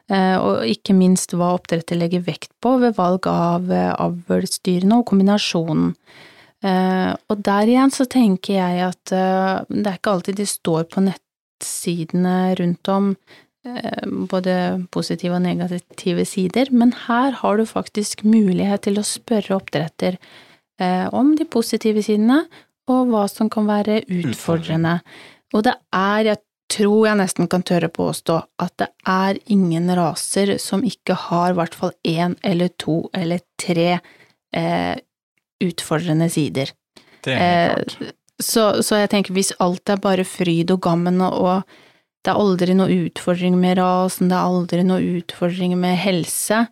Eh, 0.09 0.37
Og 0.37 0.65
ikke 0.69 0.93
minst 0.93 1.33
hva 1.33 1.53
oppdretter 1.55 1.97
legger 1.97 2.25
vekt 2.25 2.51
på 2.61 2.75
ved 2.81 2.97
valg 2.97 3.25
av 3.29 3.71
eh, 3.71 3.93
avlsdyrene 3.93 4.99
og 4.99 5.07
kombinasjonen. 5.09 5.95
Eh, 6.65 7.13
Og 7.29 7.41
der 7.41 7.69
igjen 7.69 7.93
så 7.93 8.05
tenker 8.05 8.57
jeg 8.57 8.83
at 8.89 9.05
det 9.69 9.85
er 9.85 9.97
ikke 9.97 10.17
alltid 10.17 10.35
de 10.41 10.45
står 10.49 10.89
på 10.89 11.05
nettsidene 11.05 12.55
rundt 12.59 12.89
om 12.89 13.15
både 14.29 14.85
positive 14.93 15.35
og 15.37 15.43
negative 15.45 16.25
sider, 16.27 16.71
men 16.71 16.93
her 17.05 17.35
har 17.41 17.57
du 17.57 17.65
faktisk 17.65 18.23
mulighet 18.27 18.85
til 18.85 18.99
å 19.01 19.05
spørre 19.05 19.57
oppdretter 19.57 20.17
eh, 20.79 21.07
om 21.13 21.33
de 21.37 21.47
positive 21.49 22.03
sidene, 22.05 22.43
og 22.91 23.09
hva 23.09 23.23
som 23.31 23.49
kan 23.49 23.65
være 23.65 24.03
utfordrende. 24.05 24.99
Og 25.55 25.63
det 25.65 25.73
er, 25.95 26.27
jeg 26.27 26.41
tror 26.69 27.07
jeg 27.07 27.19
nesten 27.21 27.49
kan 27.49 27.63
tørre 27.65 27.89
påstå, 27.93 28.37
at 28.61 28.75
det 28.81 28.89
er 29.09 29.39
ingen 29.53 29.89
raser 29.97 30.55
som 30.61 30.85
ikke 30.85 31.17
har 31.27 31.53
i 31.53 31.57
hvert 31.59 31.77
fall 31.77 31.95
én 32.05 32.37
eller 32.45 32.69
to 32.81 33.03
eller 33.13 33.41
tre 33.61 33.95
eh, 33.95 34.95
utfordrende 35.65 36.29
sider. 36.29 36.73
Det 37.25 37.33
er 37.33 37.41
helt 37.41 37.97
klart. 37.97 37.97
Eh, 38.01 38.21
så, 38.35 38.81
så 38.83 38.97
jeg 38.99 39.13
tenker 39.13 39.31
hvis 39.31 39.53
alt 39.63 39.87
er 39.87 39.99
bare 40.03 40.25
fryd 40.27 40.73
og 40.73 40.81
gammen, 40.83 41.21
og, 41.23 41.37
og 41.39 41.84
det 42.25 42.33
er 42.33 42.41
aldri 42.41 42.75
noe 42.77 43.01
utfordring 43.05 43.57
med 43.61 43.77
rasen, 43.77 44.31
det 44.31 44.37
er 44.37 44.49
aldri 44.49 44.85
noe 44.87 45.19
utfordring 45.19 45.77
med 45.79 45.99
helse, 46.01 46.65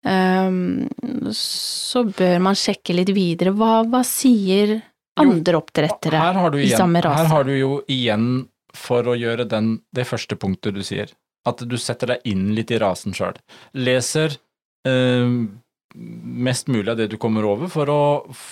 Um, 0.00 0.88
så 1.36 2.06
bør 2.08 2.38
man 2.40 2.56
sjekke 2.56 2.94
litt 2.96 3.10
videre. 3.12 3.52
Hva, 3.52 3.82
hva 3.84 4.00
sier 4.06 4.78
andre 5.20 5.58
oppdrettere 5.58 6.16
igjen, 6.16 6.60
i 6.64 6.70
samme 6.72 7.02
rase? 7.04 7.20
her 7.20 7.32
har 7.34 7.44
du 7.44 7.52
jo 7.52 7.72
igjen 7.90 8.28
for 8.76 9.04
å 9.10 9.16
gjøre 9.18 9.44
den, 9.50 9.74
det 9.92 10.06
første 10.08 10.38
punktet 10.40 10.78
du 10.78 10.84
sier, 10.86 11.12
at 11.48 11.60
du 11.66 11.76
setter 11.80 12.14
deg 12.14 12.30
inn 12.32 12.52
litt 12.56 12.72
i 12.72 12.78
rasen 12.80 13.12
sjøl. 13.16 13.36
Leser 13.76 14.38
um, 14.88 15.60
mest 15.92 16.70
mulig 16.70 16.88
av 16.92 17.00
det 17.00 17.10
du 17.12 17.18
kommer 17.20 17.44
over, 17.50 17.68
for 17.68 17.90
å 17.92 18.00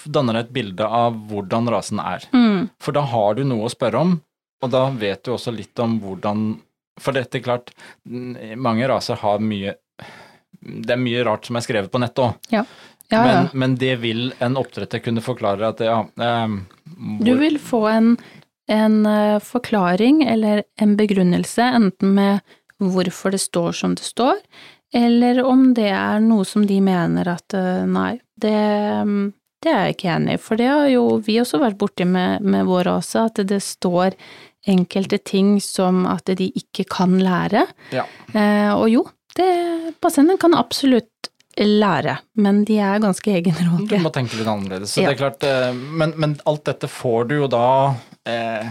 danne 0.05 0.35
deg 0.35 0.49
et 0.49 0.55
bilde 0.59 0.85
av 0.85 1.17
hvordan 1.31 1.71
rasen 1.73 2.03
er. 2.03 2.27
Mm, 2.35 2.69
For 2.83 2.97
da 2.97 3.07
har 3.09 3.39
du 3.39 3.45
noe 3.47 3.69
å 3.69 3.73
spørre 3.73 4.03
om, 4.05 4.19
og 4.63 4.73
da 4.73 4.89
vet 4.91 5.25
du 5.25 5.35
også 5.35 5.55
litt 5.55 5.79
om 5.83 5.99
hvordan 6.03 6.49
For 6.99 7.15
dette 7.15 7.39
klart, 7.39 7.71
mange 8.05 8.89
raser 8.91 9.21
har 9.21 9.39
mye 9.39 9.77
Det 10.59 10.95
er 10.95 11.03
mye 11.03 11.25
rart 11.27 11.47
som 11.47 11.59
er 11.59 11.67
skrevet 11.67 11.93
på 11.93 12.01
nettet 12.03 12.25
òg, 12.25 12.51
ja, 12.51 12.65
ja. 13.13 13.23
men, 13.23 13.49
men 13.53 13.77
det 13.79 13.97
vil 14.03 14.33
en 14.43 14.59
oppdretter 14.59 15.03
kunne 15.05 15.23
forklare 15.23 15.71
at 15.71 15.85
ja 15.85 16.01
eh, 16.03 16.57
Du 17.23 17.35
vil 17.39 17.61
få 17.63 17.85
en, 17.93 18.17
en 18.67 18.99
eh, 19.07 19.39
forklaring 19.45 20.25
eller 20.27 20.65
en 20.81 20.97
begrunnelse, 20.99 21.63
enten 21.63 22.17
med 22.19 22.41
hvorfor 22.79 23.35
det 23.35 23.43
står 23.43 23.73
som 23.75 23.95
det 23.99 24.07
står, 24.07 24.39
eller 24.95 25.43
om 25.45 25.75
det 25.75 25.91
er 25.91 26.21
noe 26.25 26.47
som 26.47 26.67
de 26.67 26.79
mener 26.81 27.29
at 27.29 27.55
eh, 27.55 27.85
nei, 27.87 28.19
det, 28.41 28.55
mm, 29.05 29.25
det 29.63 29.73
er 29.73 29.85
jeg 29.89 29.97
ikke 29.97 30.11
enig 30.17 30.35
i. 30.37 30.41
For 30.43 30.57
det 30.61 30.69
har 30.71 30.89
jo 30.93 31.05
vi 31.27 31.39
også 31.43 31.59
vært 31.63 31.79
borti 31.81 32.05
med, 32.07 32.41
med 32.47 32.67
vår 32.69 32.85
rase, 32.91 33.25
at 33.27 33.41
det 33.49 33.61
står 33.65 34.15
enkelte 34.69 35.19
ting 35.25 35.57
som 35.65 36.05
at 36.07 36.25
de 36.39 36.51
ikke 36.59 36.85
kan 36.91 37.17
lære. 37.23 37.65
Ja. 37.95 38.05
Eh, 38.35 38.73
og 38.75 38.89
jo, 38.93 39.05
pasienten 40.03 40.39
kan 40.41 40.55
absolutt 40.59 41.31
lære, 41.59 42.19
men 42.39 42.61
de 42.69 42.77
er 42.79 43.01
ganske 43.03 43.33
egenrådige. 43.35 43.99
Du 43.99 44.05
må 44.05 44.13
tenke 44.15 44.37
litt 44.39 44.47
annerledes. 44.51 44.93
Så 44.95 45.03
Ja. 45.03 45.09
det 45.11 45.17
er 45.17 45.23
klart, 45.25 45.43
eh, 45.49 45.73
men, 45.75 46.13
men 46.17 46.37
alt 46.47 46.65
dette 46.69 46.87
får 46.91 47.29
du 47.29 47.35
jo 47.41 47.49
da 47.51 47.95
eh, 48.27 48.69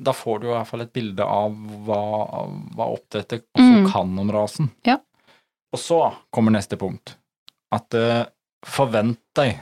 Da 0.00 0.12
får 0.12 0.40
du 0.40 0.46
i 0.46 0.52
hvert 0.52 0.68
fall 0.68 0.80
et 0.84 0.92
bilde 0.92 1.24
av 1.24 1.50
hva, 1.84 1.96
hva 2.76 2.86
oppdretter 2.94 3.40
også 3.56 3.80
Mm. 3.80 3.90
kan 3.92 4.18
om 4.18 4.30
rasen. 4.32 4.68
Ja. 4.86 4.98
Og 5.72 5.78
så 5.78 5.98
kommer 6.32 6.52
neste 6.54 6.76
punkt. 6.78 7.16
At 7.72 7.92
eh, 7.94 8.24
forvent 8.64 9.18
deg 9.36 9.58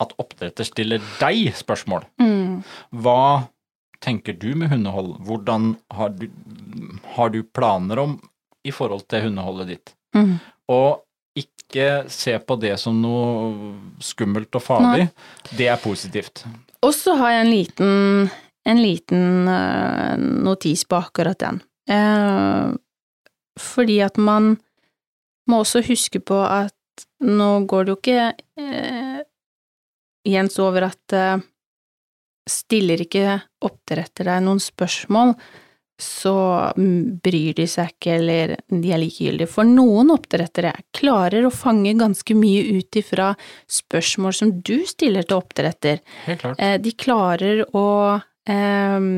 at 0.00 0.14
oppdretter 0.20 0.66
stiller 0.66 1.02
deg 1.20 1.50
spørsmål. 1.56 2.06
Mm. 2.22 2.60
Hva 3.04 3.50
tenker 4.00 4.36
du 4.40 4.54
med 4.56 4.72
hundehold? 4.72 5.14
Hvordan 5.26 5.74
har 5.92 6.14
du, 6.16 6.26
har 7.16 7.32
du 7.34 7.42
planer 7.44 8.00
om 8.00 8.16
i 8.64 8.72
forhold 8.72 9.06
til 9.10 9.28
hundeholdet 9.28 9.72
ditt? 9.74 9.94
Mm. 10.16 10.38
Og 10.72 11.02
ikke 11.38 12.10
se 12.10 12.34
på 12.42 12.56
det 12.60 12.74
som 12.82 12.96
noe 12.98 13.74
skummelt 14.02 14.54
og 14.58 14.64
farlig. 14.64 15.10
Det 15.54 15.68
er 15.70 15.80
positivt. 15.80 16.44
Og 16.82 16.94
så 16.96 17.14
har 17.20 17.36
jeg 17.36 17.44
en 17.44 17.52
liten, 17.52 18.30
en 18.66 18.80
liten 18.80 19.52
eh, 19.52 20.16
notis 20.18 20.86
på 20.88 20.98
akkurat 20.98 21.38
den. 21.40 21.60
Eh, 21.90 22.72
fordi 23.60 24.00
at 24.02 24.18
man 24.18 24.54
må 25.50 25.62
også 25.62 25.84
huske 25.86 26.22
på 26.22 26.40
at 26.46 26.74
nå 27.20 27.50
går 27.68 27.86
det 27.86 27.92
jo 27.92 27.98
ikke 28.00 28.26
eh, 28.60 29.09
Jens 30.28 30.58
over 30.60 30.88
at 30.90 31.16
eh, 31.16 31.40
stiller 32.50 33.00
ikke 33.04 33.38
oppdretter 33.64 34.28
deg 34.30 34.44
noen 34.44 34.60
spørsmål, 34.62 35.34
så 36.00 36.32
mm, 36.80 37.20
bryr 37.20 37.52
de 37.58 37.66
seg 37.68 37.90
ikke, 37.92 38.14
eller 38.16 38.54
de 38.72 38.92
er 38.92 39.02
likegyldige. 39.02 39.50
For 39.52 39.68
noen 39.68 40.12
oppdrettere 40.14 40.72
klarer 40.96 41.44
å 41.44 41.52
fange 41.52 41.92
ganske 42.00 42.36
mye 42.36 42.78
ut 42.78 42.96
ifra 43.00 43.34
spørsmål 43.68 44.36
som 44.38 44.54
du 44.64 44.78
stiller 44.88 45.28
til 45.28 45.36
oppdretter. 45.36 46.00
Helt 46.24 46.40
klart. 46.40 46.56
Eh, 46.60 46.78
De 46.80 46.94
klarer 46.96 47.62
å 47.76 47.86
eh, 48.48 49.10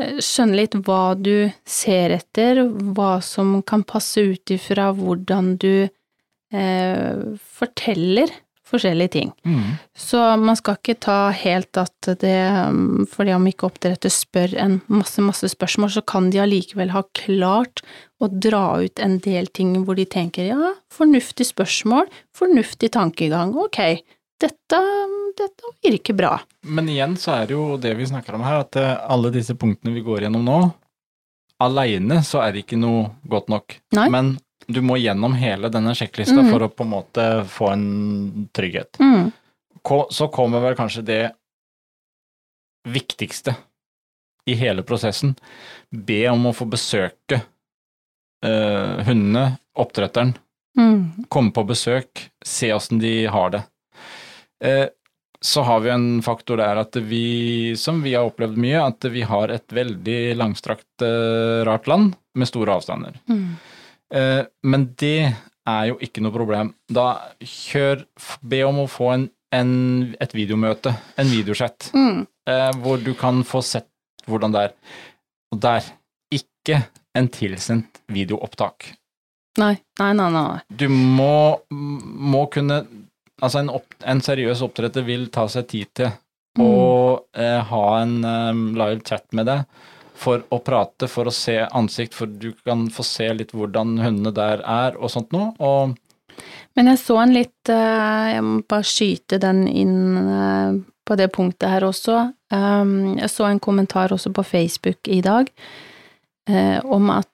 skjønne 0.00 0.56
litt 0.62 0.78
hva 0.86 1.02
du 1.20 1.50
ser 1.68 2.16
etter, 2.16 2.62
hva 2.96 3.18
som 3.24 3.58
kan 3.62 3.84
passe 3.84 4.24
ut 4.32 4.56
ifra 4.56 4.90
hvordan 4.96 5.54
du 5.60 5.74
eh, 5.84 7.20
forteller 7.60 8.32
forskjellige 8.70 9.12
ting. 9.16 9.32
Mm. 9.44 9.76
Så 9.96 10.20
man 10.40 10.58
skal 10.58 10.78
ikke 10.78 10.96
ta 11.02 11.18
helt 11.34 11.80
at 11.80 12.10
det 12.22 12.36
um, 12.68 13.06
Fordi 13.10 13.34
om 13.34 13.46
ikke 13.50 13.68
oppdretter 13.68 14.12
spør 14.12 14.54
en 14.60 14.78
masse, 14.90 15.20
masse 15.24 15.50
spørsmål, 15.52 15.92
så 15.96 16.04
kan 16.06 16.30
de 16.32 16.42
allikevel 16.42 16.94
ha 16.94 17.04
klart 17.16 17.82
å 18.20 18.28
dra 18.30 18.80
ut 18.82 19.00
en 19.02 19.18
del 19.24 19.48
ting 19.54 19.74
hvor 19.84 19.98
de 19.98 20.06
tenker 20.08 20.50
ja, 20.50 20.74
fornuftig 20.92 21.48
spørsmål, 21.50 22.10
fornuftig 22.36 22.92
tankegang, 22.96 23.54
ok, 23.56 23.80
dette, 24.40 24.80
dette 25.38 25.72
virker 25.84 26.16
bra. 26.16 26.34
Men 26.68 26.88
igjen 26.92 27.16
så 27.20 27.38
er 27.38 27.48
det 27.48 27.56
jo 27.56 27.64
det 27.80 27.94
vi 27.96 28.08
snakker 28.08 28.36
om 28.36 28.44
her, 28.44 28.62
at 28.64 28.76
eh, 28.80 28.92
alle 29.08 29.32
disse 29.34 29.56
punktene 29.56 29.94
vi 29.96 30.04
går 30.04 30.26
gjennom 30.26 30.44
nå, 30.44 30.60
aleine 31.60 32.20
så 32.26 32.44
er 32.44 32.54
det 32.54 32.64
ikke 32.64 32.80
noe 32.80 33.10
godt 33.28 33.50
nok. 33.52 33.76
Nei. 33.96 34.08
Men 34.12 34.34
du 34.72 34.80
må 34.84 34.98
gjennom 35.00 35.34
hele 35.38 35.70
denne 35.72 35.94
sjekklista 35.98 36.38
mm. 36.40 36.50
for 36.52 36.64
å 36.66 36.70
på 36.72 36.86
en 36.86 36.92
måte 36.92 37.26
få 37.50 37.70
en 37.72 37.86
trygghet. 38.56 39.00
Mm. 39.02 39.30
Så 40.12 40.28
kommer 40.32 40.62
vel 40.64 40.76
kanskje 40.78 41.04
det 41.06 41.22
viktigste 42.88 43.56
i 44.48 44.54
hele 44.54 44.82
prosessen. 44.86 45.34
Be 45.90 46.22
om 46.30 46.48
å 46.48 46.54
få 46.56 46.66
besøke 46.70 47.40
uh, 48.44 49.00
hundene, 49.06 49.56
oppdretteren, 49.78 50.36
Mm. 50.78 51.26
komme 51.28 51.50
på 51.50 51.64
besøk, 51.66 52.30
se 52.46 52.68
åssen 52.72 53.00
de 53.02 53.26
har 53.26 53.50
det. 53.50 53.62
Uh, 54.64 54.86
så 55.40 55.64
har 55.66 55.80
vi 55.80 55.90
en 55.90 56.22
faktor 56.22 56.60
der 56.60 56.78
at 56.78 56.96
vi, 56.96 57.74
som 57.76 58.02
vi 58.04 58.14
har 58.14 58.28
opplevd 58.28 58.60
mye, 58.60 58.84
at 58.84 59.04
vi 59.10 59.24
har 59.26 59.50
et 59.50 59.72
veldig 59.72 60.36
langstrakt, 60.38 61.02
uh, 61.02 61.64
rart 61.66 61.88
land 61.90 62.14
med 62.38 62.48
store 62.48 62.76
avstander. 62.78 63.18
Mm. 63.28 63.56
Eh, 64.12 64.42
men 64.66 64.88
det 64.98 65.34
er 65.68 65.84
jo 65.90 65.98
ikke 66.02 66.22
noe 66.24 66.34
problem. 66.34 66.72
Da 66.90 67.08
kjør 67.44 68.04
Be 68.42 68.62
om 68.66 68.80
å 68.84 68.88
få 68.90 69.12
en, 69.14 69.26
en, 69.54 69.72
et 70.20 70.32
videomøte, 70.34 70.94
en 71.20 71.30
videosett, 71.30 71.90
Mm. 71.94 72.26
eh, 72.50 72.70
hvor 72.82 73.02
du 73.04 73.12
kan 73.14 73.42
få 73.46 73.62
sett 73.62 73.86
hvordan 74.26 74.52
det 74.54 74.64
er. 74.68 74.74
Og 75.52 75.60
der, 75.62 75.84
ikke 76.30 76.82
en 77.14 77.28
tilsendt 77.28 78.00
videoopptak. 78.12 78.92
Nei, 79.58 79.76
nei, 79.98 80.12
nei, 80.14 80.30
nei. 80.30 80.60
Du 80.70 80.88
må, 80.88 81.60
må 81.70 82.46
kunne 82.52 82.84
Altså, 83.40 83.62
en, 83.62 83.70
opp, 83.72 83.94
en 84.04 84.20
seriøs 84.20 84.60
oppdretter 84.60 85.00
vil 85.06 85.30
ta 85.32 85.46
seg 85.48 85.66
tid 85.70 85.88
til 85.96 86.10
Mm. 86.58 86.64
å 86.66 87.22
eh, 87.38 87.60
ha 87.62 87.82
en 88.02 88.24
um, 88.26 88.62
live 88.74 89.04
chat 89.06 89.22
med 89.38 89.46
deg 89.46 89.60
for 90.20 90.44
å 90.52 90.60
prate, 90.64 91.08
for 91.10 91.28
å 91.28 91.34
se 91.34 91.56
ansikt, 91.64 92.16
for 92.16 92.30
du 92.30 92.52
kan 92.66 92.88
få 92.92 93.04
se 93.06 93.30
litt 93.36 93.54
hvordan 93.56 93.98
hundene 94.02 94.32
der 94.36 94.64
er 94.66 94.98
og 95.00 95.12
sånt 95.12 95.32
noe. 95.36 95.52
Og 95.58 95.96
Men 96.76 96.92
jeg 96.92 97.02
så 97.02 97.18
en 97.20 97.34
litt 97.34 97.72
eh, 97.72 98.26
Jeg 98.36 98.44
må 98.46 98.60
bare 98.70 98.86
skyte 98.86 99.40
den 99.42 99.66
inn 99.68 99.96
eh, 100.20 100.78
på 101.04 101.16
det 101.18 101.30
punktet 101.34 101.72
her 101.72 101.88
også. 101.88 102.30
Um, 102.54 103.16
Jeg 103.18 103.30
så 103.32 103.48
en 103.48 103.62
kommentar 103.62 104.12
også 104.14 104.32
på 104.34 104.46
Facebook 104.46 105.08
i 105.10 105.20
dag 105.24 105.50
eh, 106.48 106.78
om 106.84 107.12
at 107.16 107.28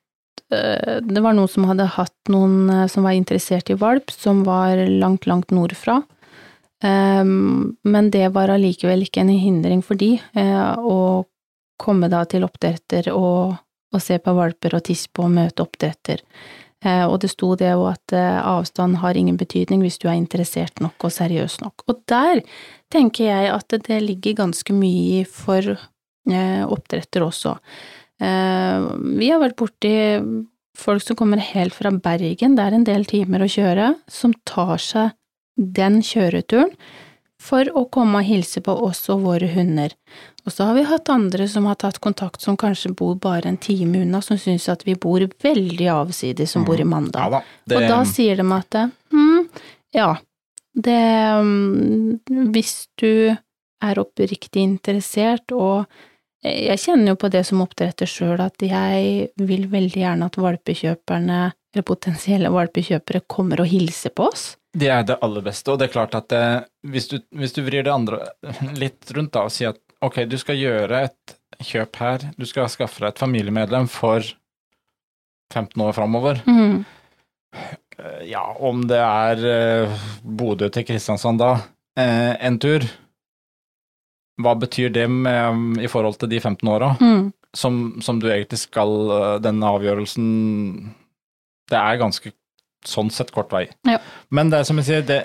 det 0.46 1.18
var 1.24 1.34
noen 1.34 1.50
som 1.50 1.64
hadde 1.66 1.88
hatt 1.90 2.28
noen 2.30 2.86
som 2.86 3.02
var 3.02 3.16
interessert 3.16 3.66
i 3.72 3.74
valp, 3.74 4.12
som 4.14 4.44
var 4.46 4.78
langt, 4.78 5.24
langt 5.26 5.50
nordfra. 5.50 5.96
Um, 6.84 7.74
Men 7.82 8.12
det 8.14 8.28
var 8.36 8.52
allikevel 8.54 9.02
ikke 9.02 9.24
en 9.24 9.32
hindring 9.34 9.82
for 9.82 9.98
de 9.98 10.12
å 10.38 11.24
komme 11.80 12.10
da 12.12 12.24
til 12.28 12.46
oppdretter 12.46 13.10
og, 13.12 13.56
og 13.92 14.02
se 14.02 14.18
på 14.22 14.34
valper 14.36 14.78
og 14.78 14.86
tispe 14.88 15.24
og 15.24 15.34
møte 15.36 15.64
oppdretter. 15.64 16.22
Eh, 16.84 17.04
og 17.06 17.20
det 17.22 17.30
sto 17.32 17.54
det 17.58 17.70
jo 17.72 17.86
at 17.88 18.14
eh, 18.14 18.38
avstand 18.44 18.98
har 19.00 19.16
ingen 19.16 19.38
betydning 19.40 19.82
hvis 19.84 19.98
du 20.02 20.08
er 20.10 20.18
interessert 20.18 20.82
nok 20.84 21.08
og 21.08 21.14
seriøs 21.14 21.60
nok. 21.62 21.86
Og 21.88 22.02
der 22.10 22.42
tenker 22.92 23.30
jeg 23.30 23.52
at 23.54 23.78
det 23.88 24.02
ligger 24.04 24.42
ganske 24.42 24.76
mye 24.76 25.24
for 25.28 25.72
eh, 25.76 26.64
oppdretter 26.66 27.24
også. 27.26 27.56
Vi 28.16 29.26
har 29.28 29.42
vært 29.42 29.58
borti 29.60 29.90
folk 30.80 31.02
som 31.04 31.18
kommer 31.20 31.36
helt 31.52 31.74
fra 31.76 31.90
Bergen, 31.92 32.54
det 32.56 32.64
er 32.64 32.72
en 32.72 32.86
del 32.88 33.02
timer 33.04 33.44
å 33.44 33.48
kjøre, 33.50 33.90
som 34.08 34.32
tar 34.48 34.80
seg 34.80 35.10
den 35.56 35.98
kjøreturen 36.00 36.72
for 37.46 37.68
å 37.78 37.84
komme 37.92 38.20
og 38.20 38.26
hilse 38.26 38.62
på 38.64 38.74
oss 38.86 39.04
og 39.12 39.22
våre 39.26 39.48
hunder. 39.52 39.94
Og 40.46 40.54
så 40.54 40.68
har 40.68 40.76
vi 40.76 40.84
hatt 40.86 41.10
andre 41.10 41.48
som 41.50 41.66
har 41.66 41.78
tatt 41.80 41.98
kontakt 42.02 42.42
som 42.42 42.58
kanskje 42.58 42.92
bor 42.98 43.16
bare 43.22 43.50
en 43.50 43.58
time 43.58 44.02
unna, 44.04 44.20
som 44.22 44.38
syns 44.38 44.68
at 44.70 44.84
vi 44.86 44.94
bor 44.94 45.22
veldig 45.42 45.88
avsides, 45.94 46.54
som 46.54 46.66
bor 46.66 46.80
i 46.80 46.86
Mandal. 46.86 47.26
Ja 47.26 47.38
da. 47.38 47.42
Det, 47.64 47.78
Og 47.78 47.88
da 47.90 48.00
sier 48.06 48.38
de 48.38 48.46
at 48.54 48.78
hm, 49.12 49.48
ja, 49.96 50.10
det 50.76 51.00
mm, 51.42 52.50
Hvis 52.52 52.86
du 53.00 53.34
er 53.86 53.98
oppriktig 54.00 54.62
interessert, 54.62 55.52
og 55.52 55.86
jeg 56.46 56.78
kjenner 56.80 57.12
jo 57.12 57.20
på 57.20 57.30
det 57.32 57.42
som 57.48 57.62
oppdretter 57.64 58.08
sjøl, 58.08 58.38
at 58.40 58.62
jeg 58.62 59.30
vil 59.40 59.66
veldig 59.72 60.02
gjerne 60.02 60.28
at 60.30 60.38
valpekjøperne, 60.40 61.40
eller 61.76 61.84
potensielle 61.86 62.48
valpekjøpere, 62.54 63.20
kommer 63.28 63.60
og 63.60 63.68
hilser 63.68 64.10
på 64.16 64.30
oss. 64.32 64.54
det 64.76 64.88
er 64.92 65.04
det 65.08 65.18
aller 65.24 65.44
beste, 65.44 65.70
og 65.72 65.78
det 65.80 65.86
er 65.90 65.92
klart 65.92 66.14
at 66.16 66.26
det, 66.32 66.40
hvis, 66.88 67.06
du, 67.08 67.18
hvis 67.36 67.52
du 67.56 67.62
vrir 67.64 67.84
det 67.84 67.92
andre 67.92 68.18
litt 68.76 69.12
rundt 69.16 69.32
da, 69.36 69.44
og 69.46 69.52
sier 69.54 69.70
at 69.74 69.80
ok, 70.04 70.24
du 70.28 70.36
skal 70.40 70.56
gjøre 70.60 71.04
et 71.06 71.36
kjøp 71.64 71.96
her, 72.02 72.26
du 72.36 72.44
skal 72.48 72.68
skaffe 72.68 73.00
deg 73.00 73.14
et 73.14 73.22
familiemedlem 73.22 73.86
for 73.88 74.24
15 75.54 75.80
år 75.86 75.92
framover. 75.96 76.42
Mm. 76.48 76.84
Eh, 77.96 78.22
Ja, 78.28 78.42
om 78.60 78.82
det 78.90 78.98
er 79.00 79.44
eh, 79.48 79.96
Bodø 80.22 80.68
til 80.68 80.84
Kristiansand 80.84 81.40
da, 81.40 81.54
eh, 81.96 82.34
en 82.44 82.58
tur, 82.60 82.84
hva 84.42 84.52
betyr 84.60 84.92
det 84.92 85.06
med, 85.08 85.78
i 85.80 85.88
forhold 85.88 86.18
til 86.20 86.28
de 86.28 86.40
15 86.44 86.68
åra, 86.68 86.90
Mm. 87.00 87.32
som, 87.56 87.78
som 88.04 88.20
du 88.20 88.28
egentlig 88.28 88.58
skal, 88.60 88.92
eh, 89.16 89.38
denne 89.40 89.64
avgjørelsen 89.72 90.26
Det 91.70 91.78
er 91.80 92.00
ganske 92.00 92.32
sånn 92.86 93.10
sett 93.10 93.32
kort 93.34 93.50
vei. 93.54 93.64
Ja. 93.88 93.98
Men 94.30 94.50
det 94.52 94.60
er 94.62 94.68
som 94.68 94.78
jeg 94.78 94.86
sier, 94.88 95.06
det, 95.06 95.20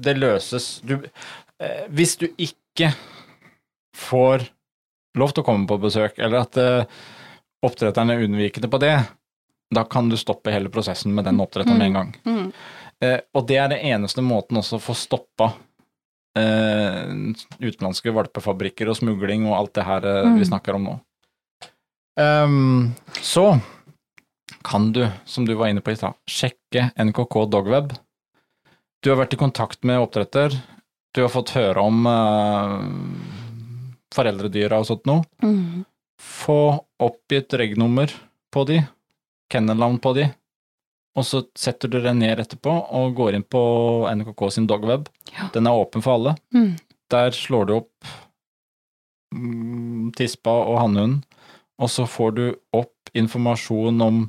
det 0.00 0.14
løses 0.16 0.78
du, 0.86 0.96
eh, 1.60 1.82
Hvis 1.92 2.16
du 2.20 2.28
ikke 2.40 2.92
får 3.96 4.46
lov 5.18 5.34
til 5.34 5.42
å 5.42 5.46
komme 5.50 5.68
på 5.68 5.80
besøk, 5.82 6.18
eller 6.22 6.46
at 6.46 6.56
eh, 6.60 7.00
oppdretteren 7.66 8.14
er 8.14 8.22
unnvikende 8.24 8.70
på 8.72 8.80
det, 8.80 8.94
da 9.74 9.82
kan 9.86 10.08
du 10.10 10.16
stoppe 10.18 10.50
hele 10.54 10.70
prosessen 10.72 11.12
med 11.14 11.26
den 11.28 11.40
oppdretteren 11.42 11.78
med 11.78 11.90
en 11.90 11.98
gang. 11.98 12.14
Mm. 12.24 12.46
Eh, 13.04 13.18
og 13.36 13.44
det 13.50 13.58
er 13.60 13.68
det 13.74 13.82
eneste 13.90 14.22
måten 14.24 14.58
også 14.60 14.78
å 14.78 14.82
få 14.82 14.96
stoppa 14.98 15.50
eh, 16.38 17.12
utenlandske 17.60 18.14
valpefabrikker 18.16 18.90
og 18.90 18.98
smugling 18.98 19.46
og 19.50 19.56
alt 19.58 19.74
det 19.78 19.86
her 19.88 20.08
eh, 20.08 20.24
Mm. 20.30 20.38
vi 20.40 20.48
snakker 20.48 20.78
om 20.78 20.88
nå. 20.88 20.96
Um, 22.20 22.90
så 23.22 23.60
kan 24.64 24.92
du, 24.92 25.04
som 25.24 25.46
du 25.46 25.54
var 25.54 25.70
inne 25.70 25.82
på 25.84 25.94
i 25.94 25.98
stad, 25.98 26.18
sjekke 26.28 26.90
NKK 26.98 27.36
Dogweb. 27.52 27.94
Du 29.00 29.10
har 29.12 29.20
vært 29.22 29.34
i 29.34 29.40
kontakt 29.40 29.84
med 29.88 30.02
oppdretter, 30.02 30.56
du 31.14 31.22
har 31.24 31.32
fått 31.32 31.54
høre 31.56 31.82
om 31.82 32.04
eh, 32.06 32.74
foreldredyra 34.14 34.80
og 34.80 34.90
sånt 34.90 35.08
noe. 35.08 35.24
Mm. 35.42 35.86
Få 36.20 36.60
oppgitt 37.00 37.56
regnummer 37.56 38.12
på 38.52 38.66
de, 38.68 38.82
kennelnavn 39.50 39.98
på 40.02 40.12
de, 40.18 40.28
og 41.18 41.26
så 41.26 41.42
setter 41.58 41.90
du 41.90 41.98
det 42.04 42.12
ned 42.18 42.38
etterpå 42.42 42.72
og 42.96 43.16
går 43.18 43.38
inn 43.38 43.46
på 43.46 43.62
NKK 44.20 44.44
sin 44.54 44.68
dogweb. 44.70 45.08
Ja. 45.34 45.48
Den 45.54 45.66
er 45.66 45.78
åpen 45.78 46.04
for 46.04 46.18
alle. 46.18 46.36
Mm. 46.54 46.76
Der 47.10 47.34
slår 47.34 47.66
du 47.66 47.74
opp 47.80 48.10
mm, 49.34 50.12
tispa 50.18 50.54
og 50.68 50.78
hannhunden, 50.84 51.24
og 51.80 51.90
så 51.90 52.06
får 52.06 52.36
du 52.36 52.44
opp 52.76 53.10
informasjon 53.16 54.04
om 54.04 54.28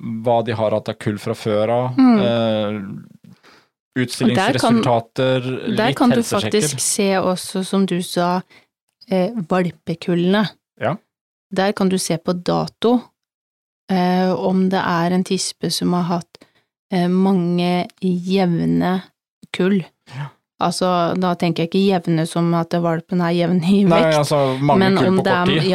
hva 0.00 0.40
de 0.46 0.52
har 0.56 0.70
hatt 0.76 0.88
av 0.88 0.94
kull 0.98 1.18
fra 1.20 1.34
før 1.36 1.68
av, 1.74 1.98
Mm. 1.98 2.20
eh, 2.24 2.80
utstillingsresultater, 4.00 5.40
Der 5.76 5.88
litt 5.90 5.96
kan 5.98 6.10
du 6.10 6.22
faktisk 6.22 6.80
se 6.80 7.12
også, 7.18 7.64
som 7.64 7.86
du 7.86 8.00
sa, 8.02 8.42
eh, 9.10 9.30
valpekullene. 9.48 10.46
Ja. 10.80 10.96
Der 11.52 11.72
kan 11.72 11.88
du 11.88 11.98
se 11.98 12.16
på 12.18 12.32
dato, 12.32 13.00
eh, 13.90 14.30
om 14.32 14.68
det 14.68 14.78
er 14.80 15.12
en 15.12 15.24
tispe 15.24 15.70
som 15.72 15.92
har 15.92 16.02
hatt 16.02 16.38
eh, 16.92 17.08
mange 17.08 17.86
jevne 18.02 19.02
kull. 19.52 19.84
Ja. 20.16 20.28
Altså, 20.60 21.14
da 21.18 21.34
tenker 21.34 21.62
jeg 21.64 21.70
ikke 21.70 21.86
jevne 21.88 22.26
som 22.28 22.52
at 22.54 22.70
valpen 22.70 23.20
er 23.22 23.32
jevn 23.32 23.62
i 23.64 23.84
vekt, 23.84 23.88
Nei, 23.88 24.12
altså 24.18 24.58
mange 24.60 24.78
men 24.78 24.96
kull 24.98 25.08
om 25.08 25.18
på 25.20 25.24
det 25.24 25.32
er 25.32 25.46
tid. 25.46 25.70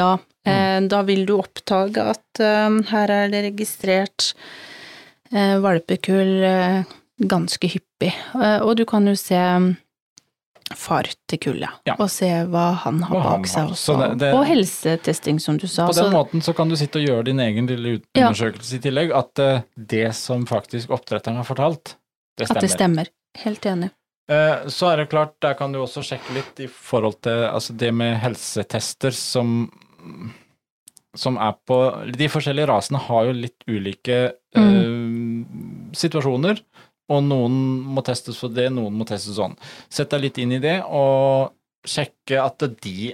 Mm. 0.45 0.51
Eh, 0.53 0.87
da 0.91 1.01
vil 1.07 1.25
du 1.25 1.33
oppdage 1.39 2.03
at 2.11 2.39
eh, 2.43 2.75
her 2.91 3.11
er 3.11 3.31
det 3.33 3.43
registrert 3.51 4.33
eh, 5.33 5.55
valpekull 5.63 6.35
ganske 7.25 7.67
hyppig. 7.71 8.11
Og 8.35 8.75
du 8.77 8.83
kan 8.85 9.05
jo 9.07 9.13
se 9.15 9.37
mm, 9.39 9.69
far 10.75 11.07
til 11.29 11.39
kullet, 11.39 11.69
Ja. 11.87 11.95
og 12.01 12.09
se 12.11 12.27
hva 12.51 12.73
han 12.83 12.99
har 13.05 13.15
Hva 13.15 13.23
bak 13.37 13.47
seg 13.47 13.69
også. 13.71 13.95
Det- 14.01 14.17
det- 14.19 14.33
Og 14.35 14.45
helsetesting, 14.45 15.39
som 15.39 15.57
du 15.57 15.67
sa. 15.67 15.87
På 15.87 15.93
den 15.93 16.03
så- 16.05 16.11
måten 16.11 16.41
så 16.41 16.53
kan 16.55 16.67
du 16.69 16.75
sitte 16.75 16.99
og 16.99 17.05
gjøre 17.07 17.25
din 17.25 17.39
egen 17.39 17.67
lille 17.67 18.01
undersøkelse 18.17 18.73
Ja. 18.73 18.77
i 18.77 18.81
tillegg, 18.81 19.11
at 19.15 19.63
det 19.77 20.15
som 20.15 20.45
faktisk 20.45 20.89
oppdretteren 20.89 21.37
har 21.37 21.43
fortalt, 21.45 21.95
det 22.37 22.47
stemmer. 22.47 22.57
at 22.57 22.61
det 22.61 22.71
stemmer. 22.71 23.07
Helt 23.37 23.61
enig. 23.65 23.89
Så 24.27 24.91
er 24.91 24.97
det 24.97 25.09
klart, 25.09 25.33
der 25.39 25.53
kan 25.53 25.71
du 25.71 25.79
også 25.79 26.01
sjekke 26.03 26.33
litt 26.33 26.59
i 26.59 26.67
forhold 26.67 27.21
til 27.21 27.45
altså 27.47 27.77
det 27.77 27.93
med 27.93 28.17
helsetester 28.19 29.11
som 29.13 29.69
som 31.15 31.37
er 31.39 31.53
på 31.67 31.77
De 32.17 32.27
forskjellige 32.27 32.67
rasene 32.67 32.99
har 32.99 33.25
jo 33.29 33.35
litt 33.37 33.63
ulike 33.71 34.17
eh, 34.55 34.95
situasjoner, 35.95 36.59
og 37.09 37.21
noen 37.23 37.55
må 37.95 38.01
testes 38.03 38.39
for 38.41 38.49
det, 38.51 38.69
noen 38.73 38.95
må 38.99 39.05
testes 39.07 39.37
sånn. 39.37 39.53
Sett 39.89 40.09
deg 40.11 40.25
litt 40.25 40.39
inn 40.41 40.55
i 40.57 40.59
det, 40.63 40.79
og 40.83 41.53
sjekke 41.87 42.41
at 42.41 42.65
de 42.83 43.13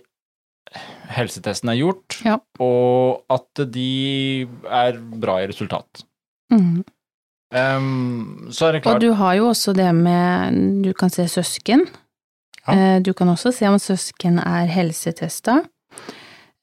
helsetestene 1.12 1.74
er 1.76 1.82
gjort, 1.82 2.22
Ja. 2.24 2.38
og 2.64 3.26
at 3.30 3.66
de 3.74 4.48
er 4.70 4.98
bra 5.20 5.42
i 5.44 5.48
resultat. 5.52 6.06
Mm. 6.52 6.84
Um, 7.52 8.48
så 8.52 8.70
er 8.70 8.78
det 8.80 8.86
Og 8.88 9.02
du 9.04 9.12
har 9.20 9.36
jo 9.36 9.50
også 9.50 9.74
det 9.76 9.90
med 9.96 10.84
Du 10.86 10.94
kan 10.94 11.10
se 11.12 11.26
søsken. 11.28 11.84
Ja. 12.66 12.74
Eh, 12.96 13.00
Du 13.04 13.14
kan 13.14 13.28
også 13.28 13.52
se 13.52 13.68
om 13.68 13.76
søsken 13.80 14.40
er 14.40 14.68
helsetesta. 14.72 15.66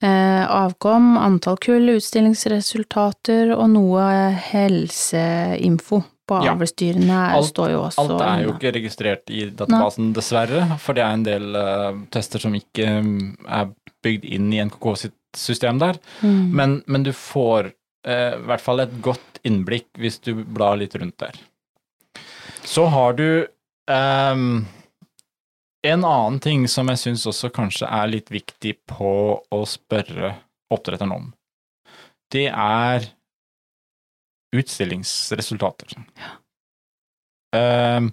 Eh, 0.03 0.45
Avkom, 0.55 1.17
antall 1.19 1.57
kull, 1.59 1.89
utstillingsresultater 1.97 3.51
og 3.57 3.67
noe 3.73 4.05
helseinfo 4.53 6.05
på 6.29 6.39
Ja. 6.45 6.53
avlsdyrene 6.53 7.35
Alt- 7.35 7.49
står 7.51 7.71
jo 7.73 7.81
også 7.83 8.05
Alt 8.05 8.21
er 8.23 8.43
jo 8.45 8.53
ikke 8.53 8.73
registrert 8.77 9.31
i 9.33 9.47
databasen, 9.51 10.13
dessverre, 10.15 10.79
for 10.79 10.95
det 10.95 11.03
er 11.03 11.13
en 11.17 11.25
del 11.25 11.57
uh, 11.57 11.93
tester 12.13 12.39
som 12.39 12.55
ikke 12.55 12.87
mm, 13.03 13.47
er 13.49 13.71
bygd 14.05 14.25
inn 14.29 14.53
i 14.53 14.61
NKK 14.65 14.97
sitt 14.97 15.15
system 15.35 15.79
der. 15.81 15.99
Mm. 16.23 16.53
Men, 16.55 16.83
men 16.87 17.03
du 17.03 17.13
får 17.13 17.73
uh, 18.07 18.37
i 18.37 18.45
hvert 18.47 18.61
fall 18.63 18.81
et 18.85 18.93
godt 19.03 19.41
innblikk 19.43 19.89
hvis 19.99 20.21
du 20.23 20.35
blar 20.45 20.77
litt 20.77 20.95
rundt 21.01 21.19
der. 21.19 21.33
Så 22.69 22.87
har 22.93 23.15
du 23.17 23.47
ehm, 23.89 24.67
en 25.87 26.05
annen 26.05 26.41
ting 26.43 26.67
som 26.71 26.89
jeg 26.91 26.99
syns 27.05 27.27
også 27.31 27.51
kanskje 27.55 27.87
er 27.87 28.11
litt 28.11 28.33
viktig 28.35 28.75
på 28.91 29.13
å 29.55 29.61
spørre 29.69 30.35
oppdretteren 30.75 31.15
om. 31.15 31.29
Det 32.33 32.49
er 32.51 33.07
utstillingsresultater. 34.57 35.95
Ehm, 37.57 38.11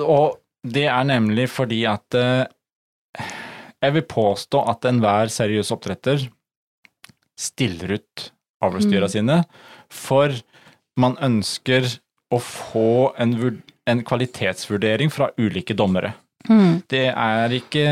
og 0.00 0.40
det 0.64 0.86
er 0.90 1.06
nemlig 1.08 1.46
fordi 1.52 1.82
at 1.88 2.16
uh, 2.16 2.44
jeg 3.84 3.94
vil 3.98 4.06
påstå 4.08 4.62
at 4.72 4.88
enhver 4.88 5.30
seriøs 5.32 5.72
oppdretter 5.74 6.26
stiller 7.38 7.98
ut 7.98 8.30
avlsdyra 8.64 9.08
Mm. 9.10 9.12
sine, 9.12 9.36
for 9.92 10.32
man 10.96 11.16
ønsker 11.20 11.84
å 12.32 12.38
få 12.40 13.12
en, 13.20 13.34
vur- 13.36 13.62
en 13.90 14.02
kvalitetsvurdering 14.04 15.10
fra 15.12 15.30
ulike 15.36 15.76
dommere. 15.76 16.14
Mm. 16.48 16.82
Det 16.88 17.06
er 17.10 17.56
ikke 17.56 17.86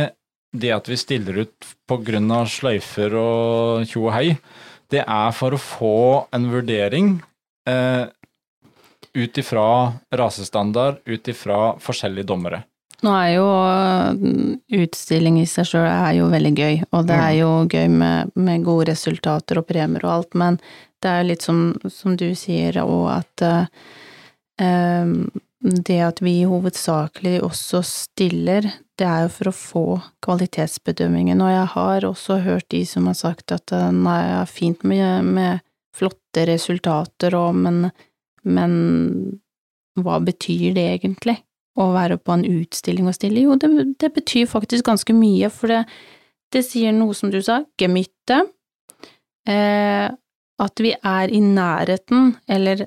det 0.52 0.72
at 0.74 0.88
vi 0.88 0.98
stiller 1.00 1.44
ut 1.44 1.68
av 1.92 2.48
sløyfer 2.48 3.14
og 3.16 3.86
tjo 3.88 4.08
og 4.08 4.14
hei. 4.16 4.36
Det 4.92 5.04
er 5.04 5.30
for 5.36 5.56
å 5.56 5.60
få 5.60 5.96
en 6.32 6.50
vurdering 6.52 7.14
eh, 7.68 8.04
ut 9.14 9.38
ifra 9.38 9.92
rasestandard, 10.12 11.00
ut 11.04 11.28
ifra 11.28 11.74
forskjellige 11.80 12.28
dommere. 12.28 12.62
Nå 13.02 13.12
er 13.18 13.30
jo 13.34 13.46
mm, 14.14 14.50
utstilling 14.78 15.40
i 15.40 15.46
seg 15.50 15.66
sjøl 15.72 15.88
er 15.88 16.12
jo 16.20 16.28
veldig 16.30 16.52
gøy, 16.54 16.76
og 16.94 17.08
det 17.08 17.18
er 17.18 17.32
jo 17.40 17.50
gøy 17.66 17.88
med, 17.90 18.30
med 18.38 18.66
gode 18.66 18.92
resultater 18.92 19.58
og 19.58 19.66
premier 19.66 20.04
og 20.06 20.12
alt, 20.16 20.36
men 20.38 20.60
det 21.02 21.10
er 21.10 21.26
litt 21.26 21.42
som, 21.42 21.72
som 21.90 22.14
du 22.14 22.28
sier, 22.38 22.78
òg, 22.84 23.08
at 23.16 23.44
eh, 23.48 23.88
em, 24.62 25.16
det 25.62 25.98
at 26.02 26.22
vi 26.22 26.42
hovedsakelig 26.48 27.36
også 27.46 27.82
stiller, 27.86 28.66
det 28.98 29.06
er 29.06 29.26
jo 29.26 29.32
for 29.36 29.50
å 29.50 29.54
få 29.56 29.84
kvalitetsbedømmingen, 30.24 31.42
og 31.42 31.52
jeg 31.52 31.68
har 31.74 32.06
også 32.06 32.40
hørt 32.42 32.68
de 32.74 32.82
som 32.88 33.06
har 33.10 33.18
sagt 33.18 33.54
at 33.54 33.74
eh, 33.74 33.90
nei, 33.94 34.18
det 34.26 34.40
er 34.40 34.50
fint 34.50 34.82
med, 34.86 35.28
med 35.38 35.62
flotte 35.94 36.46
resultater 36.48 37.36
og 37.38 37.54
men, 37.62 37.84
men 38.42 38.74
hva 40.00 40.18
betyr 40.24 40.72
det 40.76 40.86
egentlig? 40.96 41.38
Å 41.78 41.86
være 41.94 42.18
på 42.20 42.34
en 42.34 42.44
utstilling 42.44 43.06
og 43.08 43.16
stille? 43.16 43.44
Jo, 43.46 43.54
det, 43.56 43.70
det 44.02 44.10
betyr 44.12 44.50
faktisk 44.50 44.90
ganske 44.90 45.14
mye, 45.16 45.48
for 45.52 45.72
det, 45.72 45.84
det 46.52 46.64
sier 46.66 46.92
noe 46.96 47.14
som 47.16 47.30
du 47.32 47.38
sa, 47.44 47.62
gemytte, 47.80 48.42
eh, 49.48 50.08
at 50.62 50.82
vi 50.84 50.92
er 50.92 51.32
i 51.32 51.40
nærheten, 51.42 52.34
eller 52.50 52.84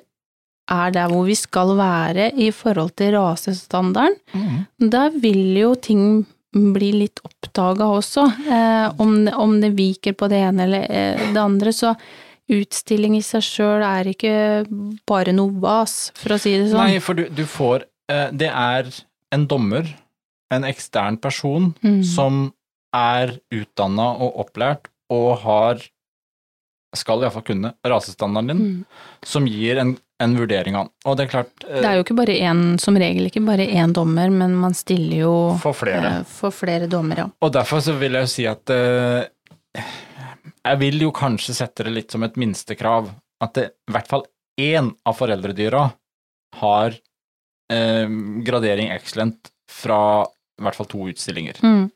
er 0.70 0.94
der 0.94 1.10
hvor 1.12 1.26
vi 1.28 1.34
skal 1.38 1.74
være 1.78 2.30
i 2.42 2.50
forhold 2.54 2.94
til 2.98 3.14
rasestandarden. 3.16 4.16
Mm. 4.34 4.90
Da 4.90 5.08
vil 5.14 5.54
jo 5.60 5.74
ting 5.78 6.24
bli 6.56 6.88
litt 6.94 7.20
oppdaga 7.26 7.88
også, 7.98 8.24
eh, 8.48 8.86
om, 9.02 9.16
om, 9.28 9.58
det 9.60 9.74
viker 9.76 10.14
på 10.16 10.28
det 10.32 10.40
ene 10.46 10.64
eller 10.64 10.86
eh, 10.88 11.26
det 11.34 11.42
andre. 11.42 11.72
Så 11.74 11.92
utstilling 12.52 13.16
i 13.18 13.22
seg 13.26 13.44
sjøl 13.44 13.82
er 13.84 14.08
ikke 14.12 14.64
bare 15.08 15.34
noe 15.36 15.52
vas, 15.60 16.10
for 16.16 16.36
å 16.36 16.40
si 16.40 16.54
det 16.56 16.70
sånn. 16.70 16.80
Nei, 16.80 17.00
for 17.02 17.18
du, 17.18 17.26
du 17.28 17.42
får 17.50 17.84
eh, 18.10 18.28
Det 18.32 18.48
er 18.48 18.88
en 19.34 19.46
dommer, 19.50 19.88
en 20.54 20.66
ekstern 20.68 21.18
person, 21.20 21.72
Mm. 21.82 22.00
som 22.06 22.46
er 22.94 23.36
utdanna 23.52 24.14
og 24.22 24.38
opplært 24.46 24.88
og 25.12 25.42
har 25.42 25.82
skal 26.96 27.20
iallfall 27.20 27.44
kunne 27.44 27.74
rasestandarden 27.84 28.48
din, 28.48 28.60
Mm. 28.64 28.84
som 29.26 29.46
gir 29.50 29.76
en, 29.82 29.96
en 30.22 30.36
vurdering 30.38 30.76
av. 30.78 30.88
Og 31.04 31.16
det 31.18 31.26
er 31.26 31.30
klart 31.34 31.64
eh, 31.68 31.80
Det 31.82 31.88
er 31.90 31.98
jo 31.98 32.04
ikke 32.06 32.16
bare 32.16 32.36
én, 32.48 32.62
som 32.80 32.96
regel 32.96 33.28
ikke 33.28 33.42
bare 33.44 33.66
én 33.68 33.92
dommer, 33.96 34.30
men 34.32 34.54
man 34.56 34.74
stiller 34.76 35.18
jo 35.26 35.34
For 35.62 35.76
flere. 35.76 36.12
eh, 36.20 36.22
for 36.30 36.54
flere 36.54 36.88
dommere. 36.90 37.28
Og 37.44 37.52
derfor 37.52 37.82
så 37.84 37.96
vil 38.00 38.16
jeg 38.16 38.28
jo 38.28 38.32
si 38.32 38.46
at 38.48 38.72
eh, 38.72 39.82
Jeg 40.66 40.80
vil 40.80 41.02
jo 41.04 41.12
kanskje 41.14 41.54
sette 41.54 41.84
det 41.86 41.92
litt 41.94 42.10
som 42.14 42.24
et 42.26 42.36
minstekrav 42.40 43.10
at 43.44 43.52
det, 43.58 43.66
i 43.88 43.92
hvert 43.92 44.08
fall 44.08 44.24
én 44.58 44.88
av 45.04 45.18
foreldredyra 45.18 45.82
har 46.62 46.94
eh, 47.72 48.08
gradering 48.46 48.88
excellent 48.94 49.52
fra 49.70 50.00
i 50.56 50.64
hvert 50.64 50.78
fall 50.78 50.88
to 50.88 51.02
utstillinger. 51.10 51.58
Mm. 51.60 51.90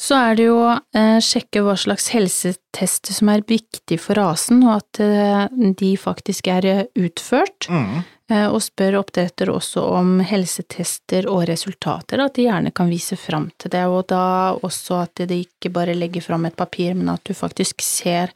Så 0.00 0.16
er 0.18 0.34
det 0.34 0.48
jo 0.48 0.58
eh, 0.70 1.20
sjekke 1.22 1.62
hva 1.62 1.76
slags 1.78 2.08
helsetester 2.10 3.14
som 3.14 3.30
er 3.30 3.44
viktig 3.46 3.98
for 4.02 4.18
rasen, 4.18 4.64
og 4.66 4.80
at 4.80 5.00
eh, 5.04 5.44
de 5.78 5.92
faktisk 6.00 6.50
er 6.50 6.66
eh, 6.66 6.82
utført. 6.98 7.68
Eh, 7.70 8.46
og 8.48 8.58
spør 8.64 8.98
oppdretter 9.02 9.52
også 9.52 9.84
om 10.00 10.16
helsetester 10.24 11.28
og 11.30 11.44
resultater, 11.50 12.24
at 12.24 12.34
de 12.34 12.48
gjerne 12.48 12.72
kan 12.74 12.90
vise 12.90 13.18
fram 13.20 13.50
til 13.60 13.70
det, 13.76 13.84
og 13.86 14.08
da 14.10 14.24
også 14.66 15.04
at 15.04 15.24
de 15.30 15.42
ikke 15.44 15.70
bare 15.74 15.94
legger 15.94 16.24
fram 16.24 16.48
et 16.48 16.58
papir, 16.58 16.96
men 16.98 17.12
at 17.14 17.22
du 17.28 17.34
faktisk 17.36 17.84
ser 17.84 18.34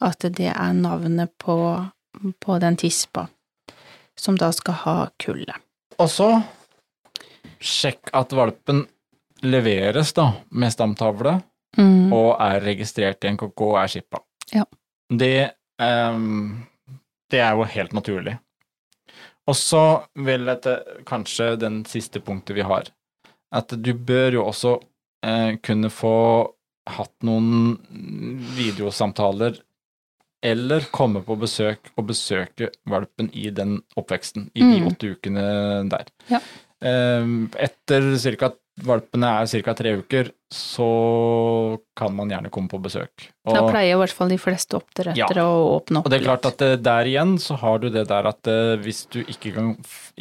at 0.00 0.24
det 0.36 0.52
er 0.52 0.78
navnet 0.78 1.32
på, 1.42 1.56
på 2.38 2.58
den 2.62 2.78
tispa 2.80 3.26
som 4.20 4.36
da 4.38 4.52
skal 4.52 4.78
ha 4.84 4.96
kullet. 5.20 5.56
Og 6.00 6.08
så 6.12 6.30
sjekk 7.60 8.12
at 8.16 8.32
valpen 8.36 8.84
leveres 9.42 10.12
da 10.16 10.32
med 10.50 10.72
stamtavle 10.74 11.40
Mm. 11.78 12.10
og 12.12 12.32
er 12.42 12.60
registrert 12.64 13.22
i 13.24 13.28
NKK 13.30 13.60
og 13.62 13.76
er 13.78 13.86
skippa. 13.92 14.18
Ja. 14.52 14.64
Det, 15.08 15.52
um, 15.78 16.64
det 17.30 17.38
er 17.38 17.54
jo 17.54 17.62
helt 17.62 17.92
naturlig. 17.94 18.32
Og 19.46 19.54
så 19.54 20.02
vil 20.18 20.50
til 20.64 20.80
kanskje 21.06 21.52
den 21.62 21.84
siste 21.86 22.18
punktet 22.20 22.56
vi 22.58 22.62
har, 22.66 22.90
at 23.54 23.68
du 23.70 23.92
bør 23.94 24.32
jo 24.32 24.44
også 24.50 24.80
eh, 25.22 25.56
kunne 25.62 25.90
få 25.94 26.12
hatt 26.90 27.14
noen 27.22 27.78
videosamtaler 28.56 29.60
eller 30.42 30.86
komme 30.94 31.20
på 31.26 31.36
besøk 31.38 31.90
og 31.96 32.06
besøke 32.08 32.70
valpen 32.88 33.28
i 33.36 33.50
den 33.54 33.78
oppveksten, 34.00 34.50
i 34.56 34.60
de 34.64 34.80
Mm. 34.80 34.86
åtte 34.88 35.10
ukene 35.14 35.88
der. 35.88 36.06
Ja. 36.30 36.40
Ehm, 36.82 37.50
Etter 37.54 38.16
cirka 38.18 38.52
valpene 38.86 39.28
er 39.42 39.62
ca. 39.64 39.74
tre 39.78 39.92
uker, 40.00 40.30
så 40.50 40.86
kan 41.96 42.14
man 42.16 42.30
gjerne 42.32 42.50
komme 42.50 42.68
på 42.72 42.80
besøk. 42.82 43.28
Og, 43.46 43.54
Da 43.54 43.62
pleier 43.68 43.94
i 43.94 44.00
hvert 44.00 44.14
fall 44.16 44.28
de 44.32 44.38
fleste 44.40 44.78
oppdrettere 44.80 45.44
å 45.44 45.76
åpne 45.76 46.00
opp 46.00 46.06
og 46.06 46.10
det 46.14 46.20
er 46.20 46.26
klart 46.26 46.46
at 46.50 46.62
eh, 46.66 46.76
der 46.76 47.10
igjen 47.12 47.36
så 47.42 47.56
har 47.62 47.78
du 47.82 47.88
det 47.90 48.06
der 48.10 48.26
at 48.32 48.50
eh, 48.50 48.74
hvis 48.82 49.04
du 49.12 49.20
ikke 49.24 49.54
kan 49.54 49.72
f- 49.84 50.12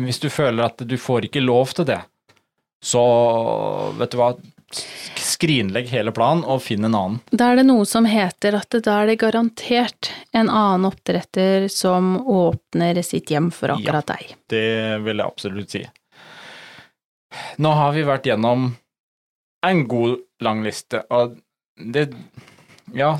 Hvis 0.00 0.20
du 0.22 0.28
føler 0.30 0.64
at 0.68 0.78
du 0.86 0.96
får 0.96 1.26
ikke 1.26 1.42
lov 1.42 1.72
til 1.74 1.84
det, 1.88 1.98
så 2.80 3.02
vet 3.98 4.12
du 4.14 4.18
hva 4.20 4.34
Skrinlegg 5.18 5.88
hele 5.90 6.12
planen 6.14 6.44
og 6.46 6.60
finn 6.62 6.84
en 6.86 6.94
annen. 6.94 7.16
Da 7.34 7.48
er 7.50 7.56
det 7.58 7.64
noe 7.66 7.82
som 7.90 8.04
heter 8.06 8.54
at 8.54 8.70
da 8.86 9.00
er 9.02 9.08
det 9.10 9.16
garantert 9.18 10.12
en 10.30 10.46
annen 10.46 10.86
oppdretter 10.86 11.66
som 11.72 12.12
åpner 12.22 13.00
sitt 13.02 13.32
hjem 13.34 13.48
for 13.50 13.74
akkurat 13.74 14.06
deg. 14.12 14.36
Det 14.46 14.62
vil 15.02 15.18
jeg 15.18 15.26
absolutt 15.26 15.74
si. 15.74 15.82
Nå 17.62 17.72
har 17.78 17.94
vi 17.96 18.06
vært 18.06 18.28
gjennom 18.30 18.70
en 19.66 19.82
god, 19.88 20.20
lang 20.40 20.64
liste, 20.64 21.04
og 21.12 21.38
det 21.76 22.10
Ja, 22.90 23.12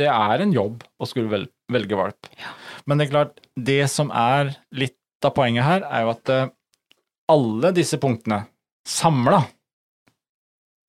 det 0.00 0.06
er 0.08 0.40
en 0.40 0.52
jobb 0.54 0.84
å 0.96 1.06
skulle 1.08 1.44
velge 1.68 1.98
valp. 1.98 2.28
Men 2.88 2.96
det 2.96 3.06
er 3.06 3.12
klart, 3.12 3.40
det 3.52 3.82
som 3.92 4.08
er 4.16 4.54
litt 4.72 4.96
av 5.26 5.34
poenget 5.36 5.66
her, 5.66 5.84
er 5.84 6.06
jo 6.06 6.12
at 6.14 6.32
eh, 6.32 6.46
alle 7.28 7.72
disse 7.76 7.98
punktene 8.00 8.46
samla 8.88 9.42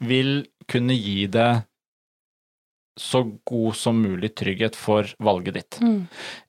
vil 0.07 0.45
kunne 0.71 0.95
gi 0.95 1.27
deg 1.33 1.65
så 3.01 3.23
god 3.47 3.75
som 3.75 3.99
mulig 4.01 4.31
trygghet 4.37 4.75
for 4.77 5.07
valget 5.23 5.57
ditt. 5.57 5.79
Mm. 5.83 5.99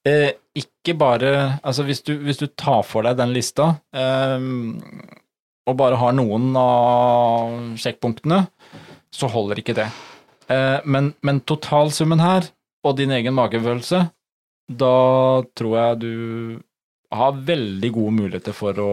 Eh, 0.06 0.30
ikke 0.58 0.94
bare 0.98 1.58
Altså, 1.62 1.84
hvis 1.86 2.02
du, 2.02 2.16
hvis 2.22 2.40
du 2.40 2.46
tar 2.46 2.82
for 2.86 3.06
deg 3.06 3.18
den 3.18 3.32
lista, 3.34 3.76
eh, 3.94 4.38
og 5.68 5.78
bare 5.78 5.98
har 6.00 6.16
noen 6.16 6.50
av 6.58 7.52
sjekkpunktene, 7.78 8.42
så 9.12 9.28
holder 9.30 9.60
ikke 9.62 9.76
det. 9.78 9.88
Eh, 10.50 10.80
men, 10.84 11.12
men 11.22 11.42
totalsummen 11.46 12.22
her, 12.22 12.48
og 12.82 12.98
din 12.98 13.12
egen 13.14 13.36
magefølelse, 13.36 14.06
da 14.72 14.96
tror 15.58 15.78
jeg 15.78 16.00
du 16.02 16.12
har 17.12 17.38
veldig 17.46 17.92
gode 17.94 18.16
muligheter 18.16 18.56
for 18.56 18.78
å 18.80 18.92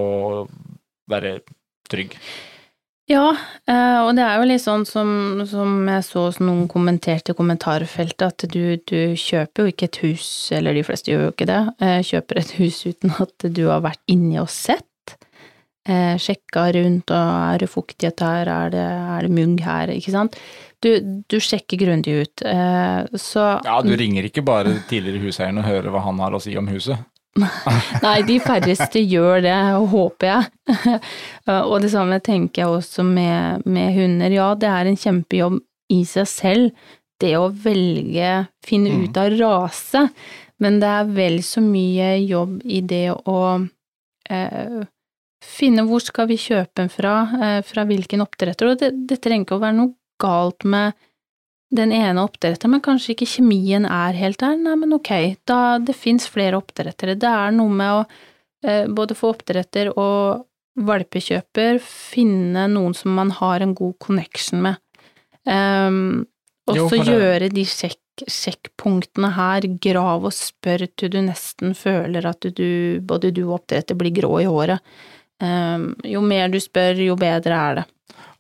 være 1.10 1.40
trygg. 1.90 2.18
Ja, 3.10 3.32
eh, 3.66 4.00
og 4.06 4.12
det 4.20 4.22
er 4.22 4.36
jo 4.38 4.50
litt 4.52 4.62
sånn 4.62 4.84
som, 4.86 5.10
som 5.50 5.88
jeg 5.90 6.04
så 6.06 6.28
noen 6.44 6.68
kommenterte 6.70 7.34
i 7.34 7.38
kommentarfeltet, 7.38 8.28
at 8.28 8.46
du, 8.54 8.78
du 8.86 9.16
kjøper 9.18 9.66
jo 9.66 9.72
ikke 9.74 9.88
et 9.90 10.00
hus, 10.04 10.28
eller 10.54 10.78
de 10.78 10.84
fleste 10.86 11.10
gjør 11.10 11.26
jo 11.26 11.32
ikke 11.34 11.50
det, 11.50 11.64
eh, 11.82 11.96
kjøper 12.06 12.42
et 12.44 12.54
hus 12.60 12.84
uten 12.86 13.16
at 13.26 13.48
du 13.50 13.64
har 13.72 13.82
vært 13.88 14.04
inni 14.14 14.38
og 14.38 14.52
sett, 14.54 14.86
eh, 15.90 16.16
sjekka 16.22 16.68
rundt, 16.78 17.12
og 17.12 17.36
er 17.50 17.64
det 17.64 17.70
fuktighet 17.74 18.22
her, 18.24 18.50
er 18.54 18.74
det, 18.74 18.88
er 19.18 19.26
det 19.28 19.32
mugg 19.36 19.62
her, 19.66 19.92
ikke 19.96 20.14
sant? 20.16 20.38
Du, 20.80 20.94
du 21.28 21.38
sjekker 21.44 21.82
grundig 21.82 22.14
ut, 22.24 22.44
eh, 22.48 23.08
så 23.20 23.48
Ja, 23.66 23.80
du 23.84 23.92
ringer 24.00 24.30
ikke 24.30 24.46
bare 24.48 24.78
tidligere 24.88 25.26
huseieren 25.26 25.60
og 25.60 25.68
hører 25.68 25.92
hva 25.92 26.06
han 26.06 26.22
har 26.24 26.38
å 26.38 26.42
si 26.44 26.54
om 26.60 26.70
huset. 26.72 27.02
Nei, 28.04 28.18
de 28.28 28.38
færreste 28.44 29.00
gjør 29.06 29.44
det, 29.46 29.56
håper 29.92 30.28
jeg. 30.32 31.00
og 31.70 31.76
det 31.84 31.92
samme 31.94 32.18
tenker 32.26 32.64
jeg 32.64 32.78
også 32.80 33.04
med, 33.06 33.68
med 33.70 33.94
hunder. 33.96 34.34
Ja, 34.34 34.48
det 34.60 34.68
er 34.72 34.90
en 34.90 34.98
kjempejobb 35.00 35.60
i 35.94 36.02
seg 36.08 36.28
selv, 36.32 36.86
det 37.20 37.34
å 37.36 37.50
velge, 37.52 38.34
finne 38.66 38.92
Mm. 38.94 39.02
ut 39.10 39.18
av 39.20 39.34
rase, 39.40 40.06
men 40.64 40.80
det 40.82 40.88
er 40.90 41.10
vel 41.16 41.40
så 41.44 41.60
mye 41.64 42.14
jobb 42.24 42.62
i 42.66 42.80
det 42.88 43.06
å 43.28 43.40
eh, 44.30 44.80
finne 45.44 45.86
hvor 45.88 46.04
skal 46.04 46.28
vi 46.30 46.40
kjøpe 46.40 46.82
den 46.82 46.90
fra, 46.92 47.14
eh, 47.40 47.60
fra 47.66 47.86
hvilken 47.88 48.24
oppdretter, 48.26 48.72
og 48.72 48.82
det, 48.82 48.92
det 49.10 49.20
trenger 49.24 49.48
ikke 49.48 49.60
å 49.60 49.64
være 49.64 49.78
noe 49.78 49.96
galt 50.20 50.66
med 50.68 50.98
den 51.70 51.94
ene 51.94 52.24
oppdretteren, 52.26 52.74
men 52.74 52.84
kanskje 52.84 53.14
ikke 53.14 53.30
kjemien 53.30 53.86
er 53.86 54.18
helt 54.18 54.40
der, 54.42 54.58
nei, 54.58 54.74
men 54.80 54.96
ok, 54.98 55.12
da 55.48 55.78
det 55.78 55.96
fins 55.98 56.26
flere 56.32 56.58
oppdrettere. 56.58 57.18
Det 57.20 57.30
er 57.30 57.54
noe 57.56 57.70
med 57.70 57.94
å 57.94 58.04
eh, 58.66 58.86
både 58.90 59.18
få 59.18 59.36
oppdretter 59.36 59.94
og 59.94 60.48
valpekjøper 60.80 61.80
finne 61.84 62.66
noen 62.72 62.96
som 62.98 63.14
man 63.18 63.34
har 63.38 63.64
en 63.64 63.76
god 63.78 63.98
connection 64.02 64.64
med. 64.66 64.80
Um, 65.46 66.26
og 66.70 66.92
så 66.92 67.00
gjøre 67.02 67.50
de 67.52 67.64
sjekk, 67.68 68.24
sjekkpunktene 68.30 69.32
her, 69.36 69.66
grav 69.82 70.28
og 70.28 70.36
spør 70.36 70.86
til 71.00 71.14
du 71.14 71.22
nesten 71.26 71.76
føler 71.78 72.28
at 72.30 72.46
du, 72.56 73.00
både 73.02 73.34
du 73.36 73.46
og 73.48 73.62
oppdretter 73.62 73.98
blir 74.00 74.14
grå 74.16 74.34
i 74.44 74.50
håret. 74.50 74.84
Um, 75.40 75.94
jo 76.04 76.20
mer 76.26 76.50
du 76.52 76.58
spør, 76.60 77.00
jo 77.00 77.16
bedre 77.20 77.56
er 77.56 77.78
det. 77.80 77.86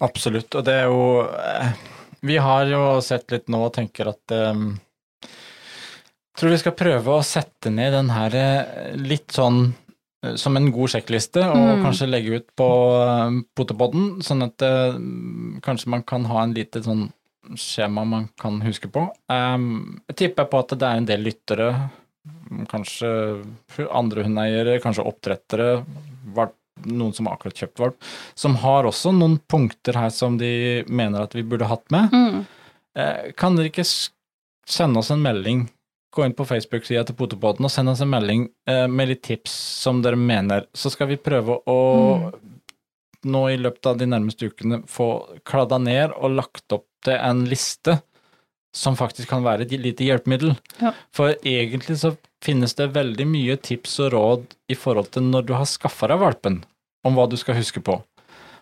Absolutt, 0.04 0.52
og 0.56 0.66
det 0.68 0.74
er 0.82 0.88
jo 0.88 1.26
eh, 1.28 1.74
Vi 2.28 2.38
har 2.40 2.66
jo 2.68 3.00
sett 3.04 3.32
litt 3.32 3.48
nå 3.52 3.62
og 3.68 3.74
tenker 3.76 4.10
at 4.12 4.34
um, 4.36 4.74
Tror 6.40 6.54
vi 6.54 6.60
skal 6.62 6.76
prøve 6.80 7.18
å 7.18 7.24
sette 7.28 7.72
ned 7.72 7.92
den 7.96 8.12
her 8.16 8.36
eh, 8.40 8.94
litt 8.96 9.32
sånn 9.36 9.62
eh, 10.24 10.36
som 10.40 10.56
en 10.60 10.70
god 10.76 10.94
sjekkliste, 10.96 11.44
og 11.44 11.66
Mm. 11.80 11.84
kanskje 11.84 12.08
legge 12.10 12.40
ut 12.40 12.48
på 12.60 12.70
Potepodden, 13.56 14.22
sånn 14.24 14.44
at 14.48 14.64
uh, 14.64 14.96
kanskje 15.64 15.92
man 15.92 16.04
kan 16.08 16.28
ha 16.32 16.44
en 16.44 16.56
lite 16.56 16.84
sånn 16.84 17.10
skjema 17.60 18.04
man 18.08 18.30
kan 18.40 18.60
huske 18.62 18.88
på. 18.92 19.08
Um, 19.32 20.00
jeg 20.12 20.16
tipper 20.24 20.48
på 20.52 20.60
at 20.64 20.76
det 20.80 20.88
er 20.88 21.00
en 21.02 21.08
del 21.10 21.24
lyttere, 21.28 21.70
kanskje 22.72 23.10
andre 23.90 24.24
hundeeiere, 24.28 24.80
kanskje 24.84 25.06
oppdrettere, 25.08 25.70
noen 26.86 27.16
som 27.16 27.28
har 27.28 27.38
akkurat 27.38 27.64
kjøpt 27.64 27.82
valp, 27.82 28.08
som 28.38 28.56
har 28.64 28.88
også 28.88 29.14
noen 29.16 29.40
punkter 29.52 29.98
her 30.00 30.14
som 30.14 30.38
de 30.40 30.86
mener 30.88 31.26
at 31.26 31.36
vi 31.36 31.46
burde 31.48 31.70
hatt 31.70 31.86
med. 31.94 32.14
Mm. 32.14 32.46
Eh, 33.00 33.32
kan 33.38 33.58
dere 33.58 33.72
ikke 33.72 33.88
sende 33.88 35.02
oss 35.02 35.12
en 35.14 35.24
melding? 35.24 35.68
Gå 36.16 36.26
inn 36.26 36.34
på 36.34 36.48
Facebook-sida 36.50 37.04
til 37.06 37.18
Potepodden 37.18 37.68
og 37.68 37.74
send 37.74 37.92
oss 37.92 38.02
en 38.02 38.12
melding 38.12 38.48
eh, 38.70 38.88
med 38.90 39.12
litt 39.12 39.24
tips 39.28 39.54
som 39.84 40.02
dere 40.06 40.18
mener. 40.20 40.66
Så 40.74 40.92
skal 40.94 41.12
vi 41.12 41.20
prøve 41.22 41.60
å 41.70 41.80
nå 43.30 43.42
i 43.52 43.58
løpet 43.60 43.90
av 43.92 43.98
de 44.00 44.08
nærmeste 44.08 44.48
ukene 44.50 44.82
få 44.88 45.10
kladda 45.48 45.80
ned 45.84 46.16
og 46.16 46.38
lagt 46.38 46.72
opp 46.76 46.88
til 47.06 47.20
en 47.20 47.44
liste 47.50 48.00
som 48.76 48.98
faktisk 48.98 49.32
kan 49.32 49.44
være 49.44 49.66
et 49.66 49.74
lite 49.82 50.06
hjelpemiddel. 50.06 50.54
Ja. 50.80 50.94
For 51.16 51.34
egentlig 51.38 51.98
så 52.02 52.14
finnes 52.44 52.74
det 52.80 52.90
veldig 52.96 53.26
mye 53.28 53.58
tips 53.60 53.98
og 54.06 54.14
råd 54.14 54.46
i 54.72 54.76
forhold 54.80 55.10
til 55.16 55.26
når 55.28 55.46
du 55.50 55.54
har 55.58 55.68
skaffa 55.68 56.08
deg 56.12 56.22
valpen, 56.22 56.62
om 57.06 57.16
hva 57.18 57.26
du 57.30 57.36
skal 57.40 57.58
huske 57.60 57.82
på. 57.84 57.98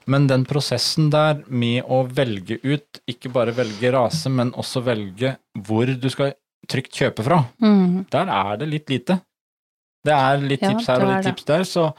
Men 0.08 0.26
den 0.30 0.46
prosessen 0.48 1.10
der 1.12 1.42
med 1.52 1.84
å 1.92 2.06
velge 2.08 2.58
ut, 2.64 3.02
ikke 3.12 3.30
bare 3.34 3.52
velge 3.58 3.92
rase, 3.92 4.30
men 4.32 4.54
også 4.56 4.82
velge 4.86 5.36
hvor 5.68 5.86
du 6.00 6.08
skal 6.10 6.34
trygt 6.68 6.96
kjøpe 6.96 7.24
fra, 7.28 7.42
Mm. 7.62 8.06
der 8.10 8.28
er 8.32 8.58
det 8.58 8.68
litt 8.70 8.90
lite. 8.90 9.22
Det 10.08 10.14
er 10.14 10.38
litt 10.40 10.62
Ja, 10.62 10.70
tips 10.72 10.88
her 10.88 11.02
og 11.04 11.10
litt 11.12 11.26
tips 11.26 11.44
der, 11.44 11.64
så 11.68 11.94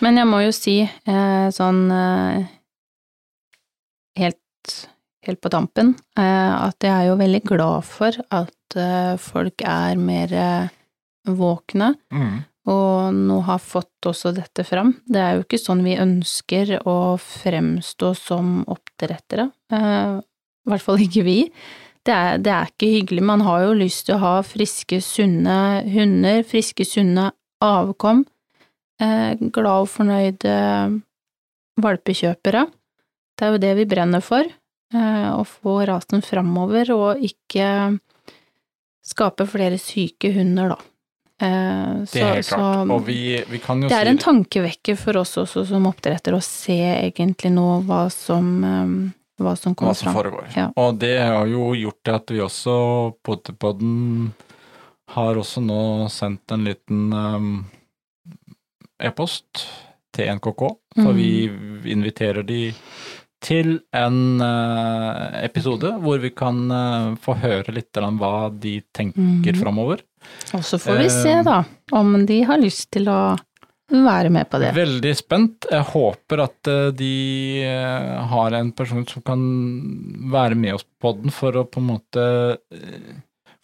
Men 0.00 0.16
jeg 0.16 0.26
må 0.26 0.44
jo 0.44 0.52
si 0.52 0.80
eh, 0.82 1.48
sånn 1.50 1.90
eh, 1.90 2.46
helt, 4.18 4.88
helt 5.26 5.40
på 5.42 5.50
tampen 5.50 5.94
eh, 6.18 6.54
at 6.68 6.76
jeg 6.84 6.92
er 6.94 7.06
jo 7.10 7.16
veldig 7.18 7.42
glad 7.48 7.84
for 7.84 8.12
at 8.30 8.52
folk 9.18 9.62
er 9.64 9.96
mer 9.96 10.32
våkne 11.36 11.92
mm. 12.14 12.36
og 12.72 13.16
nå 13.16 13.40
har 13.48 13.60
fått 13.62 14.08
også 14.08 14.32
dette 14.36 14.64
fram. 14.66 14.94
Det 15.04 15.20
er 15.20 15.36
jo 15.36 15.44
ikke 15.44 15.60
sånn 15.60 15.84
vi 15.86 15.98
ønsker 16.00 16.78
å 16.88 17.16
fremstå 17.22 18.14
som 18.18 18.62
oppdrettere, 18.70 19.50
eh, 19.72 20.16
i 20.18 20.72
hvert 20.72 20.84
fall 20.84 21.04
ikke 21.04 21.26
vi. 21.26 21.38
Det 22.08 22.14
er, 22.14 22.38
det 22.40 22.52
er 22.54 22.70
ikke 22.70 22.88
hyggelig. 22.88 23.24
Man 23.28 23.42
har 23.44 23.66
jo 23.66 23.76
lyst 23.76 24.06
til 24.06 24.16
å 24.16 24.22
ha 24.22 24.34
friske, 24.46 25.00
sunne 25.04 25.58
hunder, 25.92 26.40
friske, 26.48 26.86
sunne 26.88 27.30
avkom, 27.64 28.24
eh, 29.02 29.34
glad 29.52 29.84
og 29.84 29.90
fornøyde 29.92 30.54
valpekjøpere. 31.82 32.64
Det 33.38 33.46
er 33.46 33.54
jo 33.54 33.62
det 33.62 33.74
vi 33.78 33.86
brenner 33.90 34.24
for, 34.24 34.44
eh, 34.44 35.28
å 35.30 35.44
få 35.46 35.86
rasen 35.86 36.22
framover 36.22 36.90
og 36.94 37.22
ikke 37.22 37.98
skape 39.04 39.46
flere 39.48 39.78
syke 39.80 40.32
hunder, 40.34 40.74
da. 40.74 40.78
Eh, 41.40 42.04
Det 42.12 42.20
er 42.22 42.34
helt 42.34 42.46
så- 42.46 42.56
klart. 42.56 42.86
så- 42.86 42.94
Og 42.94 43.06
vi, 43.06 43.44
vi 43.48 43.58
kan 43.58 43.82
jo 43.82 43.88
det 43.88 43.96
er 43.96 44.04
si 44.04 44.10
en 44.10 44.18
tankevekker 44.18 44.98
for 44.98 45.16
oss 45.18 45.36
også 45.36 45.66
som 45.66 45.86
oppdretter 45.86 46.34
å 46.34 46.42
se 46.42 46.78
egentlig 46.78 47.52
nå 47.52 47.84
hva 47.86 48.10
som, 48.10 48.64
um, 48.64 49.14
hva 49.40 49.56
som 49.56 49.74
hva 49.74 49.94
som 49.94 50.12
fram. 50.12 50.14
foregår. 50.14 50.56
Ja. 50.56 50.72
Og 50.76 50.98
det 50.98 51.20
har 51.20 51.46
jo 51.46 51.72
gjort 51.74 52.02
det 52.04 52.14
at 52.14 52.26
vi 52.26 52.38
også, 52.38 53.14
Potepodden, 53.22 54.32
har 55.10 55.34
også 55.34 55.62
nå 55.64 56.08
sendt 56.10 56.50
en 56.52 56.64
liten 56.64 57.12
um, 57.12 57.66
e-post 59.00 59.68
til 60.12 60.26
NKK, 60.34 60.76
for 60.96 61.12
mm. 61.12 61.16
vi 61.16 61.92
inviterer 61.92 62.44
de 62.44 62.72
til 63.44 63.78
en 63.94 64.40
eh, 64.42 65.44
episode 65.46 65.92
hvor 66.02 66.18
vi 66.18 66.32
kan 66.34 66.58
eh, 66.74 67.14
få 67.22 67.36
høre 67.38 67.74
litt 67.76 67.96
om 68.02 68.18
hva 68.18 68.48
de 68.50 68.80
tenker 68.92 69.54
mm. 69.54 69.60
framover. 69.60 70.02
Og 70.56 70.64
så 70.64 70.78
får 70.80 70.98
vi 71.02 71.08
se 71.12 71.34
Eh, 71.38 71.44
da, 71.44 71.62
om 71.92 72.14
de 72.26 72.40
har 72.48 72.58
lyst 72.60 72.90
til 72.94 73.08
å 73.12 73.36
være 73.88 74.30
med 74.32 74.48
på 74.50 74.58
det. 74.60 74.72
Veldig 74.76 75.12
spent. 75.16 75.66
Jeg 75.70 75.84
håper 75.92 76.42
at 76.44 76.68
eh, 76.72 76.88
de 76.96 77.12
eh, 77.64 78.26
har 78.32 78.56
en 78.58 78.72
person 78.76 79.04
som 79.08 79.22
kan 79.24 79.44
være 80.32 80.54
med 80.56 80.74
oss 80.78 80.86
på 81.00 81.12
den 81.20 81.30
for 81.34 81.56
å 81.56 81.64
på 81.68 81.80
en 81.80 81.90
måte 81.94 82.26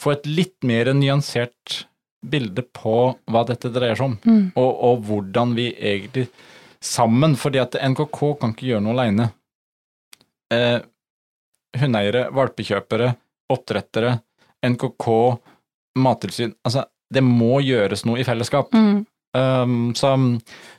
få 0.00 0.12
et 0.14 0.26
litt 0.26 0.56
mer 0.66 0.92
nyansert 0.96 1.84
bilde 2.24 2.64
på 2.72 2.96
hva 3.28 3.42
dette 3.48 3.68
dreier 3.72 3.96
seg 4.00 4.06
om, 4.06 4.18
Mm. 4.24 4.44
og, 4.56 4.70
og 4.88 5.02
hvordan 5.08 5.54
vi 5.56 5.66
egentlig 5.76 6.28
sammen, 6.80 7.34
fordi 7.36 7.60
at 7.60 7.76
NKK 7.80 8.20
kan 8.40 8.52
ikke 8.54 8.66
gjøre 8.70 8.84
noe 8.84 8.94
aleine. 8.96 9.26
Eh, 10.52 10.80
hundeeiere, 11.80 12.26
valpekjøpere, 12.32 13.10
oppdrettere, 13.52 14.18
NKK, 14.64 15.06
Mattilsyn 15.94 16.54
Altså, 16.66 16.86
det 17.14 17.22
må 17.24 17.58
gjøres 17.62 18.04
noe 18.08 18.20
i 18.20 18.26
fellesskap. 18.26 18.72
Mm. 18.74 19.04
Um, 19.34 19.94
så 19.98 20.12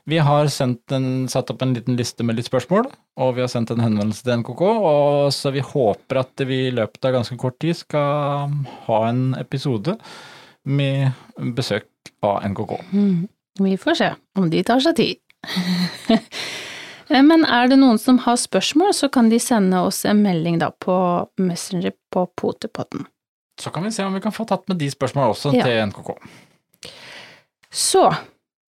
vi 0.08 0.18
har 0.24 0.48
en, 0.64 1.28
satt 1.28 1.50
opp 1.52 1.62
en 1.62 1.74
liten 1.76 1.98
liste 2.00 2.24
med 2.24 2.38
litt 2.38 2.48
spørsmål, 2.48 2.88
og 3.20 3.34
vi 3.36 3.44
har 3.44 3.50
sendt 3.52 3.74
en 3.74 3.84
henvendelse 3.84 4.24
til 4.24 4.40
NKK, 4.40 4.62
og 4.64 5.34
så 5.36 5.52
vi 5.52 5.64
håper 5.64 6.22
at 6.22 6.46
vi 6.48 6.62
i 6.70 6.76
løpet 6.76 7.08
av 7.08 7.18
ganske 7.18 7.36
kort 7.40 7.60
tid 7.60 7.76
skal 7.82 8.54
ha 8.88 9.00
en 9.10 9.34
episode 9.40 9.98
med 10.64 11.12
besøk 11.58 12.14
av 12.24 12.46
NKK. 12.48 12.78
Mm. 12.96 13.26
Vi 13.60 13.76
får 13.80 14.00
se 14.00 14.10
om 14.40 14.48
de 14.52 14.64
tar 14.68 14.84
seg 14.84 14.96
tid. 15.00 15.20
Men 17.30 17.44
er 17.46 17.68
det 17.70 17.78
noen 17.80 18.00
som 18.02 18.18
har 18.24 18.40
spørsmål, 18.40 18.96
så 18.96 19.12
kan 19.14 19.28
de 19.30 19.40
sende 19.40 19.84
oss 19.84 20.06
en 20.08 20.24
melding 20.24 20.58
da 20.64 20.72
på 20.72 20.96
Messenger 21.44 21.94
på 22.12 22.26
Potepodden. 22.40 23.06
Så 23.60 23.72
kan 23.72 23.84
vi 23.88 23.92
se 23.96 24.04
om 24.04 24.14
vi 24.14 24.22
kan 24.24 24.34
få 24.36 24.46
tatt 24.48 24.68
med 24.68 24.78
de 24.82 24.90
spørsmålene 24.92 25.32
også 25.36 25.54
Ja. 25.56 25.64
til 25.64 25.80
NKK. 25.88 26.12
Så 27.72 28.04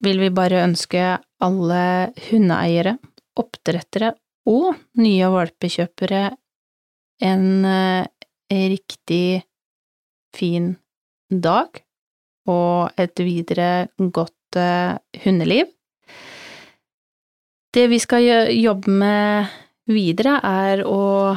vil 0.03 0.18
vi 0.18 0.30
bare 0.35 0.64
ønske 0.66 1.18
alle 1.43 2.12
hundeeiere, 2.30 2.97
oppdrettere 3.39 4.12
og 4.51 4.74
nye 4.99 5.28
valpekjøpere 5.30 6.24
en 7.22 7.64
eh, 7.64 8.07
riktig 8.51 9.43
fin 10.35 10.72
dag 11.30 11.78
og 12.51 12.91
et 12.99 13.22
videre 13.22 13.89
godt 13.99 14.59
eh, 14.59 14.99
hundeliv. 15.24 15.70
Det 17.72 17.87
vi 17.89 17.99
skal 18.03 18.26
jobbe 18.53 18.91
med 18.91 19.47
videre, 19.89 20.39
er 20.45 20.83
å 20.85 21.37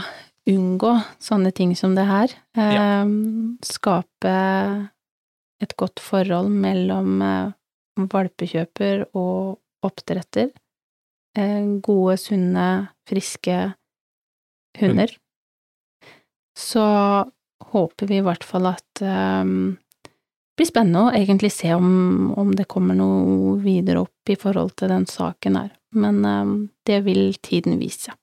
unngå 0.49 0.91
sånne 1.21 1.51
ting 1.55 1.73
som 1.77 1.95
det 1.97 2.05
her. 2.09 2.33
Eh, 2.57 3.05
Skape 3.65 4.35
et 5.63 5.75
godt 5.79 6.01
forhold 6.03 6.51
mellom 6.51 7.21
eh, 7.23 7.53
valpekjøper 8.11 9.07
og 9.15 9.59
oppdretter. 9.85 10.51
Eh, 11.37 11.63
Gode, 11.85 12.17
sunne, 12.21 12.67
friske 13.09 13.73
hunder. 14.79 15.15
Så 16.55 16.83
håper 17.71 18.07
vi 18.07 18.19
i 18.19 18.25
hvert 18.25 18.43
fall 18.47 18.69
at 18.71 19.01
eh, 19.03 19.43
det 19.45 20.61
blir 20.61 20.69
spennende 20.69 21.07
å 21.09 21.15
egentlig 21.15 21.51
se 21.51 21.73
om, 21.75 22.31
om 22.39 22.53
det 22.55 22.69
kommer 22.71 22.95
noe 22.95 23.57
videre 23.59 24.05
opp 24.05 24.31
i 24.31 24.37
forhold 24.39 24.77
til 24.79 24.93
den 24.93 25.07
saken 25.09 25.59
her. 25.59 25.73
Men 25.95 26.21
eh, 26.27 26.53
det 26.87 27.01
vil 27.07 27.35
tiden 27.43 27.79
vise. 27.81 28.15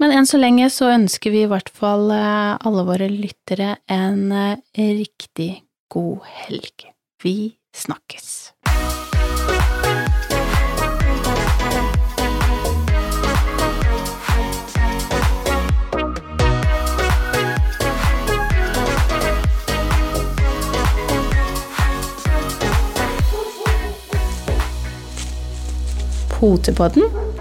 Men 0.00 0.14
enn 0.16 0.24
så 0.24 0.38
lenge 0.40 0.70
så 0.72 0.88
ønsker 0.94 1.34
vi 1.34 1.42
i 1.44 1.48
hvert 1.50 1.68
fall 1.76 2.08
eh, 2.14 2.56
alle 2.56 2.86
våre 2.88 3.10
lyttere 3.12 3.74
en 3.92 4.32
eh, 4.32 4.56
riktig 4.96 5.52
god 5.92 6.24
helg. 6.46 6.86
Vi 7.20 7.52
snakkes. 7.76 8.54
Potepodden, 26.40 27.04